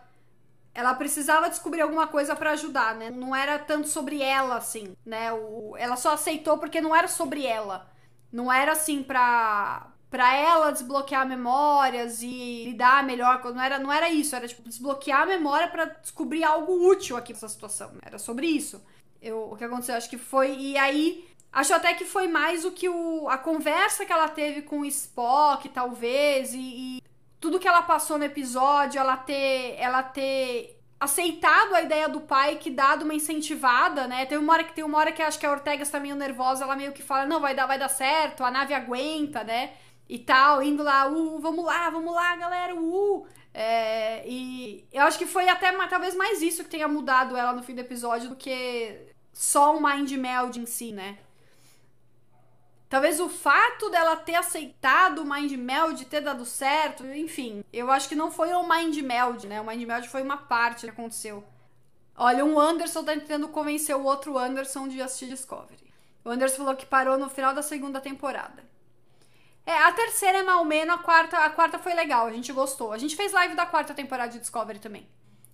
ela 0.74 0.92
precisava 0.94 1.48
descobrir 1.48 1.82
alguma 1.82 2.08
coisa 2.08 2.34
para 2.34 2.50
ajudar, 2.50 2.96
né? 2.96 3.08
Não 3.08 3.34
era 3.34 3.58
tanto 3.58 3.86
sobre 3.88 4.20
ela, 4.20 4.56
assim, 4.56 4.96
né? 5.06 5.32
O, 5.32 5.76
ela 5.78 5.96
só 5.96 6.14
aceitou 6.14 6.58
porque 6.58 6.80
não 6.80 6.94
era 6.94 7.06
sobre 7.06 7.46
ela. 7.46 7.88
Não 8.32 8.52
era 8.52 8.72
assim 8.72 9.02
pra, 9.02 9.86
pra 10.14 10.32
ela 10.32 10.70
desbloquear 10.70 11.26
memórias 11.26 12.22
e 12.22 12.66
lidar 12.66 13.02
melhor. 13.02 13.42
Não 13.52 13.60
era, 13.60 13.80
não 13.80 13.92
era 13.92 14.08
isso, 14.08 14.36
era 14.36 14.46
tipo 14.46 14.62
desbloquear 14.62 15.22
a 15.22 15.26
memória 15.26 15.66
para 15.66 15.86
descobrir 15.86 16.44
algo 16.44 16.88
útil 16.88 17.16
aqui 17.16 17.32
nessa 17.32 17.48
situação. 17.48 17.90
Era 18.00 18.16
sobre 18.16 18.46
isso. 18.46 18.80
Eu, 19.20 19.50
o 19.50 19.56
que 19.56 19.64
aconteceu, 19.64 19.96
acho 19.96 20.08
que 20.08 20.16
foi. 20.16 20.56
E 20.56 20.78
aí. 20.78 21.28
Acho 21.52 21.74
até 21.74 21.94
que 21.94 22.04
foi 22.04 22.28
mais 22.28 22.64
o 22.64 22.70
que 22.72 22.88
o, 22.88 23.28
a 23.28 23.38
conversa 23.38 24.04
que 24.04 24.12
ela 24.12 24.28
teve 24.28 24.62
com 24.62 24.80
o 24.80 24.84
Spock, 24.84 25.68
talvez, 25.68 26.52
e, 26.52 26.58
e 26.58 27.02
tudo 27.40 27.60
que 27.60 27.68
ela 27.68 27.82
passou 27.82 28.18
no 28.18 28.24
episódio, 28.24 28.98
ela 28.98 29.16
ter, 29.16 29.76
ela 29.78 30.02
ter 30.02 30.80
aceitado 30.98 31.74
a 31.74 31.82
ideia 31.82 32.08
do 32.08 32.20
pai 32.20 32.56
que 32.56 32.70
dado 32.70 33.04
uma 33.04 33.14
incentivada, 33.14 34.08
né? 34.08 34.26
Tem 34.26 34.38
uma 34.38 34.52
hora 34.52 34.64
que 34.64 34.72
tem 34.72 34.82
uma 34.82 34.98
hora 34.98 35.12
que 35.12 35.22
acho 35.22 35.38
que 35.38 35.46
a 35.46 35.52
Ortega 35.52 35.82
está 35.84 36.00
meio 36.00 36.16
nervosa, 36.16 36.64
ela 36.64 36.74
meio 36.74 36.92
que 36.92 37.02
fala: 37.02 37.24
"Não, 37.24 37.40
vai 37.40 37.54
dar, 37.54 37.66
vai 37.66 37.78
dar 37.78 37.88
certo, 37.88 38.44
a 38.44 38.50
nave 38.50 38.74
aguenta, 38.74 39.44
né?" 39.44 39.74
E 40.08 40.18
tal, 40.18 40.62
indo 40.62 40.82
lá, 40.82 41.06
uh, 41.08 41.38
vamos 41.38 41.64
lá, 41.64 41.90
vamos 41.90 42.14
lá, 42.14 42.36
galera, 42.36 42.74
uh. 42.74 43.26
É, 43.52 44.28
e 44.28 44.84
eu 44.92 45.02
acho 45.04 45.16
que 45.16 45.26
foi 45.26 45.48
até 45.48 45.70
talvez 45.86 46.14
mais 46.16 46.42
isso 46.42 46.64
que 46.64 46.70
tenha 46.70 46.88
mudado 46.88 47.36
ela 47.36 47.52
no 47.52 47.62
fim 47.62 47.74
do 47.74 47.80
episódio 47.80 48.30
do 48.30 48.36
que 48.36 49.14
só 49.32 49.76
o 49.76 49.80
mind 49.80 50.10
meld 50.12 50.58
em 50.58 50.66
si, 50.66 50.92
né? 50.92 51.18
Talvez 52.88 53.18
o 53.18 53.28
fato 53.28 53.90
dela 53.90 54.14
ter 54.14 54.36
aceitado 54.36 55.20
o 55.20 55.24
Mind 55.24 55.50
Meld, 55.52 56.04
ter 56.04 56.20
dado 56.20 56.44
certo, 56.44 57.04
enfim, 57.06 57.64
eu 57.72 57.90
acho 57.90 58.08
que 58.08 58.14
não 58.14 58.30
foi 58.30 58.52
o 58.52 58.62
Mind 58.68 58.96
Meld, 58.98 59.48
né? 59.48 59.60
O 59.60 59.66
Mind 59.66 59.82
Meld 59.82 60.08
foi 60.08 60.22
uma 60.22 60.36
parte 60.36 60.82
que 60.82 60.90
aconteceu. 60.90 61.42
Olha, 62.16 62.44
um 62.44 62.56
Anderson 62.60 63.02
tá 63.02 63.12
tentando 63.12 63.48
convencer 63.48 63.96
o 63.96 64.04
outro 64.04 64.38
Anderson 64.38 64.86
de 64.86 65.02
assistir 65.02 65.26
Discovery. 65.26 65.92
O 66.24 66.30
Anderson 66.30 66.58
falou 66.58 66.76
que 66.76 66.86
parou 66.86 67.18
no 67.18 67.28
final 67.28 67.52
da 67.52 67.62
segunda 67.62 68.00
temporada. 68.00 68.62
É, 69.66 69.78
a 69.78 69.92
terceira 69.92 70.38
é 70.38 70.42
mal 70.42 70.64
menos, 70.64 70.94
a 70.94 70.98
quarta, 70.98 71.38
a 71.38 71.50
quarta 71.50 71.78
foi 71.78 71.94
legal, 71.94 72.26
a 72.26 72.32
gente 72.32 72.52
gostou. 72.52 72.92
A 72.92 72.98
gente 72.98 73.16
fez 73.16 73.32
live 73.32 73.54
da 73.54 73.64
quarta 73.64 73.94
temporada 73.94 74.32
de 74.32 74.38
Discovery 74.38 74.78
também. 74.78 75.08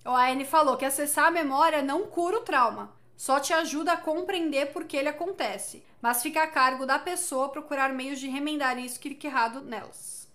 O 0.04 0.10
Anne 0.10 0.44
falou 0.44 0.76
que 0.76 0.84
acessar 0.84 1.26
a 1.26 1.30
memória 1.30 1.82
não 1.82 2.06
cura 2.06 2.38
o 2.38 2.42
trauma, 2.42 2.92
só 3.16 3.38
te 3.38 3.52
ajuda 3.52 3.92
a 3.92 3.96
compreender 3.98 4.72
por 4.72 4.84
que 4.84 4.96
ele 4.96 5.10
acontece, 5.10 5.84
mas 6.00 6.22
fica 6.22 6.42
a 6.42 6.46
cargo 6.46 6.86
da 6.86 6.98
pessoa 6.98 7.50
procurar 7.50 7.92
meios 7.92 8.18
de 8.18 8.26
remendar 8.26 8.78
isso 8.78 8.98
que 8.98 9.10
fica 9.10 9.26
errado 9.26 9.60
nelas. 9.60 10.26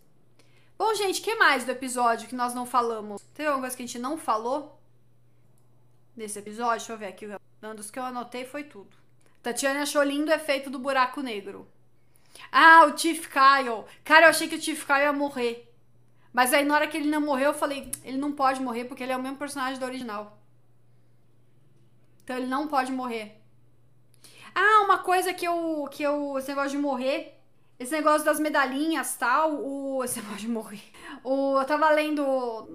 Bom, 0.78 0.94
gente, 0.94 1.22
que 1.22 1.36
mais 1.36 1.64
do 1.64 1.72
episódio 1.72 2.30
que 2.30 2.36
nós 2.36 2.54
não 2.54 2.66
falamos? 2.66 3.22
Tem 3.34 3.46
alguma 3.46 3.64
coisa 3.64 3.76
que 3.76 3.84
a 3.84 3.86
gente 3.86 3.98
não 3.98 4.18
falou 4.18 4.80
nesse 6.16 6.38
episódio? 6.38 6.78
Deixa 6.78 6.94
eu 6.94 6.98
ver 6.98 7.08
aqui. 7.08 7.28
Um 7.64 7.76
dos 7.76 7.90
que 7.90 7.98
eu 7.98 8.04
anotei 8.04 8.46
foi 8.46 8.64
tudo. 8.64 8.96
Tatiana 9.42 9.82
achou 9.82 10.04
lindo 10.04 10.30
o 10.30 10.34
efeito 10.34 10.70
do 10.70 10.78
buraco 10.78 11.22
negro. 11.22 11.68
Ah, 12.52 12.86
o 12.86 12.94
Tiff 12.94 13.30
Kyle. 13.30 13.86
Cara, 14.04 14.26
eu 14.26 14.30
achei 14.30 14.48
que 14.48 14.56
o 14.56 14.60
Tiff 14.60 14.86
Kyle 14.86 15.00
ia 15.00 15.14
morrer. 15.14 15.72
Mas 16.34 16.54
aí 16.54 16.66
na 16.66 16.76
hora 16.76 16.88
que 16.88 16.98
ele 16.98 17.10
não 17.10 17.22
morreu, 17.22 17.52
eu 17.52 17.54
falei, 17.54 17.90
ele 18.04 18.18
não 18.18 18.32
pode 18.32 18.62
morrer 18.62 18.86
porque 18.86 19.04
ele 19.04 19.14
é 19.14 19.18
o 19.18 19.22
mesmo 19.22 19.38
personagem 19.38 19.80
do 19.80 19.86
original. 19.86 20.38
Então 22.24 22.36
ele 22.36 22.48
não 22.48 22.68
pode 22.68 22.92
morrer. 22.92 23.40
Ah, 24.54 24.82
uma 24.84 24.98
coisa 24.98 25.34
que 25.34 25.46
eu. 25.46 25.88
que 25.92 26.02
eu. 26.02 26.38
Esse 26.38 26.50
negócio 26.50 26.72
de 26.72 26.78
morrer. 26.78 27.40
Esse 27.78 27.92
negócio 27.92 28.26
das 28.26 28.40
medalhinhas 28.40 29.16
tal. 29.16 29.54
O, 29.54 30.04
esse 30.04 30.20
negócio 30.22 30.40
de 30.40 30.48
morrer. 30.48 30.92
O, 31.24 31.60
eu 31.60 31.66
tava 31.66 31.90
lendo. 31.92 32.22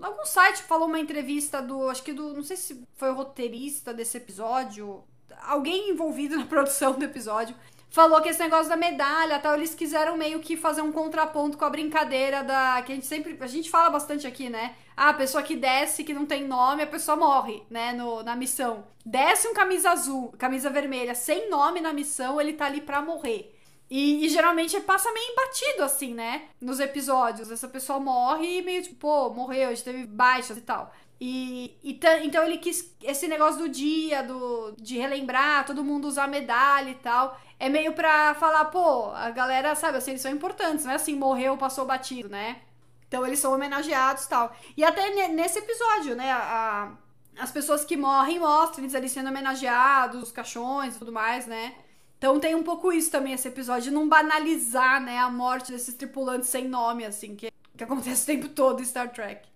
Algum 0.03 0.25
site 0.25 0.63
falou 0.63 0.87
uma 0.87 1.01
entrevista 1.01 1.61
do. 1.61 1.89
Acho 1.89 2.03
que 2.03 2.13
do. 2.13 2.35
Não 2.35 2.43
sei 2.43 2.57
se 2.57 2.87
foi 2.95 3.11
o 3.11 3.15
roteirista 3.15 3.93
desse 3.93 4.19
episódio. 4.19 5.03
Alguém 5.43 5.91
envolvido 5.91 6.37
na 6.37 6.45
produção 6.47 6.93
do 6.93 7.05
episódio 7.05 7.57
falou 7.91 8.21
que 8.23 8.29
esse 8.29 8.41
negócio 8.41 8.69
da 8.69 8.77
medalha 8.77 9.39
tal, 9.39 9.55
eles 9.55 9.75
quiseram 9.75 10.17
meio 10.17 10.41
que 10.41 10.57
fazer 10.57 10.81
um 10.81 10.93
contraponto 10.93 11.59
com 11.59 11.65
a 11.65 11.71
brincadeira 11.71 12.43
da. 12.43 12.81
que 12.83 12.93
a 12.93 12.95
gente 12.95 13.07
sempre. 13.07 13.37
A 13.41 13.47
gente 13.47 13.69
fala 13.69 13.91
bastante 13.91 14.27
aqui, 14.27 14.49
né? 14.49 14.75
Ah, 14.97 15.11
a 15.11 15.15
pessoa 15.15 15.43
que 15.43 15.57
desce, 15.57 16.05
que 16.05 16.15
não 16.15 16.27
tem 16.27 16.47
nome, 16.47 16.83
a 16.83 16.87
pessoa 16.87 17.17
morre, 17.17 17.63
né? 17.69 17.93
No, 17.93 18.23
na 18.23 18.37
missão. 18.37 18.85
Desce 19.05 19.49
um 19.49 19.55
camisa 19.55 19.91
azul, 19.91 20.33
camisa 20.39 20.71
vermelha, 20.71 21.15
sem 21.15 21.51
nome 21.51 21.81
na 21.81 21.93
missão, 21.93 22.41
ele 22.41 22.53
tá 22.53 22.67
ali 22.67 22.81
pra 22.81 23.03
morrer. 23.03 23.57
E, 23.91 24.25
e, 24.25 24.29
geralmente 24.29 24.79
passa 24.83 25.11
meio 25.11 25.33
embatido, 25.33 25.83
assim, 25.83 26.15
né? 26.15 26.43
Nos 26.61 26.79
episódios. 26.79 27.51
Essa 27.51 27.67
pessoa 27.67 27.99
morre 27.99 28.59
e 28.59 28.63
meio 28.63 28.83
tipo, 28.83 28.95
pô, 28.95 29.31
morreu, 29.31 29.69
a 29.69 29.75
gente 29.75 29.83
teve 29.83 30.07
baixas 30.07 30.57
e 30.57 30.61
tal. 30.61 30.93
E, 31.21 31.77
e 31.83 31.99
então 32.23 32.45
ele 32.45 32.57
quis 32.57 32.95
esse 33.03 33.29
negócio 33.29 33.61
do 33.61 33.69
dia, 33.69 34.23
do, 34.23 34.73
de 34.79 34.97
relembrar, 34.97 35.67
todo 35.67 35.85
mundo 35.85 36.09
usar 36.09 36.29
medalha 36.29 36.91
e 36.91 36.95
tal. 36.95 37.39
É 37.61 37.69
meio 37.69 37.93
pra 37.93 38.35
falar, 38.37 38.65
pô, 38.67 39.11
a 39.11 39.29
galera, 39.31 39.75
sabe, 39.75 39.99
assim, 39.99 40.13
eles 40.13 40.23
são 40.23 40.33
importantes, 40.33 40.87
não 40.87 40.93
é 40.93 40.95
assim, 40.95 41.15
morreu, 41.15 41.59
passou 41.59 41.85
batido, 41.85 42.31
né? 42.31 42.63
Então 43.07 43.27
eles 43.27 43.39
são 43.39 43.53
homenageados 43.53 44.27
tal. 44.27 44.57
E 44.75 44.83
até 44.83 45.29
nesse 45.29 45.59
episódio, 45.59 46.17
né, 46.17 46.33
a, 46.33 46.91
as 47.39 47.53
pessoas 47.53 47.85
que 47.85 47.99
morrem 47.99 48.39
mostram 48.39 48.83
eles 48.83 48.95
ali 48.95 49.11
sendo 49.11 49.29
homenageados, 49.29 50.23
os 50.23 50.33
caixões 50.33 50.97
e 50.97 50.99
tudo 50.99 51.13
mais, 51.13 51.47
né? 51.47 51.75
Então 52.17 52.41
tem 52.41 52.55
um 52.55 52.63
pouco 52.63 52.91
isso 52.93 53.11
também, 53.11 53.35
esse 53.35 53.49
episódio, 53.49 53.85
de 53.85 53.91
não 53.91 54.09
banalizar, 54.09 54.99
né, 55.03 55.19
a 55.19 55.29
morte 55.29 55.71
desses 55.71 55.95
tripulantes 55.95 56.49
sem 56.49 56.67
nome, 56.67 57.05
assim, 57.05 57.37
que, 57.37 57.51
que 57.77 57.85
acontece 57.85 58.23
o 58.23 58.27
tempo 58.27 58.49
todo 58.49 58.81
em 58.81 58.87
Star 58.87 59.13
Trek. 59.13 59.47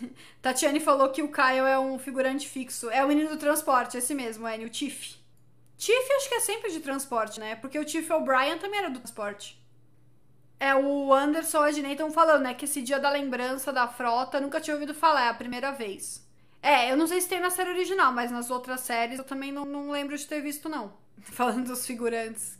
Tatiane 0.40 0.80
falou 0.80 1.10
que 1.10 1.22
o 1.22 1.30
Kyle 1.30 1.66
é 1.66 1.78
um 1.78 1.98
figurante 1.98 2.48
fixo. 2.48 2.88
É 2.88 3.04
o 3.04 3.08
menino 3.08 3.28
do 3.28 3.36
transporte, 3.36 3.98
esse 3.98 4.14
mesmo, 4.14 4.46
é 4.46 4.56
o 4.58 4.70
Tiff. 4.70 5.17
Tiff 5.78 6.12
acho 6.12 6.28
que 6.28 6.34
é 6.34 6.40
sempre 6.40 6.72
de 6.72 6.80
transporte, 6.80 7.38
né? 7.38 7.54
Porque 7.54 7.78
o 7.78 7.84
Tiff 7.84 8.12
O'Brien 8.12 8.58
também 8.58 8.80
era 8.80 8.90
do 8.90 8.98
transporte. 8.98 9.56
É, 10.58 10.74
o 10.74 11.14
Anderson 11.14 11.64
e 11.64 11.68
a 11.68 11.70
Dinei 11.70 11.92
estão 11.92 12.10
falando, 12.10 12.42
né? 12.42 12.52
Que 12.52 12.64
esse 12.64 12.82
dia 12.82 12.98
da 12.98 13.08
lembrança 13.08 13.72
da 13.72 13.86
frota 13.86 14.40
nunca 14.40 14.60
tinha 14.60 14.74
ouvido 14.74 14.92
falar, 14.92 15.26
é 15.26 15.28
a 15.28 15.34
primeira 15.34 15.70
vez. 15.70 16.26
É, 16.60 16.90
eu 16.90 16.96
não 16.96 17.06
sei 17.06 17.20
se 17.20 17.28
tem 17.28 17.38
na 17.38 17.50
série 17.50 17.70
original, 17.70 18.12
mas 18.12 18.32
nas 18.32 18.50
outras 18.50 18.80
séries 18.80 19.18
eu 19.18 19.24
também 19.24 19.52
não, 19.52 19.64
não 19.64 19.92
lembro 19.92 20.18
de 20.18 20.26
ter 20.26 20.40
visto, 20.42 20.68
não. 20.68 20.92
Falando 21.22 21.68
dos 21.68 21.86
figurantes. 21.86 22.58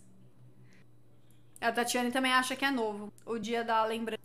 A 1.61 1.73
Tatiane 1.73 2.13
também 2.13 2.33
acha 2.33 2.55
que 2.55 2.65
é 2.65 2.71
novo, 2.71 3.13
o 3.27 3.37
dia 3.37 3.65
da 3.65 3.85
lembrança. 3.85 4.23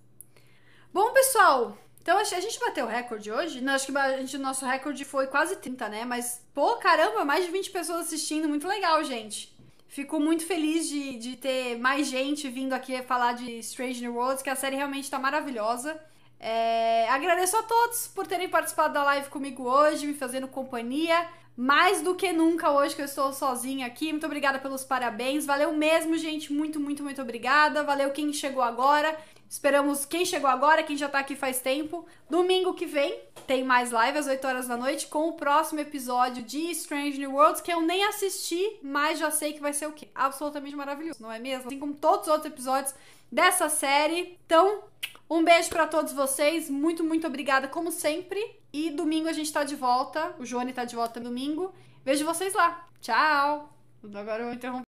Bom, 0.94 1.12
pessoal, 1.12 1.76
então 2.04 2.18
a 2.18 2.24
gente 2.26 2.60
bateu 2.60 2.86
o 2.86 2.90
recorde 2.90 3.32
hoje. 3.32 3.62
Não, 3.62 3.74
acho 3.74 3.86
que 3.90 3.98
a 3.98 4.18
gente, 4.18 4.36
o 4.36 4.40
nosso 4.40 4.66
recorde 4.66 5.06
foi 5.06 5.26
quase 5.28 5.56
30, 5.56 5.88
né? 5.88 6.04
Mas, 6.04 6.46
pô, 6.54 6.76
caramba, 6.76 7.24
mais 7.24 7.46
de 7.46 7.52
20 7.52 7.72
pessoas 7.72 8.08
assistindo. 8.08 8.50
Muito 8.50 8.68
legal, 8.68 9.02
gente. 9.06 9.56
Fico 9.88 10.20
muito 10.20 10.46
feliz 10.46 10.90
de, 10.90 11.18
de 11.18 11.38
ter 11.38 11.80
mais 11.80 12.08
gente 12.08 12.50
vindo 12.50 12.74
aqui 12.74 13.02
falar 13.04 13.34
de 13.34 13.60
Strange 13.60 14.02
New 14.02 14.16
Worlds, 14.16 14.44
que 14.44 14.50
a 14.50 14.56
série 14.56 14.76
realmente 14.76 15.10
tá 15.10 15.18
maravilhosa. 15.18 15.98
É, 16.42 17.08
agradeço 17.08 17.56
a 17.56 17.64
todos 17.64 18.08
por 18.10 18.28
terem 18.28 18.50
participado 18.50 18.94
da 18.94 19.04
live 19.04 19.30
comigo 19.30 19.64
hoje, 19.64 20.06
me 20.06 20.14
fazendo 20.14 20.46
companhia. 20.46 21.26
Mais 21.56 22.02
do 22.02 22.16
que 22.16 22.34
nunca 22.34 22.72
hoje 22.72 22.96
que 22.96 23.02
eu 23.02 23.06
estou 23.06 23.32
sozinha 23.32 23.88
aqui. 23.88 24.12
Muito 24.12 24.26
obrigada 24.26 24.60
pelos 24.60 24.84
parabéns. 24.84 25.46
Valeu 25.46 25.72
mesmo, 25.72 26.18
gente. 26.18 26.52
Muito, 26.52 26.82
muito, 26.82 27.02
muito 27.02 27.22
obrigada. 27.22 27.82
Valeu 27.84 28.10
quem 28.10 28.34
chegou 28.34 28.62
agora. 28.62 29.16
Esperamos 29.54 30.04
quem 30.04 30.26
chegou 30.26 30.50
agora, 30.50 30.82
quem 30.82 30.98
já 30.98 31.08
tá 31.08 31.20
aqui 31.20 31.36
faz 31.36 31.60
tempo. 31.60 32.08
Domingo 32.28 32.74
que 32.74 32.88
vem 32.88 33.22
tem 33.46 33.64
mais 33.64 33.92
live 33.92 34.18
às 34.18 34.26
8 34.26 34.48
horas 34.48 34.68
da 34.68 34.76
noite 34.76 35.06
com 35.06 35.30
o 35.30 35.34
próximo 35.34 35.80
episódio 35.80 36.42
de 36.42 36.72
Strange 36.72 37.20
New 37.20 37.36
Worlds, 37.36 37.62
que 37.62 37.72
eu 37.72 37.80
nem 37.80 38.04
assisti, 38.04 38.80
mas 38.82 39.20
já 39.20 39.30
sei 39.30 39.54
que 39.54 39.62
vai 39.62 39.72
ser 39.72 39.86
o 39.86 39.92
quê? 39.92 40.08
Absolutamente 40.16 40.76
maravilhoso, 40.76 41.22
não 41.22 41.32
é 41.32 41.38
mesmo? 41.38 41.68
Assim 41.68 41.78
como 41.78 41.94
todos 41.94 42.26
os 42.26 42.34
outros 42.34 42.52
episódios 42.52 42.96
dessa 43.32 43.70
série. 43.70 44.40
Então, 44.44 44.86
um 45.30 45.44
beijo 45.44 45.70
para 45.70 45.86
todos 45.86 46.14
vocês. 46.14 46.68
Muito, 46.68 47.04
muito 47.04 47.28
obrigada, 47.28 47.68
como 47.68 47.92
sempre. 47.92 48.44
E 48.74 48.90
domingo 48.90 49.30
a 49.30 49.34
gente 49.34 49.54
tá 49.54 49.64
de 49.64 49.76
volta. 49.76 50.34
O 50.40 50.46
Johnny 50.46 50.74
tá 50.74 50.84
de 50.84 50.96
volta 50.96 51.20
domingo. 51.20 51.72
Vejo 52.04 52.26
vocês 52.26 52.56
lá. 52.56 52.88
Tchau! 53.00 53.72
Agora 54.04 54.42
eu 54.42 54.46
vou 54.48 54.56
interromper. 54.56 54.82